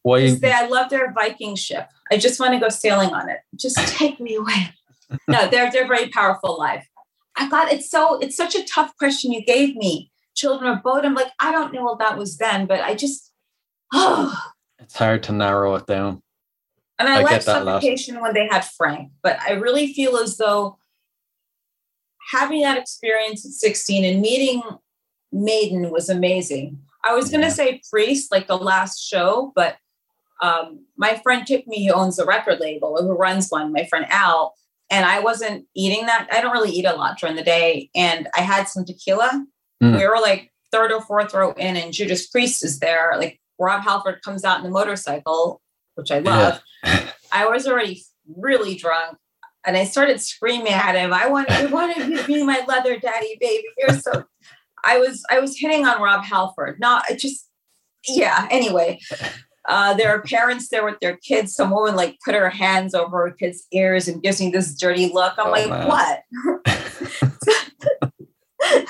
Why? 0.04 0.28
Just 0.28 0.42
they- 0.42 0.52
I 0.52 0.68
love 0.68 0.90
their 0.90 1.12
Viking 1.14 1.56
ship. 1.56 1.88
I 2.12 2.18
just 2.18 2.40
want 2.40 2.54
to 2.54 2.60
go 2.60 2.70
sailing 2.70 3.14
on 3.14 3.30
it. 3.30 3.40
Just 3.56 3.78
take 3.98 4.20
me 4.20 4.36
away. 4.36 4.74
No, 5.28 5.48
they're 5.48 5.72
they're 5.72 5.88
very 5.88 6.10
powerful 6.10 6.58
live. 6.60 6.84
I 7.36 7.50
got 7.50 7.72
it's 7.72 7.90
so 7.90 8.20
it's 8.20 8.36
such 8.38 8.54
a 8.56 8.64
tough 8.66 8.96
question 8.98 9.32
you 9.32 9.44
gave 9.44 9.76
me. 9.76 10.12
Children 10.36 10.72
of 10.72 10.84
Bodom, 10.84 11.16
like 11.16 11.32
I 11.40 11.52
don't 11.52 11.74
know 11.74 11.84
what 11.84 12.00
that 12.00 12.18
was 12.18 12.38
then, 12.38 12.66
but 12.68 12.82
I 12.82 12.94
just 12.96 13.32
oh 13.94 14.36
It's 14.80 14.96
hard 14.98 15.24
to 15.24 15.32
narrow 15.32 15.76
it 15.76 15.86
down. 15.88 16.22
And 17.00 17.08
I, 17.08 17.22
I 17.22 17.24
liked 17.24 17.44
suffocation 17.44 18.22
when 18.22 18.34
they 18.34 18.48
had 18.48 18.66
Frank, 18.66 19.12
but 19.24 19.40
I 19.42 19.54
really 19.54 19.94
feel 19.94 20.18
as 20.18 20.38
though 20.38 20.78
having 22.32 22.62
that 22.62 22.78
experience 22.78 23.46
at 23.46 23.52
16 23.52 24.04
and 24.04 24.22
meeting 24.22 24.62
Maiden 25.32 25.90
was 25.90 26.10
amazing. 26.10 26.80
I 27.04 27.16
was 27.16 27.32
gonna 27.32 27.52
say 27.52 27.82
Priest, 27.90 28.32
like 28.32 28.48
the 28.48 28.58
last 28.58 29.02
show, 29.02 29.54
but 29.56 29.78
um, 30.42 30.86
my 30.98 31.16
friend 31.24 31.46
took 31.46 31.68
me, 31.68 31.88
who 31.88 31.94
owns 31.94 32.20
a 32.20 32.26
record 32.26 32.60
label, 32.60 32.98
who 33.02 33.14
runs 33.14 33.50
one, 33.50 33.74
my 33.74 33.86
friend 33.86 34.06
Al, 34.10 34.54
and 34.90 35.06
I 35.06 35.20
wasn't 35.20 35.66
eating 35.76 36.06
that. 36.08 36.28
I 36.32 36.42
don't 36.42 36.52
really 36.52 36.72
eat 36.72 36.86
a 36.86 36.96
lot 36.96 37.20
during 37.20 37.36
the 37.36 37.44
day. 37.44 37.90
And 37.96 38.28
I 38.36 38.42
had 38.42 38.68
some 38.68 38.86
tequila. 38.86 39.46
Mm. 39.84 39.98
We 39.98 40.08
were 40.08 40.20
like 40.20 40.52
third 40.72 40.92
or 40.92 41.02
fourth 41.02 41.34
row 41.34 41.52
in, 41.52 41.76
and 41.76 41.94
Judas 41.94 42.28
Priest 42.28 42.64
is 42.64 42.80
there. 42.80 43.14
Like 43.18 43.40
Rob 43.60 43.84
Halford 43.84 44.22
comes 44.24 44.44
out 44.44 44.58
in 44.58 44.64
the 44.64 44.70
motorcycle, 44.70 45.62
which 46.00 46.12
I 46.12 46.20
love. 46.20 46.62
I 47.32 47.46
was 47.46 47.68
already 47.68 48.04
really 48.36 48.76
drunk. 48.76 49.18
And 49.66 49.76
I 49.78 49.84
started 49.84 50.22
screaming 50.22 50.72
at 50.74 50.96
him, 50.96 51.14
I 51.14 51.28
want 51.28 51.52
I 51.52 51.66
wanted 51.66 52.08
you 52.08 52.18
to 52.18 52.26
be 52.26 52.44
my 52.44 52.64
leather 52.68 52.98
daddy, 52.98 53.38
baby. 53.40 53.66
You're 53.78 54.00
so 54.00 54.24
I 54.86 54.98
was 54.98 55.22
I 55.30 55.40
was 55.40 55.58
hitting 55.60 55.86
on 55.86 56.02
Rob 56.02 56.24
Halford. 56.24 56.80
Not 56.80 57.04
I 57.10 57.16
just 57.16 57.48
yeah, 58.08 58.48
anyway. 58.50 59.00
Uh, 59.68 59.94
there 59.94 60.10
are 60.10 60.22
parents 60.22 60.70
there 60.70 60.86
with 60.86 61.00
their 61.02 61.18
kids. 61.18 61.54
Some 61.54 61.72
woman 61.72 61.96
like 61.96 62.18
put 62.24 62.34
her 62.34 62.50
hands 62.50 62.96
over 62.96 63.28
her 63.28 63.32
kid's 63.36 63.68
ears 63.74 64.08
and 64.08 64.24
gives 64.24 64.40
me 64.40 64.50
this 64.50 64.74
dirty 64.76 65.12
look. 65.14 65.34
I'm 65.38 65.48
Oh, 65.48 65.52
like, 65.52 65.70
man. 65.70 65.88
what? 65.88 66.22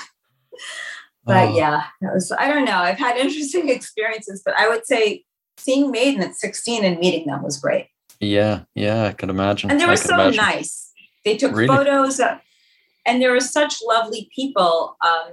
But 1.24 1.48
Oh, 1.48 1.56
yeah, 1.56 1.84
that 2.00 2.14
was 2.14 2.32
I 2.32 2.48
don't 2.48 2.64
know. 2.64 2.78
I've 2.78 2.98
had 2.98 3.16
interesting 3.16 3.68
experiences, 3.76 4.42
but 4.44 4.54
I 4.58 4.68
would 4.68 4.86
say 4.86 5.24
seeing 5.60 5.90
Maiden 5.90 6.22
at 6.22 6.34
16 6.34 6.84
and 6.84 6.98
meeting 6.98 7.26
them 7.26 7.42
was 7.42 7.58
great. 7.58 7.88
Yeah. 8.20 8.62
Yeah. 8.74 9.04
I 9.04 9.12
can 9.12 9.30
imagine. 9.30 9.70
And 9.70 9.80
they 9.80 9.86
were 9.86 9.96
so 9.96 10.14
imagine. 10.14 10.36
nice. 10.36 10.92
They 11.24 11.36
took 11.36 11.54
Really? 11.54 11.68
photos, 11.68 12.20
and 13.06 13.20
there 13.20 13.32
were 13.32 13.40
such 13.40 13.76
lovely 13.86 14.30
people. 14.34 14.96
Um, 15.04 15.32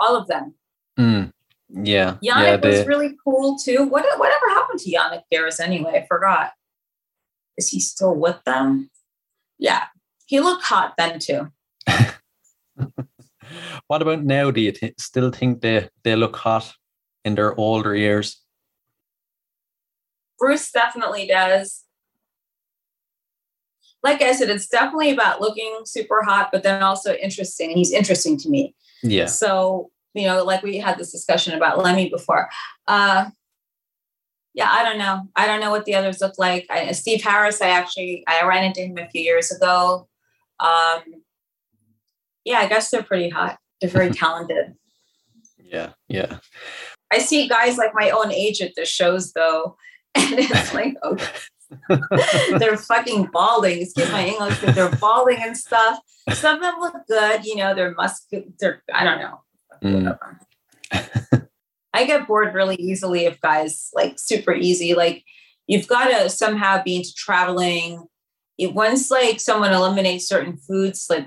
all 0.00 0.16
of 0.16 0.26
them. 0.26 0.54
Mm. 0.98 1.32
Yeah. 1.70 2.14
Yannick 2.14 2.64
yeah. 2.64 2.68
was 2.68 2.86
really 2.86 3.14
cool 3.24 3.56
too. 3.58 3.84
What 3.84 4.04
whatever 4.18 4.48
happened 4.50 4.80
to 4.80 4.90
Yannick 4.90 5.22
Garris 5.32 5.60
anyway? 5.60 6.02
I 6.02 6.06
forgot. 6.06 6.52
Is 7.56 7.68
he 7.68 7.80
still 7.80 8.14
with 8.14 8.42
them? 8.44 8.90
Yeah, 9.58 9.84
he 10.26 10.40
looked 10.40 10.64
hot 10.64 10.94
then 10.98 11.18
too. 11.18 11.50
what 13.86 14.02
about 14.02 14.22
now? 14.24 14.50
Do 14.50 14.60
you 14.60 14.72
still 14.98 15.30
think 15.30 15.62
they, 15.62 15.88
they 16.04 16.16
look 16.16 16.36
hot 16.36 16.74
in 17.24 17.34
their 17.34 17.58
older 17.58 17.94
years? 17.94 18.42
Bruce 20.38 20.70
definitely 20.70 21.26
does. 21.26 21.84
Like 24.02 24.22
I 24.22 24.32
said, 24.32 24.50
it's 24.50 24.68
definitely 24.68 25.10
about 25.10 25.40
looking 25.40 25.80
super 25.84 26.22
hot, 26.22 26.50
but 26.52 26.62
then 26.62 26.82
also 26.82 27.14
interesting. 27.14 27.70
And 27.70 27.78
he's 27.78 27.92
interesting 27.92 28.36
to 28.38 28.48
me. 28.48 28.74
Yeah. 29.02 29.26
So, 29.26 29.90
you 30.14 30.26
know, 30.26 30.44
like 30.44 30.62
we 30.62 30.78
had 30.78 30.98
this 30.98 31.12
discussion 31.12 31.54
about 31.54 31.82
Lemmy 31.82 32.08
before. 32.08 32.48
Uh, 32.86 33.30
yeah, 34.54 34.70
I 34.70 34.84
don't 34.84 34.98
know. 34.98 35.28
I 35.36 35.46
don't 35.46 35.60
know 35.60 35.70
what 35.70 35.84
the 35.84 35.94
others 35.94 36.20
look 36.20 36.38
like. 36.38 36.66
I, 36.70 36.92
Steve 36.92 37.22
Harris, 37.22 37.60
I 37.60 37.68
actually 37.68 38.24
I 38.26 38.44
ran 38.46 38.64
into 38.64 38.80
him 38.80 38.96
a 38.96 39.08
few 39.10 39.20
years 39.20 39.50
ago. 39.50 40.08
Um, 40.60 41.02
yeah, 42.44 42.58
I 42.58 42.66
guess 42.66 42.90
they're 42.90 43.02
pretty 43.02 43.28
hot. 43.28 43.58
They're 43.80 43.90
very 43.90 44.10
talented. 44.12 44.74
Yeah. 45.62 45.92
Yeah. 46.08 46.38
I 47.12 47.18
see 47.18 47.48
guys 47.48 47.76
like 47.76 47.92
my 47.94 48.10
own 48.10 48.32
age 48.32 48.62
at 48.62 48.74
the 48.76 48.86
shows 48.86 49.32
though, 49.32 49.76
and 50.16 50.38
it's 50.38 50.74
like, 50.74 50.96
okay. 51.04 51.26
they're 52.58 52.76
fucking 52.76 53.28
balding. 53.32 53.82
Excuse 53.82 54.10
my 54.12 54.26
English, 54.26 54.60
but 54.60 54.74
they're 54.74 54.94
balding 54.96 55.38
and 55.40 55.56
stuff. 55.56 55.98
Some 56.32 56.56
of 56.56 56.62
them 56.62 56.80
look 56.80 56.94
good, 57.08 57.44
you 57.44 57.56
know. 57.56 57.74
They're 57.74 57.94
muscular. 57.94 58.44
They're 58.60 58.82
I 58.92 59.04
don't 59.04 59.18
know. 59.18 59.40
Mm. 59.82 60.18
I 61.92 62.04
get 62.04 62.28
bored 62.28 62.54
really 62.54 62.76
easily 62.76 63.24
if 63.24 63.40
guys 63.40 63.90
like 63.94 64.18
super 64.18 64.54
easy. 64.54 64.94
Like 64.94 65.24
you've 65.66 65.88
got 65.88 66.08
to 66.08 66.30
somehow 66.30 66.82
be 66.82 66.96
into 66.96 67.12
traveling. 67.14 68.04
It, 68.58 68.74
once 68.74 69.10
like 69.10 69.40
someone 69.40 69.72
eliminates 69.72 70.28
certain 70.28 70.56
foods, 70.56 71.06
like 71.10 71.26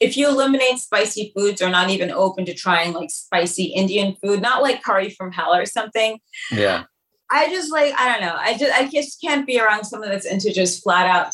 if 0.00 0.16
you 0.16 0.28
eliminate 0.28 0.78
spicy 0.78 1.32
foods 1.36 1.60
or 1.60 1.68
not 1.68 1.90
even 1.90 2.10
open 2.10 2.46
to 2.46 2.54
trying 2.54 2.92
like 2.92 3.10
spicy 3.10 3.64
Indian 3.64 4.16
food, 4.22 4.40
not 4.40 4.62
like 4.62 4.82
curry 4.82 5.10
from 5.10 5.32
hell 5.32 5.54
or 5.54 5.66
something, 5.66 6.18
Yeah. 6.50 6.84
I 7.30 7.48
just 7.48 7.72
like 7.72 7.94
I 7.96 8.10
don't 8.10 8.20
know. 8.20 8.36
I 8.36 8.56
just 8.56 8.72
I 8.72 8.88
just 8.88 9.20
can't 9.20 9.46
be 9.46 9.60
around 9.60 9.84
someone 9.84 10.08
that's 10.08 10.26
into 10.26 10.52
just 10.52 10.82
flat 10.82 11.06
out 11.06 11.32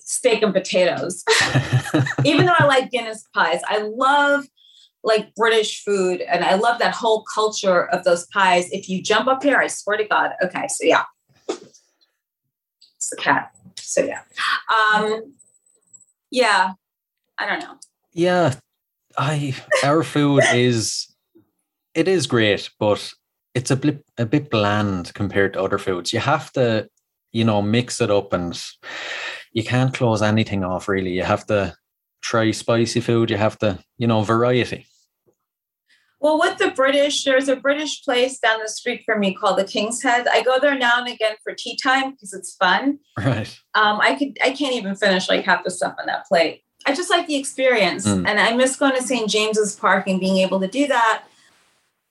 steak 0.00 0.42
and 0.42 0.52
potatoes. 0.52 1.24
Even 2.24 2.46
though 2.46 2.54
I 2.58 2.64
like 2.64 2.90
Guinness 2.90 3.26
pies, 3.34 3.60
I 3.66 3.78
love 3.78 4.46
like 5.04 5.34
British 5.34 5.82
food 5.84 6.20
and 6.20 6.44
I 6.44 6.54
love 6.54 6.78
that 6.80 6.94
whole 6.94 7.24
culture 7.32 7.86
of 7.86 8.04
those 8.04 8.26
pies. 8.26 8.70
If 8.70 8.88
you 8.88 9.02
jump 9.02 9.28
up 9.28 9.42
here, 9.42 9.58
I 9.58 9.68
swear 9.68 9.96
to 9.96 10.04
God. 10.04 10.32
Okay, 10.42 10.66
so 10.68 10.84
yeah, 10.84 11.04
it's 11.48 13.10
the 13.10 13.16
cat. 13.16 13.50
So 13.78 14.02
yeah, 14.04 14.20
um, 14.94 15.34
yeah. 16.30 16.72
I 17.38 17.46
don't 17.46 17.60
know. 17.60 17.76
yeah. 18.12 18.54
I 19.16 19.54
our 19.82 20.02
food 20.02 20.42
is 20.52 21.12
it 21.94 22.08
is 22.08 22.26
great, 22.26 22.70
but 22.78 23.12
it's 23.58 23.70
a 23.70 23.76
bit 23.76 24.04
a 24.16 24.24
bit 24.34 24.50
bland 24.50 25.12
compared 25.14 25.52
to 25.52 25.62
other 25.62 25.78
foods. 25.78 26.12
You 26.12 26.20
have 26.20 26.52
to, 26.52 26.88
you 27.32 27.44
know, 27.44 27.60
mix 27.62 28.00
it 28.00 28.10
up 28.10 28.32
and 28.32 28.52
you 29.52 29.64
can't 29.64 29.92
close 29.98 30.22
anything 30.22 30.62
off 30.64 30.88
really. 30.88 31.10
You 31.12 31.24
have 31.24 31.44
to 31.46 31.74
try 32.22 32.50
spicy 32.52 33.00
food, 33.00 33.30
you 33.30 33.36
have 33.36 33.58
to, 33.58 33.78
you 33.98 34.06
know, 34.06 34.22
variety. 34.22 34.86
Well, 36.20 36.38
with 36.40 36.58
the 36.58 36.72
British, 36.72 37.22
there's 37.24 37.48
a 37.48 37.54
British 37.54 38.02
place 38.04 38.40
down 38.40 38.58
the 38.60 38.68
street 38.68 39.02
from 39.06 39.20
me 39.20 39.34
called 39.34 39.58
the 39.58 39.64
King's 39.64 40.02
Head. 40.02 40.26
I 40.26 40.42
go 40.42 40.58
there 40.58 40.76
now 40.76 40.94
and 40.98 41.06
again 41.08 41.36
for 41.44 41.54
tea 41.56 41.78
time 41.80 42.10
because 42.10 42.32
it's 42.32 42.56
fun. 42.56 42.98
Right. 43.16 43.48
um, 43.74 44.00
I 44.00 44.14
could 44.18 44.36
I 44.42 44.50
can't 44.50 44.74
even 44.74 44.94
finish 44.96 45.28
like 45.28 45.44
half 45.44 45.62
the 45.64 45.70
stuff 45.70 45.94
on 46.00 46.06
that 46.06 46.26
plate. 46.26 46.62
I 46.86 46.94
just 46.94 47.10
like 47.10 47.26
the 47.26 47.36
experience, 47.36 48.06
Mm. 48.06 48.26
and 48.28 48.38
I 48.40 48.54
miss 48.54 48.76
going 48.76 48.94
to 48.96 49.02
St. 49.02 49.28
James's 49.28 49.74
Park 49.76 50.06
and 50.08 50.20
being 50.20 50.38
able 50.38 50.60
to 50.60 50.68
do 50.68 50.86
that. 50.86 51.24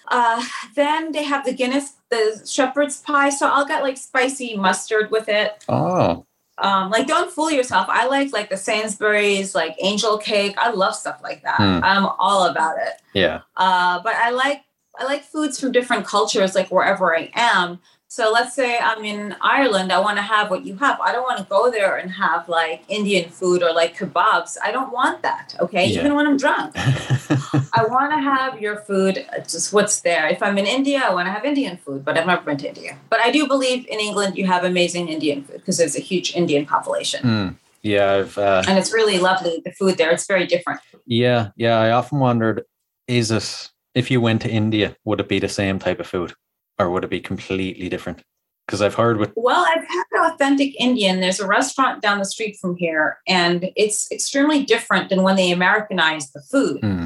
Uh, 0.08 0.44
then 0.76 1.12
they 1.12 1.24
have 1.24 1.46
the 1.46 1.54
Guinness, 1.54 1.94
the 2.10 2.42
shepherd's 2.48 3.02
pie, 3.02 3.30
so 3.30 3.48
I'll 3.48 3.66
get 3.66 3.84
like 3.84 3.98
spicy 3.98 4.56
mustard 4.56 5.12
with 5.12 5.28
it. 5.30 5.64
Oh, 5.68 6.26
um, 6.60 6.90
like 6.90 7.08
don't 7.08 7.32
fool 7.32 7.52
yourself. 7.52 7.88
I 7.90 8.08
like 8.08 8.34
like 8.34 8.50
the 8.50 8.58
Sainsbury's, 8.58 9.54
like 9.54 9.76
angel 9.82 10.18
cake. 10.18 10.56
I 10.58 10.72
love 10.72 10.96
stuff 10.96 11.20
like 11.22 11.44
that. 11.44 11.58
Hmm. 11.58 11.84
I'm 11.84 12.06
all 12.20 12.46
about 12.46 12.78
it. 12.80 12.94
Yeah. 13.14 13.42
Uh, 13.56 14.02
but 14.02 14.16
I 14.16 14.32
like 14.32 14.64
I 15.00 15.04
like 15.06 15.24
foods 15.24 15.60
from 15.60 15.72
different 15.72 16.06
cultures, 16.06 16.56
like 16.56 16.70
wherever 16.70 17.16
I 17.16 17.30
am. 17.36 17.80
So 18.10 18.32
let's 18.32 18.56
say 18.56 18.78
I'm 18.80 19.04
in 19.04 19.36
Ireland, 19.42 19.92
I 19.92 20.00
want 20.00 20.18
to 20.18 20.22
have 20.22 20.50
what 20.50 20.66
you 20.66 20.78
have. 20.78 21.00
I 21.02 21.12
don't 21.12 21.24
want 21.24 21.40
to 21.40 21.44
go 21.44 21.70
there 21.70 21.98
and 21.98 22.10
have 22.10 22.48
like 22.48 22.84
Indian 22.88 23.30
food 23.30 23.62
or 23.62 23.74
like 23.74 23.98
kebabs. 23.98 24.58
I 24.64 24.72
don't 24.72 24.94
want 24.94 25.22
that. 25.24 25.56
Okay. 25.60 25.88
Yeah. 25.88 26.00
Even 26.00 26.16
when 26.16 26.26
I'm 26.26 26.38
drunk. 26.38 26.72
I 26.78 27.86
want 27.90 28.14
to 28.14 28.20
have 28.20 28.62
your 28.62 28.78
food, 28.78 29.26
uh, 29.36 29.40
just 29.40 29.74
what's 29.74 30.00
there. 30.02 30.28
If 30.28 30.42
I'm 30.42 30.58
in 30.58 30.66
India, 30.66 31.02
I 31.04 31.14
want 31.14 31.28
to 31.28 31.32
have 31.32 31.44
Indian 31.44 31.76
food, 31.76 32.06
but 32.06 32.18
I've 32.18 32.26
never 32.26 32.42
been 32.44 32.58
to 32.58 32.70
India. 32.70 32.98
But 33.10 33.20
I 33.20 33.30
do 33.30 33.46
believe 33.46 33.86
in 33.88 34.00
England 34.00 34.38
you 34.38 34.48
have 34.48 34.64
amazing 34.64 35.10
Indian 35.10 35.44
food 35.44 35.58
because 35.58 35.78
there's 35.78 35.98
a 35.98 36.02
huge 36.02 36.34
Indian 36.34 36.66
population. 36.66 37.22
Hmm. 37.22 37.48
Yeah, 37.82 38.14
I've 38.14 38.38
uh, 38.38 38.64
And 38.68 38.78
it's 38.80 38.94
really 38.94 39.20
lovely, 39.20 39.62
the 39.64 39.72
food 39.72 39.98
there. 39.98 40.12
It's 40.12 40.28
very 40.28 40.48
different. 40.48 40.80
yeah, 41.06 41.50
yeah. 41.58 41.80
I 41.80 41.92
often 41.92 42.20
wondered, 42.20 42.64
is 43.08 43.32
it 43.32 43.70
if 43.94 44.12
you 44.12 44.22
went 44.22 44.42
to 44.44 44.50
India, 44.50 44.96
would 45.06 45.20
it 45.20 45.28
be 45.28 45.40
the 45.40 45.50
same 45.50 45.80
type 45.80 46.00
of 46.00 46.08
food, 46.08 46.34
or 46.80 46.90
would 46.90 47.04
it 47.04 47.10
be 47.10 47.20
completely 47.20 47.90
different? 47.90 48.22
Because 48.66 48.82
I've 48.82 48.96
heard 48.96 49.18
with 49.18 49.32
Well, 49.36 49.66
I've 49.66 49.86
had 49.88 50.34
authentic 50.34 50.76
Indian. 50.80 51.22
There's 51.22 51.40
a 51.40 51.48
restaurant 51.48 52.02
down 52.02 52.20
the 52.20 52.26
street 52.26 52.58
from 52.60 52.76
here, 52.76 53.18
and 53.28 53.70
it's 53.76 54.12
extremely 54.12 54.64
different 54.64 55.10
than 55.10 55.24
when 55.24 55.38
they 55.38 55.52
Americanize 55.52 56.32
the 56.32 56.42
food. 56.42 56.80
Hmm. 56.82 57.06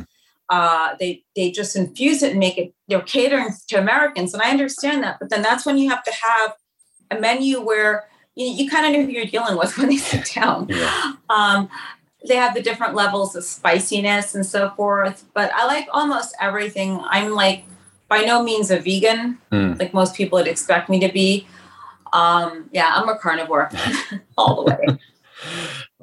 Uh, 0.50 0.96
they 1.00 1.24
they 1.36 1.52
just 1.52 1.76
infuse 1.76 2.24
it 2.24 2.32
and 2.32 2.40
make 2.40 2.58
it. 2.58 2.74
you 2.88 2.98
know 2.98 3.04
catering 3.04 3.50
to 3.68 3.78
Americans, 3.78 4.34
and 4.34 4.42
I 4.42 4.50
understand 4.50 5.04
that. 5.04 5.18
But 5.20 5.30
then 5.30 5.42
that's 5.44 5.66
when 5.66 5.78
you 5.78 5.90
have 5.90 6.04
to 6.04 6.12
have 6.12 6.54
a 7.12 7.20
menu 7.20 7.62
where 7.62 8.06
you, 8.36 8.48
you 8.48 8.70
kind 8.70 8.86
of 8.86 8.92
know 8.94 9.06
who 9.06 9.12
you're 9.12 9.26
dealing 9.26 9.58
with 9.58 9.78
when 9.78 9.90
they 9.90 9.98
sit 9.98 10.32
down. 10.34 10.68
yeah, 10.68 11.14
Um, 11.30 11.70
they 12.28 12.36
have 12.36 12.54
the 12.54 12.62
different 12.62 12.96
levels 12.96 13.36
of 13.36 13.44
spiciness 13.44 14.34
and 14.36 14.46
so 14.46 14.72
forth. 14.72 15.26
But 15.34 15.52
I 15.54 15.66
like 15.68 15.88
almost 15.92 16.36
everything. 16.42 17.00
I'm 17.04 17.32
like 17.32 17.64
by 18.12 18.22
no 18.32 18.44
means 18.44 18.70
a 18.72 18.78
vegan, 18.80 19.38
Hmm. 19.52 19.74
like 19.80 19.94
most 19.94 20.16
people 20.16 20.38
would 20.38 20.48
expect 20.48 20.90
me 20.90 21.00
to 21.00 21.12
be. 21.12 21.48
Um, 22.14 22.70
yeah, 22.74 22.90
I'm 22.96 23.08
a 23.10 23.18
carnivore 23.18 23.70
all 24.38 24.54
the 24.66 24.72
way. 24.72 24.86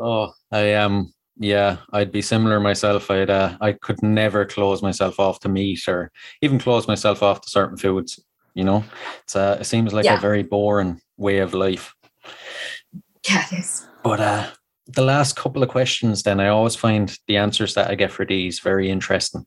Oh, 0.00 0.32
I 0.50 0.62
am. 0.84 1.12
yeah, 1.38 1.76
I'd 1.92 2.10
be 2.12 2.22
similar 2.22 2.58
myself. 2.60 3.10
I'd 3.10 3.30
uh, 3.30 3.56
I 3.60 3.72
could 3.72 4.02
never 4.02 4.44
close 4.44 4.82
myself 4.82 5.20
off 5.20 5.38
to 5.40 5.48
meat 5.48 5.86
or 5.88 6.10
even 6.42 6.58
close 6.58 6.88
myself 6.88 7.22
off 7.22 7.40
to 7.42 7.48
certain 7.50 7.76
foods. 7.76 8.18
You 8.54 8.64
know, 8.64 8.82
it's 9.22 9.36
uh, 9.36 9.58
it 9.60 9.64
seems 9.66 9.92
like 9.92 10.06
Yeah. 10.06 10.16
a 10.18 10.20
very 10.20 10.42
boring 10.42 11.00
way 11.16 11.38
of 11.38 11.52
life. 11.54 11.94
Yeah, 13.28 13.44
it 13.52 13.58
is. 13.58 13.86
But 14.02 14.18
uh, 14.20 14.46
the 14.86 15.02
last 15.04 15.36
couple 15.36 15.62
of 15.62 15.68
questions, 15.68 16.22
then 16.22 16.40
I 16.40 16.48
always 16.48 16.74
find 16.76 17.16
the 17.28 17.36
answers 17.36 17.74
that 17.74 17.90
I 17.90 17.94
get 17.96 18.10
for 18.12 18.24
these 18.26 18.58
very 18.64 18.88
interesting. 18.90 19.44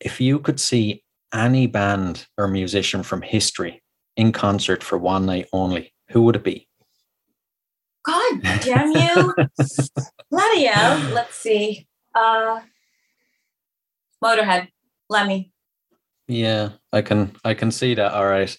If 0.00 0.20
you 0.20 0.38
could 0.40 0.60
see 0.60 1.02
any 1.32 1.66
band 1.66 2.26
or 2.36 2.48
musician 2.48 3.02
from 3.02 3.22
history 3.22 3.82
in 4.16 4.32
concert 4.32 4.82
for 4.82 4.98
one 4.98 5.26
night 5.26 5.48
only, 5.52 5.92
who 6.10 6.22
would 6.22 6.36
it 6.36 6.44
be? 6.44 6.68
God 8.04 8.40
damn 8.60 8.92
you. 8.92 9.34
Bloody 10.30 10.64
hell. 10.64 11.12
Let's 11.12 11.36
see. 11.36 11.86
Uh 12.14 12.60
Motorhead. 14.22 14.68
Lemmy. 15.08 15.52
Yeah, 16.28 16.70
I 16.92 17.02
can 17.02 17.36
I 17.44 17.54
can 17.54 17.70
see 17.70 17.94
that. 17.94 18.12
All 18.12 18.26
right. 18.26 18.56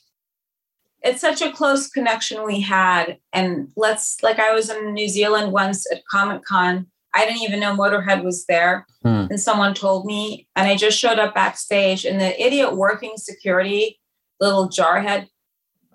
It's 1.04 1.22
such 1.22 1.42
a 1.42 1.52
close 1.52 1.90
connection 1.90 2.46
we 2.46 2.62
had. 2.62 3.18
And 3.34 3.70
let's 3.76 4.22
like 4.22 4.40
I 4.40 4.54
was 4.54 4.70
in 4.70 4.94
New 4.94 5.08
Zealand 5.08 5.52
once 5.52 5.92
at 5.92 6.04
Comic 6.10 6.44
Con. 6.44 6.91
I 7.14 7.26
didn't 7.26 7.42
even 7.42 7.60
know 7.60 7.76
Motorhead 7.76 8.24
was 8.24 8.46
there. 8.46 8.86
Hmm. 9.04 9.26
And 9.30 9.40
someone 9.40 9.74
told 9.74 10.06
me, 10.06 10.48
and 10.56 10.68
I 10.68 10.76
just 10.76 10.98
showed 10.98 11.20
up 11.20 11.36
backstage, 11.36 12.06
and 12.06 12.20
the 12.22 12.42
idiot 12.42 12.76
working 12.76 13.14
security, 13.18 14.00
little 14.40 14.70
jarhead, 14.70 15.28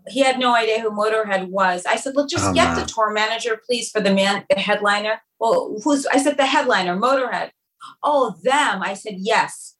he 0.09 0.21
had 0.21 0.39
no 0.39 0.55
idea 0.55 0.81
who 0.81 0.91
Motorhead 0.91 1.49
was. 1.49 1.85
I 1.87 1.97
said, 1.97 2.15
"Look, 2.15 2.29
just 2.29 2.45
Oh, 2.47 2.53
get 2.55 2.69
man. 2.75 2.79
the 2.81 2.87
tour 2.87 3.11
manager, 3.13 3.61
please, 3.67 3.91
for 3.91 4.01
the 4.01 4.13
man, 4.15 4.45
the 4.51 4.61
headliner." 4.61 5.21
Well, 5.41 5.77
who's? 5.83 6.07
I 6.07 6.19
said 6.19 6.37
the 6.37 6.47
headliner, 6.47 6.97
Motorhead. 6.97 7.51
Oh, 8.03 8.37
them. 8.43 8.83
I 8.83 8.95
said 8.95 9.15
yes. 9.19 9.75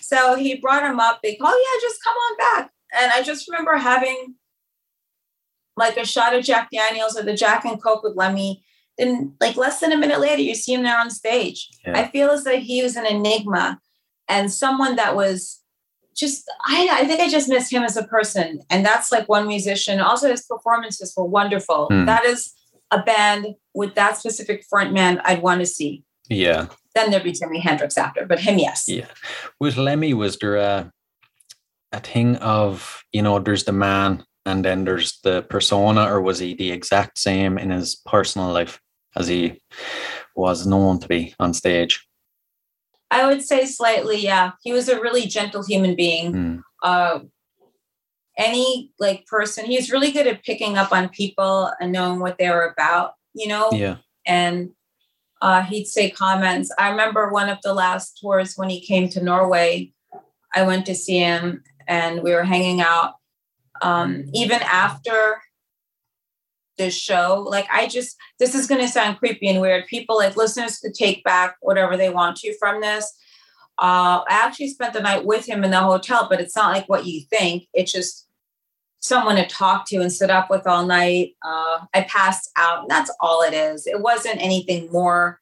so 0.00 0.34
he 0.34 0.56
brought 0.56 0.82
him 0.84 0.98
up. 0.98 1.20
They, 1.22 1.38
oh 1.40 1.78
yeah, 1.80 1.86
just 1.88 2.02
come 2.02 2.14
on 2.14 2.36
back. 2.38 2.70
And 2.98 3.12
I 3.12 3.22
just 3.22 3.48
remember 3.48 3.76
having 3.76 4.34
like 5.76 5.96
a 5.96 6.04
shot 6.06 6.34
of 6.34 6.42
Jack 6.44 6.70
Daniels 6.72 7.16
or 7.16 7.22
the 7.22 7.34
Jack 7.34 7.64
and 7.64 7.80
Coke 7.80 8.02
with 8.02 8.16
Lemmy. 8.16 8.64
Then, 8.98 9.34
like 9.40 9.56
less 9.56 9.80
than 9.80 9.92
a 9.92 9.96
minute 9.96 10.20
later, 10.20 10.42
you 10.42 10.54
see 10.54 10.74
him 10.74 10.82
there 10.82 10.98
on 10.98 11.10
stage. 11.10 11.68
Yeah. 11.86 11.98
I 11.98 12.08
feel 12.08 12.30
as 12.30 12.44
though 12.44 12.58
he 12.58 12.82
was 12.82 12.96
an 12.96 13.06
enigma 13.06 13.78
and 14.28 14.52
someone 14.52 14.96
that 14.96 15.14
was 15.14 15.60
just 16.16 16.50
I, 16.66 16.88
I 16.90 17.06
think 17.06 17.20
I 17.20 17.30
just 17.30 17.48
missed 17.48 17.72
him 17.72 17.84
as 17.84 17.96
a 17.96 18.04
person. 18.04 18.60
And 18.70 18.84
that's 18.84 19.12
like 19.12 19.28
one 19.28 19.46
musician. 19.46 20.00
Also, 20.00 20.28
his 20.28 20.42
performances 20.42 21.14
were 21.16 21.24
wonderful. 21.24 21.86
Hmm. 21.86 22.06
That 22.06 22.24
is 22.24 22.52
a 22.90 23.02
band 23.02 23.54
with 23.74 23.94
that 23.94 24.16
specific 24.16 24.64
frontman 24.72 25.20
I'd 25.24 25.42
want 25.42 25.60
to 25.60 25.66
see. 25.66 26.04
Yeah. 26.28 26.66
Then 26.94 27.10
there'd 27.10 27.22
be 27.22 27.32
Jimi 27.32 27.60
Hendrix 27.60 27.96
after, 27.96 28.26
but 28.26 28.40
him, 28.40 28.58
yes. 28.58 28.88
Yeah. 28.88 29.06
With 29.60 29.76
Lemmy, 29.76 30.14
was 30.14 30.36
there 30.38 30.56
a, 30.56 30.92
a 31.92 32.00
thing 32.00 32.36
of, 32.36 33.04
you 33.12 33.22
know, 33.22 33.38
there's 33.38 33.64
the 33.64 33.72
man 33.72 34.24
and 34.44 34.64
then 34.64 34.84
there's 34.84 35.20
the 35.20 35.42
persona, 35.42 36.12
or 36.12 36.20
was 36.20 36.38
he 36.38 36.54
the 36.54 36.72
exact 36.72 37.18
same 37.18 37.58
in 37.58 37.70
his 37.70 37.94
personal 37.94 38.50
life 38.50 38.80
as 39.18 39.28
he 39.28 39.60
was 40.34 40.66
known 40.66 40.98
to 41.00 41.08
be 41.08 41.34
on 41.38 41.52
stage? 41.52 42.06
I 43.10 43.26
would 43.26 43.42
say 43.42 43.64
slightly, 43.66 44.18
yeah. 44.18 44.52
He 44.62 44.72
was 44.72 44.88
a 44.88 45.00
really 45.00 45.26
gentle 45.26 45.64
human 45.64 45.96
being. 45.96 46.32
Hmm. 46.32 46.56
Uh, 46.82 47.20
any 48.36 48.92
like 49.00 49.26
person, 49.26 49.64
he's 49.64 49.90
really 49.90 50.12
good 50.12 50.26
at 50.26 50.44
picking 50.44 50.78
up 50.78 50.92
on 50.92 51.08
people 51.08 51.72
and 51.80 51.90
knowing 51.90 52.20
what 52.20 52.38
they 52.38 52.48
were 52.48 52.66
about, 52.66 53.14
you 53.34 53.48
know. 53.48 53.70
Yeah. 53.72 53.96
and 54.26 54.70
uh, 55.40 55.62
he'd 55.62 55.86
say 55.86 56.10
comments. 56.10 56.70
I 56.78 56.90
remember 56.90 57.30
one 57.30 57.48
of 57.48 57.58
the 57.62 57.74
last 57.74 58.18
tours 58.20 58.54
when 58.56 58.70
he 58.70 58.80
came 58.80 59.08
to 59.10 59.22
Norway. 59.22 59.92
I 60.54 60.62
went 60.62 60.86
to 60.86 60.94
see 60.94 61.18
him, 61.18 61.62
and 61.86 62.22
we 62.22 62.32
were 62.32 62.44
hanging 62.44 62.80
out. 62.80 63.14
Um, 63.80 64.24
even 64.34 64.60
after 64.62 65.40
the 66.78 66.90
show, 66.90 67.44
like 67.48 67.66
I 67.72 67.86
just 67.86 68.16
this 68.38 68.54
is 68.54 68.66
going 68.66 68.80
to 68.80 68.88
sound 68.88 69.18
creepy 69.18 69.48
and 69.48 69.60
weird. 69.60 69.86
People 69.86 70.16
like 70.16 70.36
listeners 70.36 70.78
could 70.78 70.94
take 70.94 71.22
back 71.24 71.56
whatever 71.60 71.96
they 71.96 72.10
want 72.10 72.36
to 72.38 72.56
from 72.58 72.80
this. 72.80 73.04
Uh, 73.78 74.26
I 74.28 74.44
actually 74.44 74.70
spent 74.70 74.92
the 74.92 75.00
night 75.00 75.24
with 75.24 75.46
him 75.46 75.62
in 75.62 75.70
the 75.70 75.80
hotel, 75.80 76.26
but 76.28 76.40
it's 76.40 76.56
not 76.56 76.72
like 76.72 76.88
what 76.88 77.06
you 77.06 77.20
think. 77.30 77.68
It's 77.72 77.92
just 77.92 78.28
someone 79.00 79.36
to 79.36 79.46
talk 79.46 79.86
to 79.88 79.98
and 79.98 80.12
sit 80.12 80.30
up 80.30 80.50
with 80.50 80.66
all 80.66 80.84
night. 80.84 81.36
Uh, 81.44 81.80
I 81.94 82.02
passed 82.08 82.50
out. 82.56 82.82
And 82.82 82.90
that's 82.90 83.14
all 83.20 83.42
it 83.42 83.54
is. 83.54 83.86
It 83.86 84.00
wasn't 84.00 84.42
anything 84.42 84.90
more. 84.90 85.40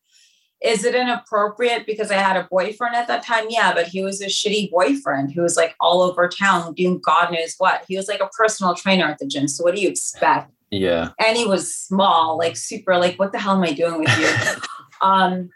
Is 0.63 0.85
it 0.85 0.95
inappropriate 0.95 1.87
because 1.87 2.11
I 2.11 2.17
had 2.17 2.37
a 2.37 2.49
boyfriend 2.51 2.95
at 2.95 3.09
that 3.09 3.25
time? 3.25 3.47
Yeah, 3.49 3.75
but 3.75 3.89
he 3.89 4.03
was 4.03 4.21
a 4.21 4.27
shitty 4.27 4.71
boyfriend 4.71 5.33
who 5.33 5.43
was 5.43 5.57
like 5.57 5.75
all 5.81 6.03
over 6.03 6.29
town 6.29 6.75
doing 6.75 6.99
God 6.99 7.33
knows 7.33 7.55
what. 7.59 7.85
He 7.87 7.97
was 7.97 8.09
like 8.09 8.21
a 8.21 8.29
personal 8.29 8.75
trainer 8.75 9.07
at 9.07 9.19
the 9.19 9.27
gym. 9.27 9.49
So 9.49 9.65
what 9.65 9.75
do 9.75 9.83
you 9.83 9.89
expect? 9.89 10.51
Yeah. 10.71 11.11
and 11.19 11.37
he 11.37 11.47
was 11.47 11.75
small, 11.75 12.39
like 12.39 12.57
super, 12.57 12.97
like, 12.97 13.19
what 13.19 13.33
the 13.33 13.39
hell 13.39 13.57
am 13.57 13.63
I 13.63 13.73
doing 13.73 14.01
with 14.01 14.19
you? 14.19 14.63
um, 15.07 15.51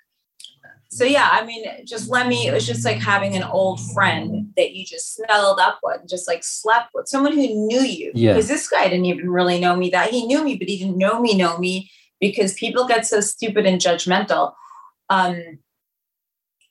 so 0.92 1.04
yeah, 1.04 1.28
I 1.30 1.44
mean, 1.44 1.64
just 1.86 2.11
let 2.11 2.26
me, 2.26 2.48
it 2.48 2.52
was 2.52 2.66
just 2.66 2.84
like 2.84 2.98
having 2.98 3.36
an 3.36 3.44
old 3.44 3.80
friend 3.92 4.52
that 4.56 4.72
you 4.72 4.84
just 4.84 5.14
snuggled 5.14 5.61
up 5.61 5.78
with, 5.84 6.00
and 6.00 6.08
just 6.08 6.26
like 6.26 6.42
slept 6.42 6.90
with, 6.94 7.06
someone 7.06 7.32
who 7.32 7.46
knew 7.46 7.80
you. 7.80 8.11
Yeah. 8.14 8.32
Because 8.32 8.48
this 8.48 8.68
guy 8.68 8.84
didn't 8.88 9.04
even 9.04 9.30
really 9.30 9.61
know 9.61 9.76
me 9.76 9.90
that 9.90 10.11
he 10.11 10.26
knew 10.26 10.44
me, 10.44 10.56
but 10.56 10.68
he 10.68 10.78
didn't 10.78 10.98
know 10.98 11.20
me, 11.20 11.36
know 11.36 11.58
me 11.58 11.90
because 12.20 12.54
people 12.54 12.86
get 12.86 13.06
so 13.06 13.20
stupid 13.20 13.66
and 13.66 13.80
judgmental. 13.80 14.52
Um, 15.08 15.61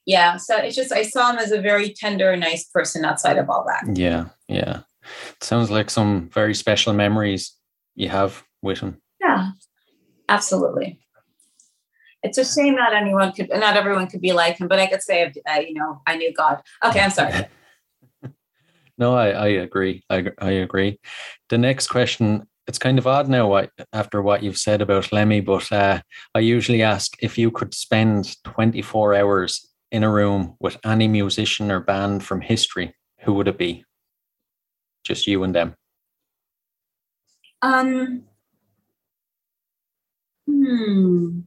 yeah, 0.05 0.37
so 0.37 0.57
it's 0.57 0.75
just 0.75 0.91
I 0.91 1.03
saw 1.03 1.31
him 1.31 1.37
as 1.37 1.51
a 1.51 1.61
very 1.61 1.93
tender, 1.93 2.35
nice 2.35 2.65
person 2.65 3.05
outside 3.05 3.37
of 3.37 3.49
all 3.49 3.65
that. 3.67 3.95
Yeah. 3.97 4.25
Yeah. 4.47 4.81
sounds 5.39 5.71
like 5.71 5.89
some 5.89 6.29
very 6.33 6.55
special 6.55 6.93
memories 6.93 7.53
you 7.99 8.09
have 8.09 8.43
with 8.61 8.79
him. 8.79 9.01
Yeah, 9.19 9.51
absolutely. 10.27 10.99
It's 12.23 12.37
a 12.37 12.45
shame 12.45 12.75
not 12.75 12.93
anyone 12.93 13.33
could, 13.33 13.49
not 13.49 13.77
everyone 13.77 14.07
could 14.07 14.21
be 14.21 14.33
like 14.33 14.57
him, 14.57 14.67
but 14.67 14.79
I 14.79 14.87
could 14.87 15.03
say, 15.03 15.31
uh, 15.47 15.59
you 15.59 15.73
know, 15.73 16.01
I 16.07 16.15
knew 16.15 16.33
God. 16.33 16.61
Okay, 16.83 17.01
I'm 17.01 17.11
sorry. 17.11 17.45
No, 18.97 19.15
I, 19.15 19.29
I 19.29 19.47
agree. 19.47 20.03
I, 20.09 20.25
I 20.39 20.51
agree. 20.51 20.99
The 21.47 21.57
next 21.57 21.87
question, 21.87 22.45
it's 22.67 22.77
kind 22.77 22.99
of 22.99 23.07
odd 23.07 23.29
now 23.29 23.47
what, 23.47 23.71
after 23.93 24.21
what 24.21 24.43
you've 24.43 24.57
said 24.57 24.81
about 24.81 25.13
Lemmy, 25.13 25.39
but 25.39 25.71
uh, 25.71 26.01
I 26.35 26.39
usually 26.39 26.83
ask 26.83 27.15
if 27.21 27.37
you 27.37 27.49
could 27.49 27.73
spend 27.73 28.35
24 28.43 29.15
hours 29.15 29.65
in 29.93 30.03
a 30.03 30.11
room 30.11 30.57
with 30.59 30.77
any 30.83 31.07
musician 31.07 31.71
or 31.71 31.79
band 31.79 32.25
from 32.25 32.41
history, 32.41 32.93
who 33.21 33.35
would 33.35 33.47
it 33.47 33.57
be? 33.57 33.85
Just 35.05 35.27
you 35.27 35.43
and 35.45 35.55
them. 35.55 35.75
Um, 37.61 38.23
Hmm. 40.49 41.41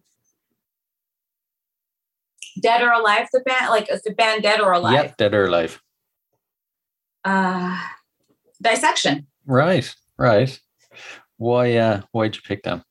Dead 2.60 2.82
or 2.82 2.92
alive, 2.92 3.28
the 3.32 3.40
band? 3.40 3.70
Like, 3.70 3.90
is 3.90 4.02
the 4.02 4.12
band 4.12 4.42
dead 4.42 4.60
or 4.60 4.72
alive? 4.72 4.94
Yep, 4.94 5.16
dead 5.16 5.34
or 5.34 5.44
alive. 5.46 5.82
Uh, 7.24 7.78
dissection. 8.62 9.26
Right, 9.46 9.92
right. 10.18 10.58
Why? 11.36 11.76
Uh, 11.76 12.02
why'd 12.12 12.36
you 12.36 12.42
pick 12.42 12.62
them? 12.62 12.84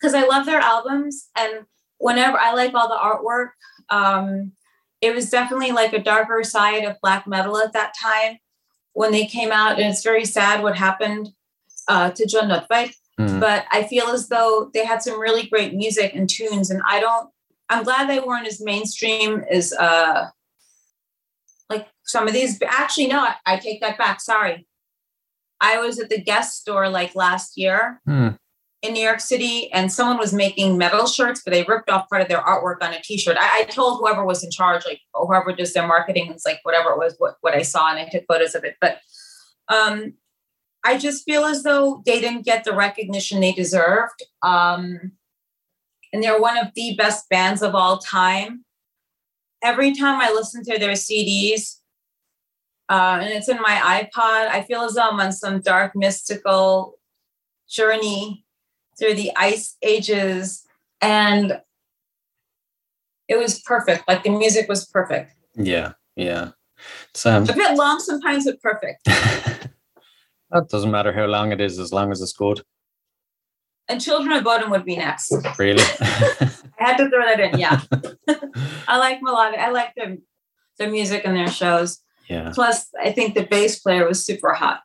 Because 0.00 0.14
I 0.14 0.24
love 0.26 0.46
their 0.46 0.60
albums, 0.60 1.28
and 1.36 1.66
whenever 1.98 2.38
I 2.38 2.52
like 2.52 2.74
all 2.74 2.88
the 2.88 2.94
artwork, 2.94 3.50
um, 3.90 4.52
it 5.00 5.14
was 5.14 5.30
definitely 5.30 5.72
like 5.72 5.92
a 5.92 6.02
darker 6.02 6.44
side 6.44 6.84
of 6.84 7.00
black 7.02 7.26
metal 7.26 7.58
at 7.58 7.72
that 7.72 7.94
time 8.00 8.38
when 8.92 9.12
they 9.12 9.26
came 9.26 9.50
out, 9.50 9.80
and 9.80 9.90
it's 9.90 10.04
very 10.04 10.24
sad 10.24 10.62
what 10.62 10.76
happened 10.76 11.30
uh, 11.92 12.10
to 12.16 12.26
Jon 12.26 12.48
Nödtveidt. 12.48 12.94
Mm. 13.20 13.40
But 13.40 13.66
I 13.70 13.82
feel 13.82 14.06
as 14.08 14.28
though 14.28 14.70
they 14.72 14.84
had 14.86 15.02
some 15.02 15.20
really 15.20 15.46
great 15.52 15.74
music 15.74 16.14
and 16.14 16.28
tunes, 16.28 16.70
and 16.70 16.80
I 16.86 17.00
don't. 17.00 17.28
I'm 17.68 17.84
glad 17.84 18.08
they 18.08 18.20
weren't 18.20 18.46
as 18.46 18.60
mainstream 18.60 19.44
as 19.50 19.72
uh, 19.74 20.28
like 21.68 21.86
some 22.04 22.26
of 22.26 22.32
these. 22.32 22.58
Actually, 22.66 23.08
no, 23.08 23.20
I, 23.20 23.34
I 23.46 23.56
take 23.58 23.80
that 23.82 23.98
back. 23.98 24.20
Sorry, 24.20 24.66
I 25.60 25.78
was 25.78 25.98
at 26.00 26.08
the 26.08 26.20
guest 26.20 26.60
store 26.60 26.88
like 26.88 27.14
last 27.14 27.58
year 27.58 28.00
Hmm. 28.06 28.28
in 28.82 28.94
New 28.94 29.04
York 29.10 29.20
City, 29.20 29.70
and 29.72 29.92
someone 29.92 30.18
was 30.18 30.32
making 30.32 30.78
metal 30.78 31.06
shirts, 31.06 31.42
but 31.44 31.52
they 31.52 31.64
ripped 31.64 31.90
off 31.90 32.08
part 32.08 32.22
of 32.22 32.28
their 32.28 32.40
artwork 32.40 32.80
on 32.82 32.94
a 32.94 33.02
T-shirt. 33.02 33.36
I, 33.38 33.60
I 33.60 33.64
told 33.64 33.98
whoever 34.00 34.24
was 34.24 34.42
in 34.42 34.50
charge, 34.50 34.86
like 34.86 35.00
whoever 35.12 35.52
does 35.52 35.72
their 35.74 35.86
marketing, 35.86 36.30
it's 36.32 36.46
like 36.46 36.60
whatever 36.62 36.90
it 36.92 36.98
was, 36.98 37.14
what 37.18 37.34
what 37.42 37.54
I 37.54 37.62
saw, 37.62 37.90
and 37.90 37.98
I 37.98 38.08
took 38.08 38.24
photos 38.26 38.54
of 38.54 38.64
it. 38.64 38.76
But 38.80 38.94
um, 39.68 40.14
I 40.84 40.98
just 40.98 41.24
feel 41.24 41.44
as 41.44 41.62
though 41.62 42.02
they 42.06 42.20
didn't 42.20 42.44
get 42.44 42.64
the 42.64 42.74
recognition 42.74 43.40
they 43.40 43.52
deserved. 43.52 44.22
Um, 44.42 45.12
and 46.12 46.22
they're 46.22 46.40
one 46.40 46.58
of 46.58 46.68
the 46.74 46.94
best 46.96 47.28
bands 47.28 47.62
of 47.62 47.74
all 47.74 47.98
time. 47.98 48.64
Every 49.62 49.94
time 49.94 50.20
I 50.20 50.32
listen 50.32 50.64
to 50.64 50.78
their 50.78 50.92
CDs, 50.92 51.76
uh, 52.88 53.18
and 53.22 53.32
it's 53.32 53.48
in 53.48 53.60
my 53.60 54.08
iPod, 54.16 54.48
I 54.48 54.62
feel 54.62 54.82
as 54.82 54.94
though 54.94 55.08
I'm 55.08 55.20
on 55.20 55.32
some 55.32 55.60
dark, 55.60 55.94
mystical 55.94 56.98
journey 57.68 58.44
through 58.98 59.14
the 59.14 59.30
ice 59.36 59.76
ages. 59.82 60.66
And 61.00 61.60
it 63.28 63.38
was 63.38 63.60
perfect. 63.60 64.08
Like 64.08 64.24
the 64.24 64.30
music 64.30 64.68
was 64.68 64.86
perfect. 64.86 65.34
Yeah, 65.54 65.92
yeah. 66.16 66.50
It's, 67.10 67.24
um, 67.26 67.44
A 67.44 67.52
bit 67.52 67.76
long 67.76 68.00
sometimes, 68.00 68.46
but 68.46 68.60
perfect. 68.60 69.06
that 70.50 70.68
doesn't 70.68 70.90
matter 70.90 71.12
how 71.12 71.26
long 71.26 71.52
it 71.52 71.60
is, 71.60 71.78
as 71.78 71.92
long 71.92 72.10
as 72.12 72.20
it's 72.20 72.32
good. 72.32 72.62
And 73.88 74.00
Children 74.00 74.32
of 74.36 74.44
Bodom 74.44 74.70
would 74.70 74.84
be 74.84 74.96
next. 74.96 75.32
Really. 75.58 75.82
I 76.00 76.50
had 76.78 76.96
to 76.98 77.08
throw 77.10 77.24
that 77.24 77.40
in. 77.40 77.58
Yeah. 77.58 77.80
I 78.88 78.98
like 78.98 79.20
melodic. 79.20 79.58
I 79.58 79.70
like 79.70 79.92
their, 79.96 80.16
their 80.78 80.90
music 80.90 81.22
and 81.24 81.36
their 81.36 81.48
shows. 81.50 81.98
yeah. 82.28 82.52
Plus, 82.54 82.86
I 83.02 83.10
think 83.12 83.34
the 83.34 83.46
bass 83.46 83.80
player 83.80 84.06
was 84.06 84.24
super 84.24 84.52
hot. 84.54 84.80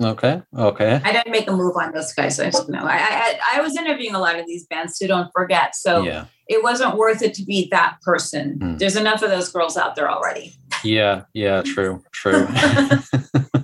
Okay. 0.00 0.40
Okay. 0.56 1.00
I 1.04 1.10
didn't 1.12 1.32
make 1.32 1.48
a 1.50 1.52
move 1.52 1.74
on 1.76 1.92
those 1.92 2.12
guys. 2.14 2.38
I 2.38 2.44
just 2.50 2.68
know. 2.68 2.78
I, 2.84 2.98
I 2.98 3.56
I 3.56 3.60
was 3.60 3.76
interviewing 3.76 4.14
a 4.14 4.20
lot 4.20 4.38
of 4.38 4.46
these 4.46 4.64
bands, 4.68 4.96
so 4.96 5.08
don't 5.08 5.28
forget. 5.34 5.74
So 5.74 6.04
Yeah. 6.04 6.26
it 6.46 6.62
wasn't 6.62 6.96
worth 6.96 7.20
it 7.20 7.34
to 7.34 7.44
be 7.44 7.66
that 7.72 7.96
person. 8.02 8.58
Hmm. 8.60 8.76
There's 8.76 8.94
enough 8.94 9.22
of 9.22 9.30
those 9.30 9.48
girls 9.50 9.76
out 9.76 9.96
there 9.96 10.08
already. 10.08 10.54
Yeah. 10.84 11.22
Yeah. 11.34 11.62
True. 11.62 12.04
True. 12.12 12.46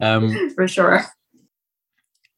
um, 0.00 0.50
For 0.54 0.68
sure. 0.68 1.04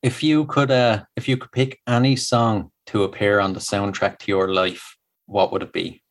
if 0.02 0.22
you 0.22 0.46
could, 0.46 0.70
uh, 0.70 1.04
if 1.16 1.28
you 1.28 1.36
could 1.36 1.52
pick 1.52 1.80
any 1.86 2.16
song 2.16 2.70
to 2.86 3.04
appear 3.04 3.40
on 3.40 3.52
the 3.52 3.60
soundtrack 3.60 4.18
to 4.18 4.30
your 4.30 4.52
life, 4.52 4.96
what 5.26 5.52
would 5.52 5.62
it 5.62 5.72
be? 5.72 6.02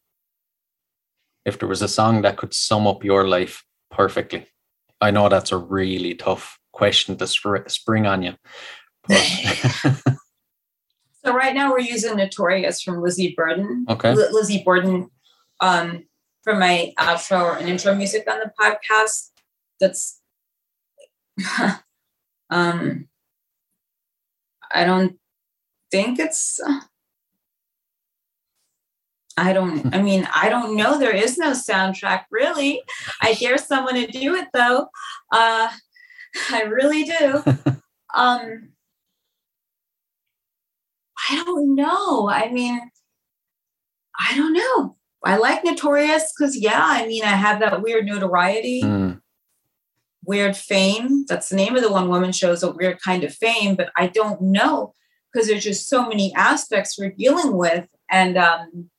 If 1.46 1.60
there 1.60 1.68
was 1.70 1.82
a 1.82 1.88
song 1.88 2.22
that 2.22 2.38
could 2.38 2.54
sum 2.54 2.86
up 2.88 3.04
your 3.04 3.28
life 3.28 3.64
perfectly, 3.92 4.48
I 5.02 5.12
know 5.12 5.30
that's 5.30 5.52
a 5.52 5.58
really 5.58 6.14
tough 6.16 6.60
question 6.74 7.18
to 7.18 7.26
spr- 7.26 7.70
spring 7.70 8.06
on 8.06 8.24
you. 8.24 8.34
But 9.08 9.18
So 11.26 11.34
right 11.34 11.54
now 11.54 11.72
we're 11.72 11.80
using 11.80 12.16
Notorious 12.16 12.82
from 12.82 13.02
Lizzy 13.02 13.34
Borden. 13.36 13.86
okay. 13.90 14.14
Li- 14.14 14.30
Lizzy 14.32 14.64
Borden 14.64 15.10
um, 15.60 16.06
for 16.44 16.56
my 16.56 16.94
outro 16.98 17.60
and 17.60 17.68
intro 17.68 17.94
music 17.94 18.30
on 18.30 18.40
the 18.40 18.52
podcast. 18.60 19.32
That's 19.80 20.19
um, 22.50 23.08
I 24.74 24.86
don't 24.86 25.18
think 25.92 26.20
it's. 26.20 26.60
I 29.38 29.54
don't. 29.54 29.94
I 29.96 30.02
mean, 30.02 30.28
I 30.34 30.50
don't 30.50 30.76
know. 30.76 31.00
There 31.00 31.16
is 31.16 31.38
no 31.38 31.52
soundtrack, 31.52 32.24
really. 32.30 32.82
I 33.22 33.34
dare 33.36 33.58
someone 33.58 33.96
to 33.96 34.08
do 34.08 34.36
it, 34.36 34.48
though. 34.54 34.88
Uh, 35.32 35.70
I 36.52 36.64
really 36.64 37.04
do. 37.04 37.44
Um, 38.16 38.70
I 41.30 41.44
don't 41.46 41.76
know. 41.76 42.28
I 42.28 42.50
mean, 42.50 42.82
I 44.20 44.36
don't 44.36 44.54
know. 44.54 44.98
I 45.24 45.38
like 45.38 45.64
Notorious 45.64 46.32
because, 46.36 46.58
yeah, 46.58 46.82
I 46.84 47.06
mean, 47.06 47.24
I 47.24 47.28
have 47.36 47.60
that 47.60 47.82
weird 47.82 48.06
notoriety, 48.06 48.82
Mm, 48.82 49.19
weird 50.30 50.56
fame. 50.56 51.26
That's 51.28 51.50
the 51.50 51.56
name 51.56 51.76
of 51.76 51.82
the 51.82 51.92
one 51.92 52.08
woman 52.08 52.32
show 52.32 52.52
is 52.52 52.62
a 52.62 52.72
weird 52.72 53.02
kind 53.02 53.24
of 53.24 53.34
fame, 53.34 53.76
but 53.76 53.90
I 53.98 54.06
don't 54.06 54.40
know 54.40 54.94
because 55.34 55.48
there's 55.48 55.64
just 55.64 55.90
so 55.90 56.08
many 56.08 56.34
aspects 56.36 56.98
we're 56.98 57.12
dealing 57.12 57.58
with. 57.58 57.88
And 58.12 58.38
um, 58.38 58.92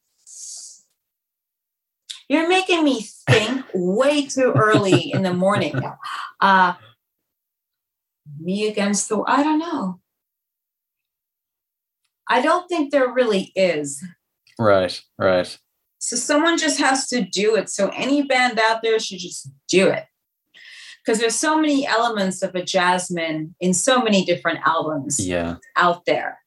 you're 2.29 2.49
making 2.49 2.83
me 2.83 3.03
think 3.31 3.65
way 3.73 4.27
too 4.27 4.53
early 4.57 5.13
in 5.13 5.23
the 5.23 5.33
morning. 5.33 5.81
Uh, 6.43 6.73
me 8.39 8.67
against 8.67 9.11
the, 9.11 9.23
I 9.27 9.43
don't 9.43 9.59
know. 9.59 10.01
I 12.27 12.41
don't 12.41 12.67
think 12.67 12.91
there 12.91 13.13
really 13.13 13.53
is. 13.55 14.03
right. 14.59 15.03
Right. 15.19 15.59
So 15.99 16.17
someone 16.17 16.57
just 16.57 16.81
has 16.81 17.09
to 17.09 17.21
do 17.21 17.57
it. 17.57 17.69
So 17.69 17.91
any 17.95 18.23
band 18.23 18.59
out 18.59 18.81
there 18.83 18.99
should 18.99 19.19
just 19.19 19.51
do 19.69 19.91
it. 19.91 20.07
Because 21.05 21.19
there's 21.21 21.35
so 21.37 21.59
many 21.59 21.87
elements 21.87 22.43
of 22.43 22.55
a 22.55 22.63
Jasmine 22.63 23.55
in 23.61 23.73
so 23.75 24.03
many 24.03 24.25
different 24.25 24.61
albums 24.67 25.25
Yeah. 25.27 25.57
out 25.77 26.05
there. 26.05 26.39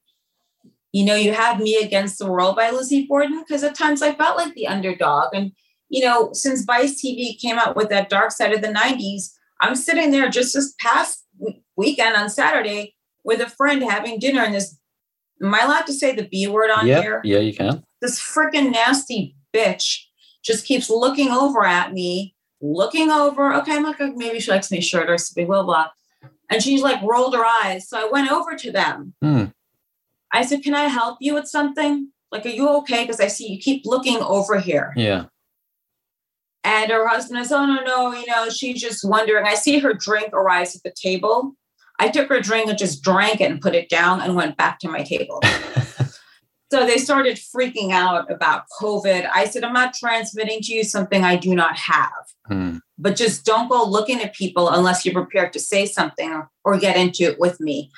You 0.92 1.04
know, 1.04 1.16
you 1.16 1.32
have 1.32 1.58
Me 1.58 1.76
Against 1.76 2.18
the 2.18 2.26
World 2.30 2.54
by 2.56 2.70
Lizzy 2.70 3.06
Borden, 3.06 3.40
because 3.40 3.64
at 3.64 3.74
times 3.74 4.00
I 4.00 4.14
felt 4.14 4.36
like 4.36 4.54
the 4.54 4.68
underdog. 4.68 5.34
And, 5.34 5.50
you 5.88 6.04
know, 6.04 6.30
since 6.32 6.64
Vice 6.64 7.02
TV 7.02 7.36
came 7.40 7.58
out 7.58 7.74
with 7.74 7.88
that 7.88 8.08
dark 8.08 8.30
side 8.30 8.52
of 8.52 8.62
the 8.62 8.68
90s, 8.72 9.30
I'm 9.60 9.74
sitting 9.74 10.12
there 10.12 10.28
just 10.28 10.54
this 10.54 10.72
past 10.78 11.24
weekend 11.76 12.14
on 12.16 12.30
Saturday 12.30 12.94
with 13.24 13.40
a 13.40 13.48
friend 13.50 13.82
having 13.82 14.18
dinner 14.20 14.42
and 14.42 14.54
this 14.54 14.78
am 15.42 15.52
I 15.52 15.62
allowed 15.62 15.86
to 15.86 15.92
say 15.92 16.14
the 16.14 16.28
B 16.28 16.46
word 16.46 16.70
on 16.70 16.86
Yeah. 16.86 17.00
here? 17.02 17.20
Yeah. 17.24 17.38
You 17.40 17.52
can. 17.54 17.82
this 18.00 18.20
freaking 18.20 18.70
nasty 18.70 19.34
bitch 19.52 19.98
just 20.44 20.64
keeps 20.66 20.90
looking 20.90 21.30
over 21.30 21.64
at 21.64 21.92
me, 21.92 22.33
looking 22.64 23.10
over. 23.10 23.54
Okay, 23.54 23.76
I'm 23.76 23.84
like, 23.84 24.00
maybe 24.16 24.40
she 24.40 24.50
likes 24.50 24.70
me 24.70 24.80
short 24.80 25.10
or 25.10 25.18
something, 25.18 25.46
blah, 25.46 25.62
blah. 25.62 25.88
And 26.50 26.62
she's 26.62 26.82
like 26.82 27.02
rolled 27.02 27.34
her 27.34 27.44
eyes. 27.44 27.88
So 27.88 27.98
I 27.98 28.10
went 28.10 28.30
over 28.30 28.56
to 28.56 28.72
them. 28.72 29.14
Hmm. 29.22 29.44
I 30.32 30.44
said, 30.44 30.62
Can 30.62 30.74
I 30.74 30.84
help 30.84 31.18
you 31.20 31.34
with 31.34 31.46
something? 31.46 32.10
Like, 32.32 32.44
are 32.46 32.50
you 32.50 32.68
okay? 32.78 33.04
Because 33.04 33.20
I 33.20 33.28
see 33.28 33.48
you 33.48 33.58
keep 33.58 33.84
looking 33.84 34.18
over 34.18 34.58
here. 34.58 34.92
Yeah. 34.96 35.26
And 36.64 36.90
her 36.90 37.06
husband 37.06 37.40
is, 37.40 37.52
Oh, 37.52 37.66
no, 37.66 37.82
no, 37.82 38.12
you 38.12 38.26
know, 38.26 38.48
she's 38.50 38.80
just 38.80 39.08
wondering. 39.08 39.46
I 39.46 39.54
see 39.54 39.78
her 39.78 39.94
drink 39.94 40.32
arise 40.32 40.74
at 40.74 40.82
the 40.82 40.92
table. 40.92 41.52
I 42.00 42.08
took 42.08 42.28
her 42.28 42.40
drink 42.40 42.68
and 42.68 42.78
just 42.78 43.02
drank 43.02 43.40
it 43.40 43.50
and 43.50 43.60
put 43.60 43.74
it 43.74 43.88
down 43.88 44.20
and 44.20 44.34
went 44.34 44.56
back 44.56 44.80
to 44.80 44.88
my 44.88 45.02
table. 45.02 45.40
So 46.74 46.84
they 46.84 46.98
started 46.98 47.36
freaking 47.36 47.92
out 47.92 48.28
about 48.32 48.64
COVID. 48.80 49.28
I 49.32 49.44
said, 49.44 49.62
I'm 49.62 49.72
not 49.72 49.94
transmitting 49.94 50.60
to 50.62 50.72
you 50.72 50.82
something 50.82 51.22
I 51.22 51.36
do 51.36 51.54
not 51.54 51.78
have, 51.78 52.10
Hmm. 52.46 52.76
but 52.98 53.16
just 53.16 53.46
don't 53.46 53.70
go 53.70 53.84
looking 53.84 54.20
at 54.20 54.34
people 54.34 54.68
unless 54.68 55.04
you're 55.04 55.14
prepared 55.14 55.54
to 55.54 55.58
say 55.58 55.86
something 55.86 56.42
or, 56.64 56.78
get 56.78 56.96
into 56.96 57.24
it 57.24 57.40
with 57.40 57.58
me. 57.58 57.90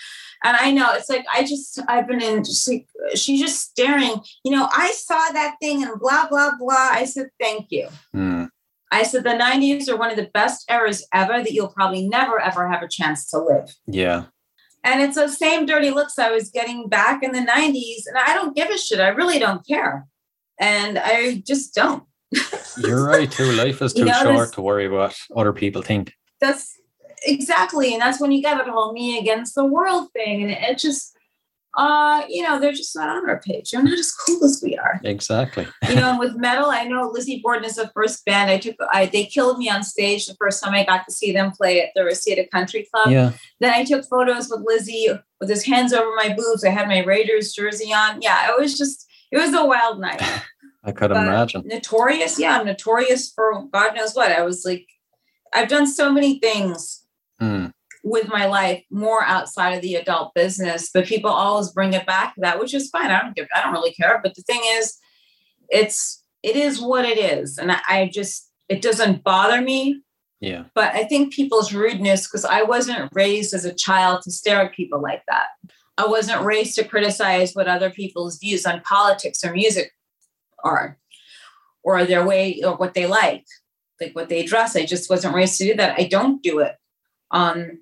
And 0.45 0.57
I 0.61 0.71
know 0.71 0.93
it's 0.93 1.09
like, 1.09 1.25
I 1.35 1.43
just, 1.43 1.81
I've 1.89 2.07
been 2.07 2.23
in 2.23 2.45
just 2.45 2.69
like, 2.69 2.87
she's 3.15 3.41
just 3.41 3.61
staring, 3.61 4.21
you 4.45 4.53
know, 4.53 4.69
I 4.73 4.93
saw 4.93 5.33
that 5.33 5.57
thing 5.61 5.83
and 5.83 5.99
blah, 5.99 6.29
blah, 6.29 6.53
blah. 6.59 6.91
I 6.93 7.07
said, 7.07 7.31
thank 7.41 7.67
you. 7.71 7.89
Hmm. 8.13 8.45
I 8.93 9.03
said, 9.03 9.25
the 9.25 9.31
90s 9.31 9.89
are 9.89 9.97
one 9.97 10.11
of 10.11 10.17
the 10.17 10.31
best 10.33 10.71
eras 10.71 11.07
ever 11.13 11.43
that 11.43 11.53
you'll 11.53 11.69
probably 11.69 12.07
never, 12.07 12.41
ever 12.41 12.69
have 12.69 12.83
a 12.83 12.89
chance 12.89 13.29
to 13.31 13.39
live. 13.39 13.75
Yeah. 13.87 14.27
And 14.85 15.03
it's 15.03 15.17
those 15.17 15.37
same 15.37 15.67
dirty 15.67 15.91
looks 15.91 16.19
I 16.19 16.31
was 16.31 16.51
getting 16.51 16.89
back 16.89 17.25
in 17.25 17.33
the 17.33 17.41
90s. 17.41 18.07
And 18.07 18.17
I 18.17 18.35
don't 18.35 18.55
give 18.55 18.71
a 18.71 18.79
shit. 18.79 19.01
I 19.01 19.09
really 19.09 19.41
don't 19.41 19.67
care. 19.67 20.07
And 20.61 20.99
I 20.99 21.43
just 21.45 21.75
don't. 21.75 22.05
You're 22.79 23.05
right 23.05 23.31
too. 23.31 23.53
Life 23.53 23.83
is 23.83 23.95
You 23.97 24.05
too 24.05 24.11
know, 24.11 24.23
short 24.23 24.53
to 24.55 24.63
worry 24.63 24.89
what 24.89 25.17
other 25.35 25.53
people 25.53 25.83
think. 25.83 26.13
That's 26.41 26.77
exactly. 27.25 27.93
And 27.93 28.01
that's 28.01 28.21
when 28.21 28.33
you 28.33 28.43
get 28.43 28.59
that 28.59 28.69
whole 28.69 28.93
me 28.93 29.19
against 29.19 29.55
the 29.55 29.65
world 29.65 30.09
thing. 30.13 30.43
And 30.43 30.51
it 30.51 30.79
just, 30.79 31.17
uh, 31.77 32.23
you 32.29 32.43
know, 32.43 32.59
they're 32.59 32.73
just 32.73 32.97
not 32.97 33.09
on 33.09 33.29
our 33.29 33.41
page. 33.41 33.71
They're 33.71 33.83
not 33.83 33.99
as 33.99 34.13
cool 34.13 34.45
as 34.45 34.61
we 34.63 34.77
are. 34.77 35.01
Exactly. 35.05 35.67
You 35.89 35.97
know, 35.97 36.11
and 36.11 36.19
with 36.19 36.37
metal, 36.37 36.67
I 36.67 36.85
know 36.85 37.11
Lizzy 37.13 37.41
Borden 37.43 37.65
is 37.65 37.77
the 37.77 37.91
first 37.95 38.25
band 38.25 38.51
I 38.51 38.59
took. 38.59 38.77
I 38.93 39.07
they 39.07 39.27
killed 39.27 39.59
me 39.59 39.69
on 39.69 39.83
stage 39.83 40.27
the 40.27 40.35
first 40.35 40.63
time 40.63 40.75
I 40.75 40.85
got 40.85 41.07
to 41.07 41.15
see 41.15 41.33
them 41.33 41.53
play 41.53 41.83
at 41.83 41.91
the 41.95 42.05
Reseda 42.05 42.47
Country 42.49 42.87
Club. 42.93 43.11
Yeah. 43.11 43.33
Then 43.61 43.73
I 43.75 43.85
took 43.85 44.05
photos 44.05 44.49
with 44.49 44.65
Lizzy 44.67 45.09
with 45.41 45.51
his 45.51 45.65
hands 45.65 45.93
over 45.93 46.15
my 46.17 46.35
boobs. 46.35 46.65
I 46.65 46.71
had 46.71 46.89
my 46.89 47.05
Raiders 47.05 47.53
jersey 47.53 47.93
on. 47.93 48.23
Yeah, 48.23 48.51
it 48.51 48.59
was 48.59 48.79
just 48.79 49.07
it 49.33 49.39
was 49.39 49.53
a 49.53 49.65
wild 49.65 50.01
night. 50.01 50.23
I 50.87 50.93
could 50.93 51.11
But 51.11 51.27
imagine. 51.27 51.63
Notorious, 51.67 52.39
yeah, 52.39 52.59
I'm 52.61 52.67
notorious 52.67 53.33
for 53.35 53.65
God 53.73 53.95
knows 53.97 54.15
what. 54.15 54.31
I 54.33 54.43
was 54.43 54.65
like, 54.65 54.87
I've 55.53 55.69
done 55.69 55.87
so 55.87 56.11
many 56.13 56.39
things 56.39 57.03
Mm, 57.39 57.71
with 58.03 58.29
my 58.29 58.47
life 58.47 58.83
more 58.91 59.23
outside 59.25 59.73
of 59.75 59.83
the 59.83 59.97
adult 59.97 60.33
business, 60.35 60.89
but 60.95 61.05
people 61.05 61.29
always 61.31 61.71
bring 61.73 61.93
it 61.93 62.07
back 62.07 62.35
to 62.35 62.41
that, 62.41 62.59
which 62.59 62.73
is 62.73 62.89
fine. 62.89 63.11
I 63.11 63.21
don't 63.21 63.37
give, 63.37 63.47
I 63.55 63.61
don't 63.63 63.75
really 63.75 63.93
care. 63.93 64.21
But 64.23 64.35
the 64.37 64.43
thing 64.43 64.63
is, 64.79 64.97
it's 65.69 66.23
it 66.43 66.57
is 66.57 66.81
what 66.81 67.05
it 67.05 67.19
is, 67.19 67.59
and 67.59 67.73
I, 67.73 67.81
I 67.89 68.11
just 68.11 68.51
it 68.71 68.81
doesn't 68.81 69.23
bother 69.25 69.61
me. 69.61 70.01
yeah. 70.41 70.65
But 70.75 70.95
I 70.95 71.05
think 71.05 71.35
people's 71.35 71.75
rudeness, 71.75 72.27
because 72.27 72.45
I 72.47 72.63
wasn't 72.63 73.11
raised 73.13 73.53
as 73.53 73.65
a 73.67 73.75
child 73.75 74.23
to 74.23 74.31
stare 74.31 74.63
at 74.63 74.73
people 74.73 75.03
like 75.03 75.23
that. 75.29 75.49
I 75.99 76.07
wasn't 76.07 76.43
raised 76.45 76.75
to 76.77 76.85
criticize 76.85 77.53
what 77.55 77.69
other 77.69 77.91
people's 77.91 78.39
views 78.39 78.65
on 78.67 78.81
politics 78.83 79.45
or 79.45 79.53
music 79.53 79.93
are, 80.67 80.99
or 81.83 82.05
their 82.05 82.25
way 82.27 82.61
or 82.65 82.77
what 82.77 82.95
they 82.95 83.07
like, 83.07 83.45
like 84.01 84.15
what 84.17 84.29
they 84.29 84.43
dress. 84.45 84.77
I 84.77 84.85
just 84.87 85.09
wasn't 85.11 85.35
raised 85.35 85.59
to 85.59 85.65
do 85.67 85.75
that. 85.77 85.99
I 85.99 86.05
don't 86.05 86.43
do 86.43 86.59
it. 86.61 86.75
Um, 87.31 87.79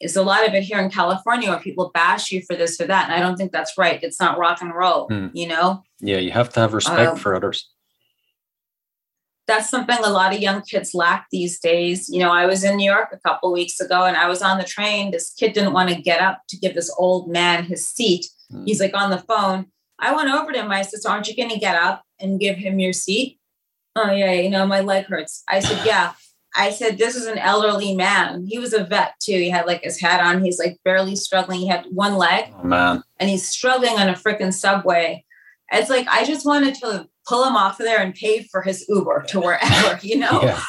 is 0.00 0.14
a 0.16 0.22
lot 0.22 0.46
of 0.46 0.54
it 0.54 0.62
here 0.62 0.78
in 0.78 0.90
California 0.90 1.48
where 1.50 1.58
people 1.58 1.90
bash 1.92 2.30
you 2.30 2.40
for 2.46 2.54
this 2.54 2.80
or 2.80 2.86
that, 2.86 3.04
and 3.06 3.14
I 3.14 3.20
don't 3.20 3.36
think 3.36 3.50
that's 3.52 3.76
right. 3.76 4.00
It's 4.02 4.20
not 4.20 4.38
rock 4.38 4.60
and 4.62 4.72
roll, 4.74 5.08
Hmm. 5.08 5.28
you 5.32 5.48
know. 5.48 5.82
Yeah. 6.00 6.18
You 6.18 6.30
have 6.30 6.50
to 6.52 6.60
have 6.60 6.72
respect 6.72 7.12
Um, 7.12 7.16
for 7.18 7.34
others. 7.34 7.68
that's 9.48 9.70
something 9.70 9.96
a 10.04 10.10
lot 10.10 10.34
of 10.34 10.40
young 10.40 10.60
kids 10.62 10.92
lack 10.94 11.26
these 11.32 11.58
days. 11.58 12.08
You 12.10 12.18
know, 12.20 12.30
I 12.30 12.44
was 12.44 12.62
in 12.64 12.76
New 12.76 12.84
York 12.90 13.08
a 13.12 13.18
couple 13.26 13.50
weeks 13.50 13.80
ago 13.80 14.04
and 14.04 14.14
I 14.16 14.28
was 14.28 14.42
on 14.42 14.58
the 14.58 14.64
train. 14.64 15.10
This 15.10 15.30
kid 15.32 15.54
didn't 15.54 15.72
want 15.72 15.88
to 15.88 15.94
get 16.10 16.20
up 16.20 16.42
to 16.50 16.56
give 16.58 16.74
this 16.74 16.94
old 16.98 17.30
man 17.30 17.64
his 17.64 17.88
seat. 17.88 18.26
Mm. 18.52 18.64
He's 18.66 18.78
like 18.78 18.94
on 18.94 19.08
the 19.10 19.18
phone. 19.30 19.66
I 19.98 20.14
went 20.14 20.28
over 20.30 20.52
to 20.52 20.60
him. 20.60 20.70
I 20.70 20.82
said, 20.82 21.00
So 21.00 21.08
aren't 21.10 21.28
you 21.28 21.34
going 21.36 21.48
to 21.48 21.58
get 21.58 21.76
up 21.76 22.02
and 22.20 22.40
give 22.40 22.56
him 22.56 22.78
your 22.78 22.92
seat? 22.92 23.38
Oh, 23.96 24.10
yeah, 24.10 24.32
you 24.32 24.50
know, 24.50 24.66
my 24.66 24.80
leg 24.80 25.06
hurts. 25.06 25.42
I 25.48 25.60
said, 25.60 25.84
Yeah. 25.86 26.12
I 26.56 26.70
said, 26.70 26.98
This 26.98 27.14
is 27.14 27.26
an 27.26 27.38
elderly 27.38 27.94
man. 27.94 28.44
He 28.46 28.58
was 28.58 28.72
a 28.72 28.82
vet 28.84 29.14
too. 29.20 29.32
He 29.32 29.50
had 29.50 29.66
like 29.66 29.82
his 29.82 30.00
hat 30.00 30.20
on. 30.20 30.42
He's 30.42 30.58
like 30.58 30.78
barely 30.84 31.14
struggling. 31.14 31.60
He 31.60 31.68
had 31.68 31.84
one 31.90 32.16
leg 32.16 32.52
Oh 32.58 32.64
man. 32.64 33.02
and 33.20 33.28
he's 33.28 33.46
struggling 33.48 33.98
on 33.98 34.08
a 34.08 34.14
freaking 34.14 34.52
subway. 34.52 35.24
It's 35.70 35.90
like 35.90 36.06
I 36.08 36.24
just 36.24 36.46
wanted 36.46 36.74
to 36.76 37.06
pull 37.28 37.44
him 37.44 37.54
off 37.56 37.78
of 37.78 37.86
there 37.86 38.00
and 38.00 38.14
pay 38.14 38.42
for 38.44 38.62
his 38.62 38.86
Uber 38.88 39.24
to 39.28 39.40
wherever, 39.40 39.98
you 40.06 40.18
know. 40.18 40.40
Yeah. 40.42 40.60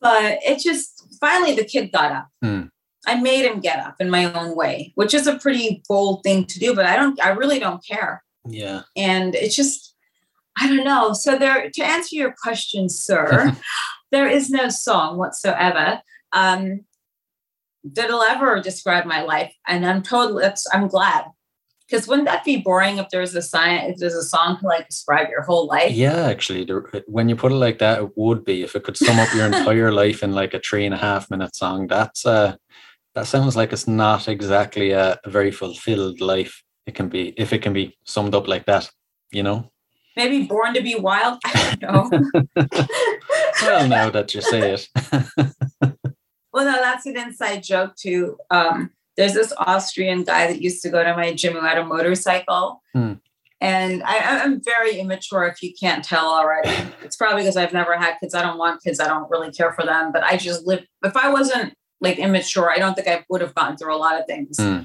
But 0.00 0.38
it 0.42 0.58
just 0.58 1.16
finally 1.20 1.54
the 1.54 1.64
kid 1.64 1.92
got 1.92 2.12
up. 2.12 2.28
Hmm. 2.42 2.62
I 3.06 3.20
made 3.20 3.44
him 3.44 3.60
get 3.60 3.78
up 3.78 3.96
in 4.00 4.10
my 4.10 4.32
own 4.32 4.56
way, 4.56 4.92
which 4.96 5.14
is 5.14 5.26
a 5.26 5.38
pretty 5.38 5.82
bold 5.88 6.22
thing 6.24 6.46
to 6.46 6.58
do, 6.58 6.74
but 6.74 6.86
I 6.86 6.96
don't 6.96 7.20
I 7.24 7.30
really 7.30 7.58
don't 7.58 7.84
care. 7.86 8.22
Yeah. 8.46 8.82
And 8.96 9.34
it's 9.34 9.54
just 9.56 9.93
I 10.58 10.68
don't 10.68 10.84
know. 10.84 11.12
So 11.12 11.38
there 11.38 11.70
to 11.70 11.84
answer 11.84 12.16
your 12.16 12.34
question, 12.42 12.88
sir, 12.88 13.56
there 14.12 14.28
is 14.28 14.50
no 14.50 14.68
song 14.68 15.18
whatsoever. 15.18 16.00
Um 16.32 16.84
that'll 17.84 18.22
ever 18.22 18.60
describe 18.60 19.04
my 19.04 19.22
life. 19.22 19.54
And 19.66 19.86
I'm 19.86 20.02
totally 20.02 20.44
I'm 20.72 20.88
glad. 20.88 21.24
Because 21.86 22.08
wouldn't 22.08 22.28
that 22.28 22.44
be 22.44 22.56
boring 22.56 22.96
if 22.96 23.10
there's 23.10 23.34
a 23.34 23.42
sign 23.42 23.90
if 23.90 23.98
there's 23.98 24.14
a 24.14 24.22
song 24.22 24.58
to 24.58 24.66
like 24.66 24.88
describe 24.88 25.28
your 25.28 25.42
whole 25.42 25.66
life? 25.66 25.92
Yeah, 25.92 26.26
actually, 26.26 26.64
there, 26.64 26.90
when 27.06 27.28
you 27.28 27.36
put 27.36 27.52
it 27.52 27.56
like 27.56 27.78
that, 27.80 28.00
it 28.00 28.10
would 28.16 28.42
be. 28.42 28.62
If 28.62 28.74
it 28.74 28.84
could 28.84 28.96
sum 28.96 29.18
up 29.18 29.32
your 29.34 29.46
entire 29.52 29.92
life 29.92 30.22
in 30.22 30.32
like 30.32 30.54
a 30.54 30.60
three 30.60 30.86
and 30.86 30.94
a 30.94 30.98
half 30.98 31.30
minute 31.30 31.54
song, 31.54 31.86
that's 31.86 32.24
uh 32.24 32.56
that 33.14 33.26
sounds 33.26 33.54
like 33.54 33.72
it's 33.72 33.86
not 33.86 34.28
exactly 34.28 34.92
a, 34.92 35.18
a 35.24 35.30
very 35.30 35.50
fulfilled 35.50 36.20
life. 36.22 36.62
It 36.86 36.94
can 36.94 37.08
be 37.08 37.34
if 37.36 37.52
it 37.52 37.60
can 37.60 37.74
be 37.74 37.98
summed 38.04 38.34
up 38.34 38.48
like 38.48 38.64
that, 38.64 38.90
you 39.30 39.42
know. 39.42 39.70
Maybe 40.16 40.44
born 40.46 40.74
to 40.74 40.82
be 40.82 40.94
wild. 40.94 41.38
I 41.44 41.76
don't 41.80 42.12
know. 42.54 42.66
Well, 43.62 43.88
now 43.88 44.10
that 44.10 44.34
you 44.34 44.42
say 44.42 44.72
it, 44.74 44.88
Well, 46.54 46.66
no, 46.66 46.80
that's 46.80 47.04
an 47.06 47.18
inside 47.18 47.64
joke 47.64 47.96
too. 47.96 48.38
Um, 48.48 48.92
there's 49.16 49.34
this 49.34 49.52
Austrian 49.58 50.22
guy 50.22 50.46
that 50.46 50.62
used 50.62 50.82
to 50.82 50.88
go 50.88 51.02
to 51.02 51.16
my 51.16 51.32
gym 51.32 51.54
who 51.54 51.60
had 51.60 51.78
a 51.78 51.84
motorcycle. 51.84 52.80
Hmm. 52.92 53.14
And 53.60 54.04
I, 54.04 54.42
I'm 54.42 54.62
very 54.62 55.00
immature 55.00 55.46
if 55.48 55.64
you 55.64 55.72
can't 55.78 56.04
tell 56.04 56.26
already. 56.26 56.70
It's 57.02 57.16
probably 57.16 57.42
because 57.42 57.56
I've 57.56 57.72
never 57.72 57.96
had 57.96 58.18
kids. 58.20 58.34
I 58.34 58.42
don't 58.42 58.56
want 58.56 58.84
kids. 58.84 59.00
I 59.00 59.08
don't 59.08 59.28
really 59.30 59.50
care 59.50 59.72
for 59.72 59.84
them. 59.84 60.12
But 60.12 60.22
I 60.22 60.36
just 60.36 60.64
live, 60.64 60.84
if 61.02 61.16
I 61.16 61.28
wasn't 61.28 61.74
like 62.00 62.18
immature, 62.18 62.70
I 62.70 62.76
don't 62.76 62.94
think 62.94 63.08
I 63.08 63.24
would 63.28 63.40
have 63.40 63.54
gotten 63.54 63.76
through 63.76 63.94
a 63.94 63.98
lot 63.98 64.20
of 64.20 64.26
things. 64.26 64.56
Hmm. 64.60 64.82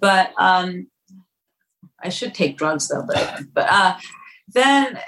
But 0.00 0.32
um, 0.38 0.86
I 2.00 2.10
should 2.10 2.32
take 2.32 2.58
drugs 2.58 2.86
though. 2.86 3.04
But, 3.04 3.40
but 3.52 3.66
uh, 3.68 3.96
then 4.58 4.98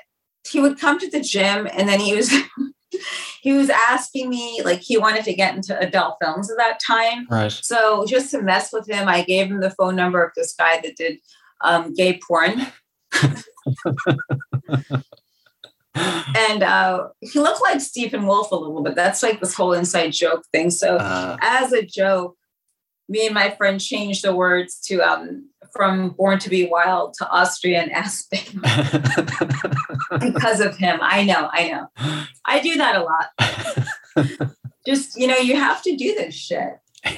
he 0.48 0.60
would 0.60 0.78
come 0.78 0.98
to 0.98 1.10
the 1.10 1.20
gym 1.20 1.68
and 1.72 1.88
then 1.88 2.00
he 2.00 2.14
was 2.14 2.32
he 3.42 3.52
was 3.52 3.70
asking 3.70 4.28
me 4.28 4.62
like 4.64 4.80
he 4.80 4.98
wanted 4.98 5.24
to 5.24 5.34
get 5.34 5.54
into 5.54 5.78
adult 5.78 6.16
films 6.22 6.50
at 6.50 6.56
that 6.56 6.80
time. 6.84 7.26
Right? 7.30 7.52
so 7.52 8.04
just 8.06 8.30
to 8.30 8.42
mess 8.42 8.72
with 8.72 8.88
him 8.88 9.08
i 9.08 9.22
gave 9.22 9.46
him 9.48 9.60
the 9.60 9.70
phone 9.70 9.96
number 9.96 10.22
of 10.22 10.32
this 10.34 10.54
guy 10.54 10.80
that 10.82 10.96
did 10.96 11.18
um, 11.62 11.92
gay 11.94 12.18
porn. 12.26 12.66
And 15.92 16.62
uh, 16.62 17.08
he 17.20 17.40
looked 17.40 17.60
like 17.60 17.78
Steppenwolf 17.78 18.52
a 18.52 18.56
little 18.56 18.82
bit. 18.82 18.94
That's 18.94 19.22
like 19.22 19.40
this 19.40 19.54
whole 19.54 19.72
inside 19.72 20.12
joke 20.12 20.44
thing. 20.52 20.70
So 20.70 20.96
Uh, 20.96 21.36
as 21.42 21.72
a 21.72 21.84
joke 21.84 22.36
me 23.10 23.26
and 23.26 23.34
my 23.34 23.50
friend 23.50 23.80
changed 23.80 24.24
the 24.24 24.34
words 24.34 24.80
to 24.86 25.00
um, 25.00 25.50
from 25.72 26.10
born 26.10 26.38
to 26.38 26.48
be 26.50 26.66
wild 26.66 27.14
to 27.14 27.28
austrian 27.30 27.90
aspen 27.90 28.60
because 30.20 30.60
of 30.60 30.76
him 30.76 30.98
i 31.02 31.22
know 31.24 31.48
i 31.52 31.68
know 31.70 31.86
i 32.44 32.60
do 32.60 32.76
that 32.76 32.96
a 32.96 33.02
lot 33.02 34.50
just 34.86 35.18
you 35.18 35.26
know 35.26 35.36
you 35.36 35.56
have 35.56 35.82
to 35.82 35.96
do 35.96 36.14
this 36.14 36.34
shit 36.34 36.74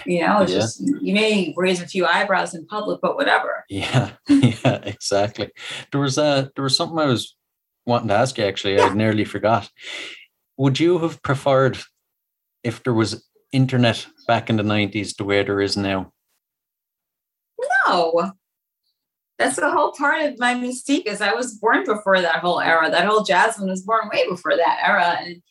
you 0.07 0.21
know 0.21 0.43
it's 0.43 0.53
Yeah. 0.53 0.59
just 0.59 0.81
you 1.01 1.13
may 1.15 1.53
raise 1.57 1.81
a 1.83 1.87
few 1.87 2.07
eyebrows 2.07 2.55
in 2.55 2.67
public 2.67 3.01
but 3.03 3.17
whatever 3.17 3.65
yeah, 3.69 4.11
yeah, 4.29 4.81
exactly. 4.85 5.51
There 5.91 6.01
was 6.01 6.19
uh, 6.19 6.49
there 6.55 6.63
was 6.65 6.77
something 6.77 6.99
I 6.99 7.07
was 7.07 7.35
wanting 7.87 8.09
to 8.09 8.15
ask 8.15 8.37
you. 8.37 8.45
Actually, 8.45 8.79
I 8.81 8.93
nearly 8.93 9.25
forgot. 9.25 9.71
Would 10.59 10.79
you 10.79 10.99
have 10.99 11.23
preferred 11.23 11.79
if 12.63 12.83
there 12.83 12.93
was 12.93 13.27
internet 13.51 14.07
back 14.29 14.51
in 14.51 14.57
the 14.57 14.63
nineties 14.63 15.15
the 15.15 15.25
way 15.25 15.43
there 15.43 15.61
is 15.63 15.77
now? 15.77 16.13
no 17.89 18.33
that's 19.39 19.57
the 19.57 19.71
whole 19.71 19.93
part 19.93 20.25
of 20.25 20.39
my 20.39 20.55
mystique 20.55 21.07
is 21.07 21.21
i 21.21 21.35
was 21.35 21.55
born 21.55 21.85
before 21.85 22.21
that 22.21 22.37
whole 22.37 22.61
era. 22.61 22.91
That 22.91 23.07
whole 23.07 23.25
jasmine 23.25 23.69
was 23.69 23.83
born 23.83 24.09
way 24.13 24.29
before 24.29 24.57
that 24.57 24.81
era. 24.85 25.17
And 25.21 25.43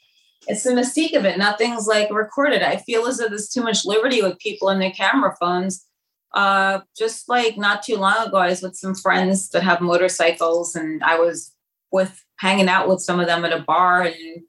it's 0.47 0.63
the 0.63 0.71
mystique 0.71 1.15
of 1.15 1.25
it 1.25 1.37
nothing's 1.37 1.87
like 1.87 2.09
recorded. 2.11 2.63
I 2.63 2.77
feel 2.77 3.05
as 3.07 3.17
though 3.17 3.27
there's 3.27 3.49
too 3.49 3.63
much 3.63 3.85
liberty 3.85 4.21
with 4.21 4.39
people 4.39 4.69
and 4.69 4.81
their 4.81 4.91
camera 4.91 5.35
phones. 5.39 5.85
Uh 6.33 6.81
just 6.97 7.27
like 7.27 7.57
not 7.57 7.83
too 7.83 7.97
long 7.97 8.27
ago 8.27 8.37
i 8.37 8.47
was 8.47 8.61
with 8.61 8.75
some 8.77 8.95
friends 8.95 9.49
that 9.49 9.63
have 9.63 9.81
motorcycles 9.81 10.75
and 10.75 11.03
i 11.03 11.19
was 11.19 11.53
with 11.91 12.23
hanging 12.39 12.69
out 12.69 12.87
with 12.87 13.01
some 13.01 13.19
of 13.19 13.27
them 13.27 13.43
at 13.43 13.51
a 13.51 13.63
bar 13.63 14.03
and 14.03 14.43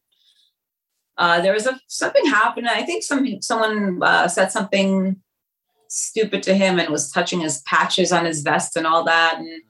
uh, 1.18 1.40
there 1.40 1.52
was 1.52 1.66
a 1.66 1.78
something 1.88 2.24
happened. 2.26 2.68
I 2.68 2.82
think 2.82 3.02
some 3.02 3.40
someone 3.42 4.02
uh, 4.02 4.28
said 4.28 4.50
something 4.50 5.16
stupid 5.92 6.42
to 6.42 6.54
him 6.54 6.78
and 6.78 6.88
was 6.88 7.10
touching 7.10 7.40
his 7.40 7.60
patches 7.62 8.12
on 8.12 8.24
his 8.24 8.40
vest 8.42 8.76
and 8.76 8.86
all 8.86 9.04
that. 9.04 9.36
And 9.38 9.62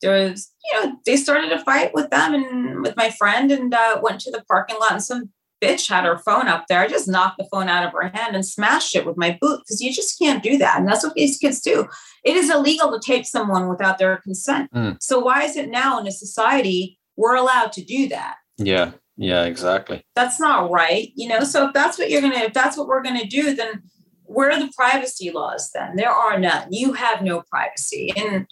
there 0.00 0.24
was, 0.24 0.50
you 0.64 0.80
know, 0.80 0.96
they 1.04 1.16
started 1.16 1.52
a 1.52 1.62
fight 1.62 1.92
with 1.92 2.08
them 2.10 2.34
and 2.34 2.82
with 2.82 2.96
my 2.96 3.10
friend 3.10 3.52
and 3.52 3.72
uh, 3.72 4.00
went 4.02 4.20
to 4.20 4.30
the 4.30 4.42
parking 4.48 4.76
lot 4.80 4.92
and 4.92 5.02
some 5.02 5.30
bitch 5.62 5.88
had 5.88 6.04
her 6.04 6.18
phone 6.18 6.48
up 6.48 6.64
there. 6.68 6.80
I 6.80 6.88
just 6.88 7.08
knocked 7.08 7.38
the 7.38 7.48
phone 7.52 7.68
out 7.68 7.86
of 7.86 7.92
her 7.92 8.08
hand 8.08 8.34
and 8.34 8.44
smashed 8.44 8.96
it 8.96 9.06
with 9.06 9.18
my 9.18 9.38
boot 9.40 9.60
because 9.60 9.82
you 9.82 9.92
just 9.92 10.18
can't 10.18 10.42
do 10.42 10.56
that. 10.58 10.78
And 10.78 10.88
that's 10.88 11.04
what 11.04 11.14
these 11.14 11.38
kids 11.38 11.60
do. 11.60 11.88
It 12.24 12.36
is 12.36 12.50
illegal 12.50 12.90
to 12.92 13.00
tape 13.00 13.26
someone 13.26 13.68
without 13.68 13.98
their 13.98 14.16
consent. 14.18 14.70
Mm. 14.72 14.96
So 15.00 15.20
why 15.20 15.42
is 15.42 15.56
it 15.56 15.70
now 15.70 15.98
in 16.00 16.06
a 16.06 16.12
society 16.12 16.98
we're 17.16 17.36
allowed 17.36 17.72
to 17.72 17.84
do 17.84 18.08
that? 18.08 18.36
Yeah, 18.56 18.92
yeah, 19.16 19.44
exactly. 19.44 20.02
that's 20.16 20.40
not 20.40 20.70
right 20.70 21.12
you 21.14 21.28
know 21.28 21.44
so 21.44 21.68
if 21.68 21.72
that's 21.72 21.98
what 21.98 22.10
you're 22.10 22.20
gonna 22.20 22.34
if 22.34 22.52
that's 22.52 22.76
what 22.76 22.88
we're 22.88 23.02
gonna 23.02 23.26
do 23.26 23.54
then 23.54 23.82
where 24.24 24.50
are 24.50 24.60
the 24.60 24.72
privacy 24.76 25.30
laws 25.30 25.70
then 25.74 25.96
there 25.96 26.10
are 26.10 26.38
none 26.38 26.66
you 26.70 26.92
have 26.92 27.22
no 27.22 27.42
privacy 27.42 28.12
and 28.16 28.46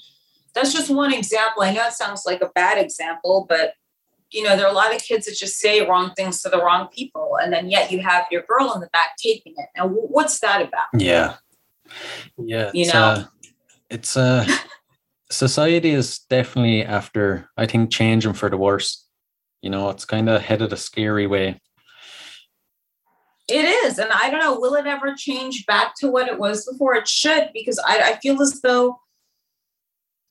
that's 0.55 0.73
just 0.73 0.91
one 0.91 1.13
example 1.13 1.63
i 1.63 1.73
know 1.73 1.87
it 1.87 1.93
sounds 1.93 2.25
like 2.27 2.41
a 2.41 2.51
bad 2.55 2.79
example 2.79 3.47
but 3.49 3.75
you 4.31 4.43
know 4.43 4.57
there 4.57 4.67
are 4.67 4.73
a 4.73 4.75
lot 4.75 4.95
of 4.95 5.03
kids 5.03 5.27
that 5.27 5.37
just 5.37 5.57
say 5.57 5.87
wrong 5.87 6.13
things 6.17 6.41
to 6.43 6.49
the 6.49 6.59
wrong 6.59 6.89
people 6.89 7.39
and 7.43 7.53
then 7.53 7.71
yet 7.71 7.91
you 7.91 8.01
have 8.01 8.25
your 8.31 8.43
girl 8.43 8.73
in 8.75 8.81
the 8.81 8.89
back 8.93 9.17
taping 9.19 9.55
it 9.57 9.69
now 9.77 9.87
what's 9.87 10.41
that 10.41 10.63
about 10.63 10.87
Yeah, 10.95 11.37
yeah. 12.39 12.71
You 12.73 12.83
it's, 12.83 12.95
know? 12.95 13.03
uh, 13.03 13.25
it's 13.91 14.17
uh, 14.17 14.47
society 15.31 15.91
is 15.91 16.21
definitely 16.31 16.85
after, 16.85 17.49
I 17.57 17.67
think, 17.67 17.91
changing 17.91 18.35
for 18.35 18.49
the 18.49 18.57
worse. 18.57 19.07
You 19.61 19.71
know, 19.71 19.91
it's 19.91 20.05
kind 20.05 20.29
of 20.29 20.43
headed 20.43 20.73
a 20.73 20.77
scary 20.77 21.27
way. 21.27 21.61
It 23.49 23.65
is. 23.85 23.99
And 23.99 24.11
I 24.13 24.31
don't 24.31 24.41
know, 24.41 24.59
will 24.59 24.75
it 24.75 24.87
ever 24.87 25.15
change 25.17 25.67
back 25.67 25.95
to 25.97 26.09
what 26.09 26.29
it 26.29 26.39
was 26.39 26.65
before? 26.65 26.95
It 26.95 27.09
should, 27.09 27.51
because 27.53 27.79
I, 27.87 28.13
I 28.13 28.19
feel 28.21 28.41
as 28.41 28.61
though, 28.63 29.01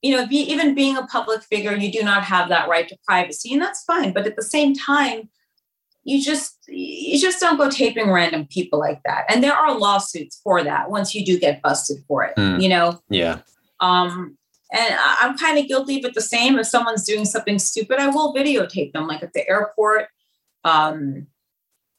you 0.00 0.16
know, 0.16 0.26
be, 0.26 0.38
even 0.38 0.74
being 0.74 0.96
a 0.96 1.06
public 1.06 1.42
figure, 1.42 1.76
you 1.76 1.92
do 1.92 2.02
not 2.02 2.24
have 2.24 2.48
that 2.48 2.68
right 2.68 2.88
to 2.88 2.96
privacy, 3.06 3.52
and 3.52 3.62
that's 3.62 3.84
fine. 3.84 4.12
But 4.12 4.26
at 4.26 4.36
the 4.36 4.42
same 4.42 4.74
time, 4.74 5.28
you 6.04 6.20
just 6.20 6.58
you 6.66 7.20
just 7.20 7.38
don't 7.38 7.56
go 7.58 7.70
taping 7.70 8.10
random 8.10 8.46
people 8.50 8.80
like 8.80 9.00
that. 9.04 9.24
And 9.28 9.44
there 9.44 9.54
are 9.54 9.78
lawsuits 9.78 10.40
for 10.42 10.64
that 10.64 10.90
once 10.90 11.14
you 11.14 11.24
do 11.24 11.38
get 11.38 11.62
busted 11.62 11.98
for 12.08 12.24
it. 12.24 12.34
Mm. 12.36 12.60
You 12.60 12.68
know, 12.70 13.00
Yeah. 13.08 13.42
um, 13.78 14.36
and 14.72 14.94
I'm 14.98 15.38
kind 15.38 15.58
of 15.58 15.68
guilty 15.68 16.00
but 16.00 16.14
the 16.14 16.20
same. 16.20 16.58
If 16.58 16.66
someone's 16.66 17.04
doing 17.04 17.24
something 17.24 17.60
stupid, 17.60 18.00
I 18.00 18.08
will 18.08 18.34
videotape 18.34 18.92
them, 18.92 19.06
like 19.06 19.22
at 19.22 19.32
the 19.32 19.48
airport. 19.48 20.08
Um, 20.64 21.28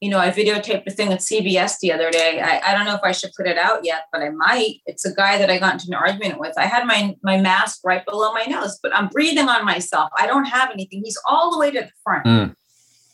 you 0.03 0.09
know, 0.09 0.19
I 0.19 0.29
videotaped 0.31 0.85
a 0.85 0.91
thing 0.91 1.13
at 1.13 1.19
CVS 1.19 1.79
the 1.79 1.93
other 1.93 2.11
day. 2.11 2.41
I, 2.41 2.59
I 2.71 2.73
don't 2.75 2.85
know 2.85 2.95
if 2.95 3.03
I 3.03 3.13
should 3.13 3.31
put 3.37 3.47
it 3.47 3.57
out 3.57 3.85
yet, 3.85 4.01
but 4.11 4.21
I 4.21 4.29
might. 4.29 4.81
It's 4.85 5.05
a 5.05 5.13
guy 5.15 5.37
that 5.37 5.49
I 5.49 5.57
got 5.59 5.73
into 5.75 5.87
an 5.87 5.93
argument 5.93 6.39
with. 6.41 6.57
I 6.57 6.65
had 6.65 6.85
my 6.85 7.15
my 7.23 7.37
mask 7.39 7.79
right 7.85 8.05
below 8.05 8.33
my 8.33 8.43
nose, 8.43 8.77
but 8.83 8.93
I'm 8.95 9.07
breathing 9.07 9.47
on 9.47 9.63
myself. 9.63 10.09
I 10.17 10.27
don't 10.27 10.45
have 10.45 10.71
anything. 10.71 11.01
He's 11.05 11.17
all 11.25 11.51
the 11.51 11.59
way 11.59 11.71
to 11.71 11.81
the 11.81 11.91
front, 12.03 12.25
Mm. 12.25 12.55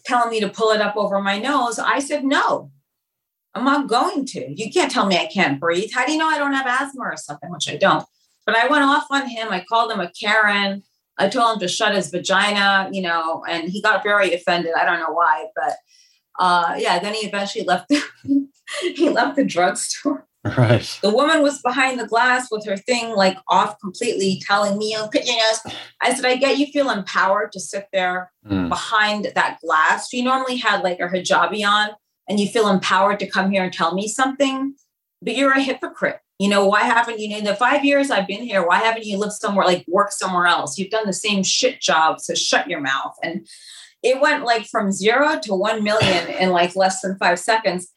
telling 0.03 0.31
me 0.31 0.39
to 0.39 0.49
pull 0.49 0.71
it 0.71 0.81
up 0.81 0.95
over 0.97 1.21
my 1.21 1.37
nose. 1.37 1.77
I 1.77 1.99
said 1.99 2.23
no. 2.23 2.71
I'm 3.55 3.65
not 3.65 3.87
going 3.87 4.25
to. 4.33 4.41
You 4.61 4.71
can't 4.71 4.91
tell 4.91 5.05
me 5.05 5.17
I 5.17 5.27
can't 5.27 5.59
breathe. 5.59 5.91
How 5.93 6.05
do 6.05 6.11
you 6.11 6.17
know 6.17 6.27
I 6.27 6.37
don't 6.39 6.53
have 6.53 6.67
asthma 6.67 7.03
or 7.03 7.17
something, 7.17 7.51
which 7.51 7.69
I 7.69 7.77
don't? 7.77 8.05
But 8.45 8.55
I 8.55 8.67
went 8.67 8.83
off 8.83 9.05
on 9.11 9.27
him. 9.27 9.49
I 9.51 9.63
called 9.67 9.91
him 9.91 9.99
a 9.99 10.11
Karen. 10.11 10.83
I 11.19 11.29
told 11.29 11.53
him 11.55 11.59
to 11.59 11.67
shut 11.67 11.93
his 11.95 12.09
vagina, 12.09 12.89
you 12.91 13.01
know, 13.01 13.43
and 13.47 13.69
he 13.69 13.81
got 13.81 14.03
very 14.03 14.33
offended. 14.33 14.73
I 14.75 14.85
don't 14.85 14.99
know 14.99 15.11
why, 15.11 15.47
but 15.55 15.73
uh, 16.39 16.75
yeah, 16.77 16.99
then 16.99 17.13
he 17.13 17.27
eventually 17.27 17.63
left. 17.65 17.91
he 18.95 19.09
left 19.09 19.35
the 19.35 19.43
drugstore. 19.45 20.25
Right. 20.57 20.97
The 21.03 21.09
woman 21.13 21.41
was 21.43 21.61
behind 21.61 21.99
the 21.99 22.07
glass 22.07 22.47
with 22.49 22.65
her 22.65 22.77
thing 22.77 23.13
like 23.13 23.37
off 23.49 23.77
completely, 23.79 24.41
telling 24.47 24.77
me, 24.77 24.95
"Oh, 24.97 25.09
your 25.13 25.23
nose." 25.25 25.75
I 26.01 26.13
said, 26.13 26.25
"I 26.25 26.37
get 26.37 26.57
you 26.57 26.67
feel 26.67 26.89
empowered 26.89 27.51
to 27.51 27.59
sit 27.59 27.87
there 27.91 28.31
Mm. 28.47 28.69
behind 28.69 29.31
that 29.35 29.59
glass. 29.61 30.13
You 30.13 30.23
normally 30.23 30.55
had 30.55 30.81
like 30.81 30.99
a 31.01 31.07
hijabi 31.09 31.67
on 31.67 31.89
and 32.29 32.39
you 32.39 32.47
feel 32.47 32.69
empowered 32.69 33.19
to 33.19 33.27
come 33.27 33.51
here 33.51 33.63
and 33.65 33.73
tell 33.73 33.93
me 33.93 34.07
something, 34.07 34.75
but 35.21 35.35
you're 35.35 35.51
a 35.51 35.61
hypocrite. 35.61 36.19
You 36.39 36.47
know, 36.47 36.65
why 36.65 36.83
haven't 36.83 37.19
you, 37.19 37.35
in 37.35 37.43
the 37.43 37.53
five 37.53 37.83
years 37.83 38.09
I've 38.09 38.27
been 38.27 38.43
here, 38.43 38.65
why 38.65 38.77
haven't 38.79 39.05
you 39.05 39.17
lived 39.17 39.33
somewhere 39.33 39.65
like 39.65 39.83
work 39.89 40.13
somewhere 40.13 40.47
else? 40.47 40.77
You've 40.77 40.89
done 40.89 41.05
the 41.05 41.11
same 41.11 41.43
shit 41.43 41.81
job, 41.81 42.21
so 42.21 42.33
shut 42.33 42.69
your 42.69 42.79
mouth. 42.79 43.13
And 43.21 43.45
it 44.03 44.21
went 44.21 44.45
like 44.45 44.65
from 44.65 44.91
zero 44.91 45.39
to 45.43 45.53
1 45.53 45.83
million 45.83 46.27
in 46.29 46.49
like 46.51 46.75
less 46.75 47.01
than 47.01 47.17
five 47.17 47.39
seconds. 47.39 47.87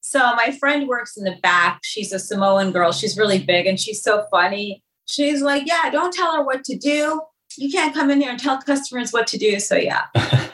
So 0.00 0.18
my 0.36 0.56
friend 0.58 0.86
works 0.88 1.16
in 1.16 1.24
the 1.24 1.36
back. 1.42 1.80
She's 1.84 2.12
a 2.12 2.18
Samoan 2.18 2.70
girl. 2.72 2.92
She's 2.92 3.18
really 3.18 3.42
big 3.42 3.66
and 3.66 3.78
she's 3.78 4.02
so 4.02 4.26
funny. 4.30 4.82
She's 5.06 5.42
like, 5.42 5.66
Yeah, 5.66 5.90
don't 5.90 6.12
tell 6.12 6.36
her 6.36 6.44
what 6.44 6.64
to 6.64 6.76
do. 6.76 7.20
You 7.56 7.70
can't 7.70 7.94
come 7.94 8.10
in 8.10 8.20
here 8.20 8.30
and 8.30 8.38
tell 8.38 8.60
customers 8.62 9.10
what 9.12 9.26
to 9.28 9.38
do. 9.38 9.58
So 9.60 9.76
yeah. 9.76 10.06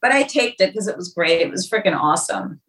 But 0.00 0.12
I 0.12 0.22
taped 0.22 0.60
it 0.60 0.72
because 0.72 0.86
it 0.86 0.96
was 0.96 1.12
great. 1.12 1.40
It 1.40 1.50
was 1.50 1.68
freaking 1.68 1.98
awesome. 1.98 2.60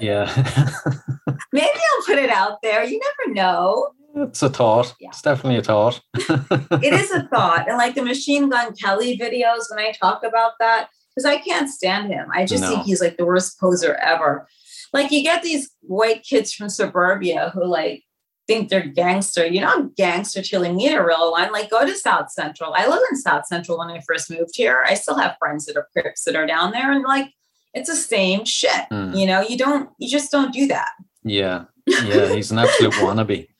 yeah. 0.00 0.24
Maybe 1.52 1.66
I'll 1.68 2.06
put 2.06 2.18
it 2.18 2.30
out 2.30 2.62
there. 2.62 2.82
You 2.84 2.98
never 2.98 3.34
know. 3.34 3.90
it's 4.16 4.42
a 4.42 4.48
thought. 4.48 4.94
Yeah. 4.98 5.10
It's 5.10 5.20
definitely 5.20 5.58
a 5.58 5.62
thought. 5.62 6.00
It 6.14 6.94
is 6.94 7.10
a 7.10 7.24
thought. 7.34 7.68
And 7.68 7.76
like 7.76 7.94
the 7.94 8.02
Machine 8.02 8.48
Gun 8.48 8.74
Kelly 8.74 9.18
videos, 9.18 9.64
when 9.68 9.80
I 9.84 9.92
talk 9.92 10.24
about 10.24 10.52
that, 10.60 10.88
because 11.14 11.24
I 11.26 11.38
can't 11.38 11.68
stand 11.70 12.12
him. 12.12 12.28
I 12.32 12.44
just 12.46 12.62
No. 12.62 12.70
think 12.70 12.84
he's 12.84 13.00
like 13.00 13.16
the 13.16 13.24
worst 13.26 13.58
poser 13.60 13.94
ever. 13.96 14.46
Like 14.92 15.10
you 15.10 15.22
get 15.22 15.42
these 15.42 15.70
white 15.82 16.22
kids 16.22 16.52
from 16.52 16.68
suburbia 16.68 17.50
who 17.54 17.64
like 17.64 18.02
think 18.46 18.68
they're 18.68 18.86
gangster. 18.86 19.46
You're 19.46 19.64
not 19.64 19.94
gangster 19.96 20.42
till 20.42 20.66
you 20.66 20.72
meet 20.72 20.92
a 20.94 21.04
real 21.04 21.30
one. 21.30 21.52
Like 21.52 21.70
go 21.70 21.86
to 21.86 21.94
South 21.94 22.30
Central. 22.30 22.74
I 22.74 22.86
live 22.86 23.00
in 23.10 23.16
South 23.16 23.46
Central 23.46 23.78
when 23.78 23.88
I 23.90 24.00
first 24.06 24.30
moved 24.30 24.54
here. 24.54 24.84
I 24.86 24.94
still 24.94 25.16
have 25.18 25.36
friends 25.38 25.66
that 25.66 25.76
are 25.76 25.88
Crips 25.92 26.24
that 26.24 26.36
are 26.36 26.46
down 26.46 26.72
there, 26.72 26.90
and 26.92 27.04
like 27.04 27.32
it's 27.74 27.88
the 27.88 27.96
same 27.96 28.44
shit. 28.44 28.84
Hmm. 28.90 29.12
You 29.14 29.26
know, 29.26 29.40
you 29.40 29.56
don't, 29.56 29.88
you 29.98 30.08
just 30.10 30.30
don't 30.30 30.52
do 30.52 30.66
that. 30.66 30.88
yeah. 31.24 31.64
Yeah. 31.86 32.32
He's 32.34 32.50
an 32.52 32.58
absolute 32.58 32.92
wannabe. 32.94 33.48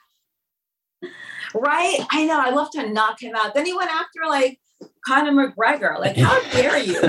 Right? 1.55 1.99
I 2.11 2.25
know. 2.25 2.41
I 2.41 2.51
love 2.51 2.71
to 2.73 2.89
knock 2.91 3.23
him 3.23 3.35
out. 3.37 3.55
Then 3.55 3.67
he 3.67 3.75
went 3.77 3.91
after 3.91 4.21
like 4.27 4.59
Conor 5.05 5.33
McGregor. 5.33 5.99
Like, 5.99 6.17
how 6.17 6.41
dare 6.53 6.79
you? 6.79 7.01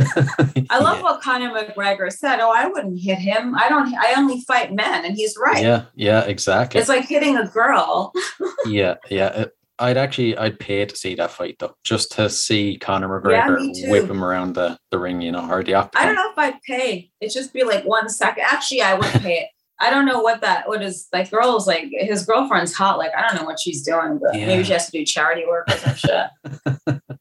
I 0.70 0.80
love 0.80 1.02
what 1.02 1.22
Conor 1.22 1.52
McGregor 1.52 2.12
said. 2.12 2.40
Oh, 2.40 2.52
I 2.52 2.68
wouldn't 2.68 3.00
hit 3.00 3.20
him. 3.20 3.56
I 3.56 3.70
don't. 3.70 3.94
I 3.96 4.14
only 4.18 4.42
fight 4.42 4.74
men, 4.74 5.06
and 5.06 5.16
he's 5.16 5.36
right. 5.42 5.62
Yeah. 5.64 5.86
Yeah. 5.96 6.22
Exactly. 6.26 6.80
It's 6.80 6.90
like 6.90 7.06
hitting 7.06 7.38
a 7.38 7.48
girl. 7.48 8.12
Yeah, 8.66 8.96
yeah. 9.10 9.46
I'd 9.80 9.98
actually 9.98 10.38
I'd 10.38 10.58
pay 10.58 10.86
to 10.86 10.96
see 10.96 11.16
that 11.16 11.32
fight 11.32 11.58
though, 11.60 11.76
just 11.84 12.14
to 12.14 12.30
see 12.30 12.78
Conor 12.78 13.10
McGregor 13.22 13.58
too. 13.76 13.90
whip 13.92 14.10
him 14.10 14.24
around 14.24 14.54
the, 14.56 14.78
the 14.92 14.98
ring, 14.98 15.20
you 15.20 15.32
know, 15.34 15.50
or 15.52 15.64
the 15.64 15.76
I 15.76 16.06
don't 16.06 16.16
know 16.16 16.32
if 16.32 16.38
I'd 16.38 16.62
pay. 16.66 17.12
It'd 17.20 17.34
just 17.34 17.52
be 17.52 17.64
like 17.64 17.84
one 17.84 18.08
second. 18.08 18.46
Actually, 18.48 18.82
I 18.84 18.94
would 18.94 19.06
pay 19.22 19.40
it. 19.40 19.50
I 19.82 19.90
don't 19.90 20.06
know 20.06 20.22
what 20.22 20.40
that. 20.42 20.68
What 20.70 20.82
is 20.82 21.08
like? 21.12 21.30
Girls 21.30 21.68
like 21.68 21.88
his 21.92 22.26
girlfriend's 22.26 22.74
hot. 22.74 22.98
Like 22.98 23.12
I 23.18 23.28
don't 23.28 23.36
know 23.36 23.46
what 23.46 23.60
she's 23.60 23.82
doing, 23.84 24.20
but 24.22 24.34
Yeah. 24.34 24.46
maybe 24.46 24.64
she 24.64 24.72
has 24.72 24.86
to 24.86 24.92
do 24.92 25.04
charity 25.04 25.44
work 25.46 25.68
or 25.70 25.78
some 25.78 25.96
shit. 25.96 27.02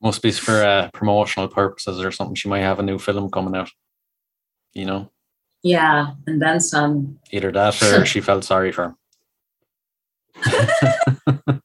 Must 0.00 0.22
be 0.22 0.30
for 0.30 0.62
uh, 0.62 0.90
promotional 0.92 1.48
purposes 1.48 2.00
or 2.02 2.12
something. 2.12 2.36
She 2.36 2.48
might 2.48 2.60
have 2.60 2.78
a 2.78 2.82
new 2.84 2.98
film 2.98 3.30
coming 3.30 3.56
out. 3.56 3.70
You 4.74 4.84
know, 4.84 5.10
Yeah, 5.62 6.12
and 6.26 6.40
then 6.40 6.60
some. 6.60 7.18
either 7.32 7.50
that 7.50 7.82
or 7.82 8.04
she 8.12 8.20
felt 8.20 8.44
sorry 8.44 8.70
for 8.72 8.84
him. 8.84 8.96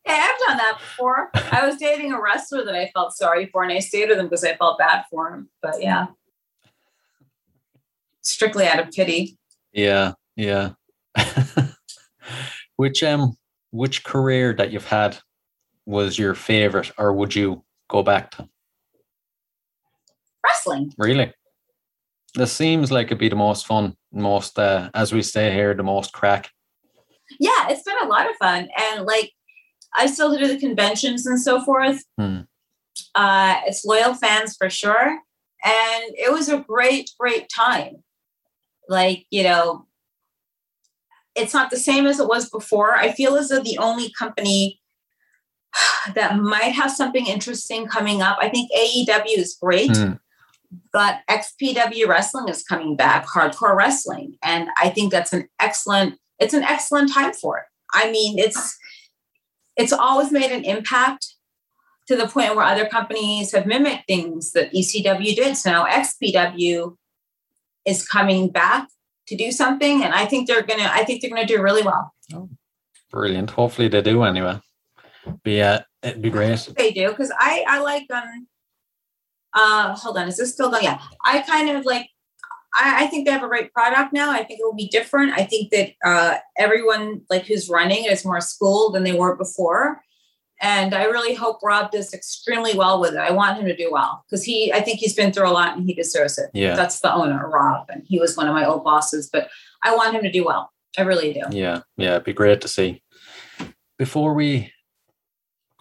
Hey, 0.05 0.19
I've 0.19 0.39
done 0.47 0.57
that 0.57 0.77
before. 0.79 1.29
I 1.33 1.65
was 1.65 1.77
dating 1.77 2.11
a 2.11 2.21
wrestler 2.21 2.63
that 2.65 2.75
I 2.75 2.89
felt 2.93 3.13
sorry 3.15 3.45
for, 3.47 3.63
and 3.63 3.71
I 3.71 3.79
stayed 3.79 4.09
with 4.09 4.17
him 4.19 4.25
because 4.25 4.43
I 4.43 4.55
felt 4.55 4.77
bad 4.77 5.03
for 5.09 5.33
him. 5.33 5.49
But 5.61 5.81
yeah, 5.81 6.07
strictly 8.21 8.65
out 8.67 8.79
of 8.79 8.91
pity. 8.91 9.37
Yeah, 9.71 10.13
yeah. 10.35 10.71
which 12.77 13.03
um 13.03 13.37
which 13.71 14.03
career 14.03 14.53
that 14.53 14.71
you've 14.71 14.87
had 14.87 15.17
was 15.85 16.17
your 16.17 16.33
favorite 16.35 16.91
or 16.97 17.13
would 17.13 17.35
you 17.35 17.63
go 17.93 18.03
back 18.03 18.31
to? 18.31 18.49
Wrestling. 20.45 20.91
Really? 20.97 21.31
This 22.35 22.51
seems 22.51 22.91
like 22.91 23.07
it'd 23.07 23.19
be 23.19 23.29
the 23.29 23.35
most 23.35 23.67
fun, 23.67 23.95
most 24.11 24.57
uh, 24.57 24.89
as 24.95 25.13
we 25.13 25.21
say 25.21 25.53
here, 25.53 25.73
the 25.73 25.83
most 25.83 26.11
crack. 26.11 26.49
Yeah, 27.39 27.69
it's 27.69 27.83
been 27.83 28.01
a 28.01 28.07
lot 28.07 28.29
of 28.29 28.35
fun, 28.37 28.67
and 28.77 29.05
like 29.05 29.31
I 29.95 30.07
still 30.07 30.35
do 30.35 30.47
the 30.47 30.59
conventions 30.59 31.25
and 31.27 31.39
so 31.39 31.63
forth. 31.63 32.03
Hmm. 32.17 32.41
Uh, 33.15 33.61
it's 33.67 33.85
loyal 33.85 34.15
fans 34.15 34.55
for 34.57 34.69
sure, 34.69 35.19
and 35.63 36.03
it 36.17 36.31
was 36.31 36.49
a 36.49 36.59
great, 36.67 37.11
great 37.19 37.47
time. 37.55 38.03
Like 38.89 39.25
you 39.29 39.43
know, 39.43 39.85
it's 41.35 41.53
not 41.53 41.69
the 41.69 41.77
same 41.77 42.07
as 42.07 42.19
it 42.19 42.27
was 42.27 42.49
before. 42.49 42.95
I 42.95 43.11
feel 43.11 43.35
as 43.35 43.49
though 43.49 43.61
the 43.61 43.77
only 43.77 44.11
company 44.17 44.81
that 46.15 46.37
might 46.37 46.73
have 46.73 46.91
something 46.91 47.25
interesting 47.27 47.87
coming 47.87 48.21
up. 48.21 48.37
I 48.41 48.49
think 48.49 48.69
AEW 48.71 49.37
is 49.37 49.57
great 49.61 49.95
Hmm. 49.95 50.13
but 50.91 51.19
XPW 51.29 52.07
wrestling 52.07 52.49
is 52.49 52.63
coming 52.63 52.95
back, 52.95 53.27
hardcore 53.27 53.75
wrestling, 53.75 54.37
and 54.43 54.69
I 54.77 54.89
think 54.89 55.11
that's 55.11 55.31
an 55.33 55.47
excellent. 55.59 56.19
It's 56.39 56.53
an 56.55 56.63
excellent 56.63 57.13
time 57.13 57.33
for 57.33 57.57
it. 57.59 57.65
I 57.93 58.11
mean, 58.11 58.39
it's 58.39 58.77
it's 59.77 59.93
always 59.93 60.31
made 60.31 60.51
an 60.51 60.63
impact 60.65 61.35
to 62.07 62.15
the 62.15 62.27
point 62.27 62.55
where 62.55 62.65
other 62.65 62.85
companies 62.87 63.51
have 63.53 63.65
mimicked 63.65 64.07
things 64.07 64.51
that 64.51 64.73
ECW 64.73 65.35
did. 65.35 65.55
So 65.57 65.71
now 65.71 65.85
XPW 65.85 66.95
is 67.85 68.05
coming 68.07 68.49
back 68.49 68.87
to 69.27 69.35
do 69.37 69.51
something, 69.51 70.03
and 70.03 70.13
I 70.13 70.25
think 70.25 70.47
they're 70.47 70.63
gonna. 70.63 70.89
I 70.91 71.03
think 71.05 71.21
they're 71.21 71.29
gonna 71.29 71.45
do 71.45 71.61
really 71.61 71.83
well. 71.83 72.13
Brilliant. 73.11 73.51
Hopefully 73.51 73.87
they 73.89 74.01
do 74.01 74.23
anyway. 74.23 74.59
Be 75.43 75.61
uh, 75.61 75.79
it'd 76.01 76.21
be 76.21 76.29
great. 76.29 76.69
they 76.77 76.91
do 76.91 77.09
because 77.09 77.31
I 77.37 77.63
I 77.67 77.79
like 77.79 78.11
um 78.11 78.47
uh 79.53 79.95
hold 79.95 80.17
on 80.17 80.27
is 80.27 80.37
this 80.37 80.53
still 80.53 80.69
going? 80.69 80.83
Yeah. 80.83 80.99
I 81.23 81.39
kind 81.39 81.69
of 81.69 81.85
like 81.85 82.09
I, 82.75 83.03
I 83.03 83.07
think 83.07 83.25
they 83.25 83.31
have 83.31 83.43
a 83.43 83.47
great 83.47 83.71
product 83.71 84.13
now. 84.13 84.31
I 84.31 84.43
think 84.43 84.59
it 84.59 84.63
will 84.63 84.75
be 84.75 84.87
different. 84.87 85.33
I 85.33 85.45
think 85.45 85.71
that 85.71 85.91
uh 86.05 86.37
everyone 86.57 87.21
like 87.29 87.45
who's 87.45 87.69
running 87.69 88.05
is 88.05 88.25
more 88.25 88.41
schooled 88.41 88.95
than 88.95 89.03
they 89.03 89.13
were 89.13 89.35
before. 89.35 90.01
And 90.61 90.93
I 90.95 91.05
really 91.05 91.33
hope 91.33 91.59
Rob 91.61 91.91
does 91.91 92.13
extremely 92.13 92.73
well 92.73 93.01
with 93.01 93.13
it. 93.13 93.19
I 93.19 93.31
want 93.31 93.57
him 93.57 93.65
to 93.65 93.75
do 93.75 93.89
well 93.91 94.23
because 94.25 94.43
he 94.43 94.73
I 94.73 94.81
think 94.81 94.99
he's 94.99 95.15
been 95.15 95.31
through 95.31 95.49
a 95.49 95.51
lot 95.51 95.77
and 95.77 95.85
he 95.85 95.93
deserves 95.93 96.37
it. 96.37 96.49
Yeah. 96.53 96.75
that's 96.75 96.99
the 96.99 97.13
owner 97.13 97.49
Rob 97.49 97.89
and 97.89 98.03
he 98.05 98.19
was 98.19 98.35
one 98.35 98.47
of 98.47 98.53
my 98.53 98.65
old 98.65 98.83
bosses 98.83 99.29
but 99.31 99.49
I 99.83 99.95
want 99.95 100.15
him 100.15 100.23
to 100.23 100.31
do 100.31 100.43
well. 100.45 100.71
I 100.97 101.01
really 101.01 101.33
do. 101.33 101.41
Yeah, 101.51 101.81
yeah, 101.97 102.11
it'd 102.11 102.23
be 102.23 102.33
great 102.33 102.61
to 102.61 102.67
see. 102.67 103.01
Before 103.97 104.33
we 104.33 104.71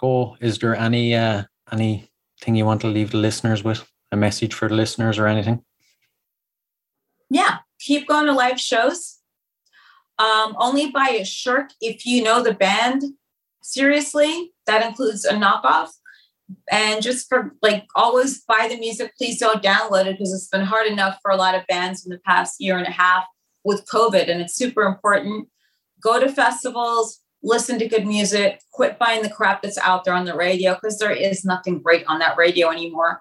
go, 0.03 0.37
is 0.41 0.59
there 0.59 0.77
any 0.77 1.15
uh, 1.15 1.45
anything 1.71 2.55
you 2.55 2.67
want 2.67 2.81
to 2.83 2.89
leave 2.89 3.13
the 3.13 3.19
listeners 3.19 3.65
with? 3.65 3.89
A 4.11 4.17
message 4.17 4.53
for 4.53 4.69
the 4.69 4.75
listeners 4.75 5.19
or 5.19 5.27
anything? 5.27 5.65
Yeah, 7.31 7.59
keep 7.81 8.07
going 8.07 8.27
to 8.27 8.33
live 8.33 8.61
shows. 8.61 9.19
Um, 10.19 10.55
only 10.59 10.91
buy 10.91 11.17
a 11.21 11.25
shirt 11.25 11.73
if 11.81 12.05
you 12.05 12.23
know 12.23 12.43
the 12.43 12.53
band. 12.53 13.03
Seriously, 13.63 14.53
that 14.67 14.85
includes 14.87 15.25
a 15.25 15.33
knockoff. 15.33 15.89
And 16.71 17.01
just 17.01 17.29
for 17.29 17.55
like 17.63 17.87
always 17.97 18.43
buy 18.43 18.69
the 18.69 18.79
music, 18.79 19.13
please 19.17 19.39
don't 19.39 19.63
download 19.63 20.07
it 20.07 20.19
because 20.19 20.35
it's 20.35 20.49
been 20.49 20.67
hard 20.67 20.87
enough 20.87 21.19
for 21.23 21.31
a 21.31 21.37
lot 21.37 21.55
of 21.55 21.67
bands 21.67 22.05
in 22.05 22.11
the 22.11 22.19
past 22.19 22.61
year 22.61 22.77
and 22.77 22.87
a 22.87 22.91
half 22.91 23.25
with 23.65 23.87
COVID. 23.87 24.29
And 24.29 24.43
it's 24.43 24.55
super 24.55 24.83
important. 24.83 25.49
Go 26.03 26.21
to 26.21 26.29
festivals, 26.29 27.21
listen 27.43 27.79
to 27.79 27.89
good 27.89 28.07
music, 28.07 28.61
quit 28.71 28.99
buying 28.99 29.23
the 29.23 29.31
crap 29.31 29.63
that's 29.63 29.79
out 29.79 30.05
there 30.05 30.15
on 30.15 30.25
the 30.25 30.37
radio 30.37 30.75
because 30.75 30.99
there 30.99 31.13
is 31.13 31.45
nothing 31.45 31.81
great 31.81 32.07
on 32.07 32.19
that 32.21 32.37
radio 32.37 32.71
anymore. 32.71 33.21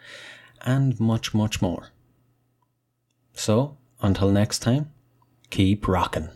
and 0.63 1.01
much, 1.01 1.33
much 1.33 1.63
more. 1.63 1.89
So, 3.33 3.79
until 4.03 4.31
next 4.31 4.59
time, 4.59 4.91
keep 5.49 5.89
rocking. 5.89 6.29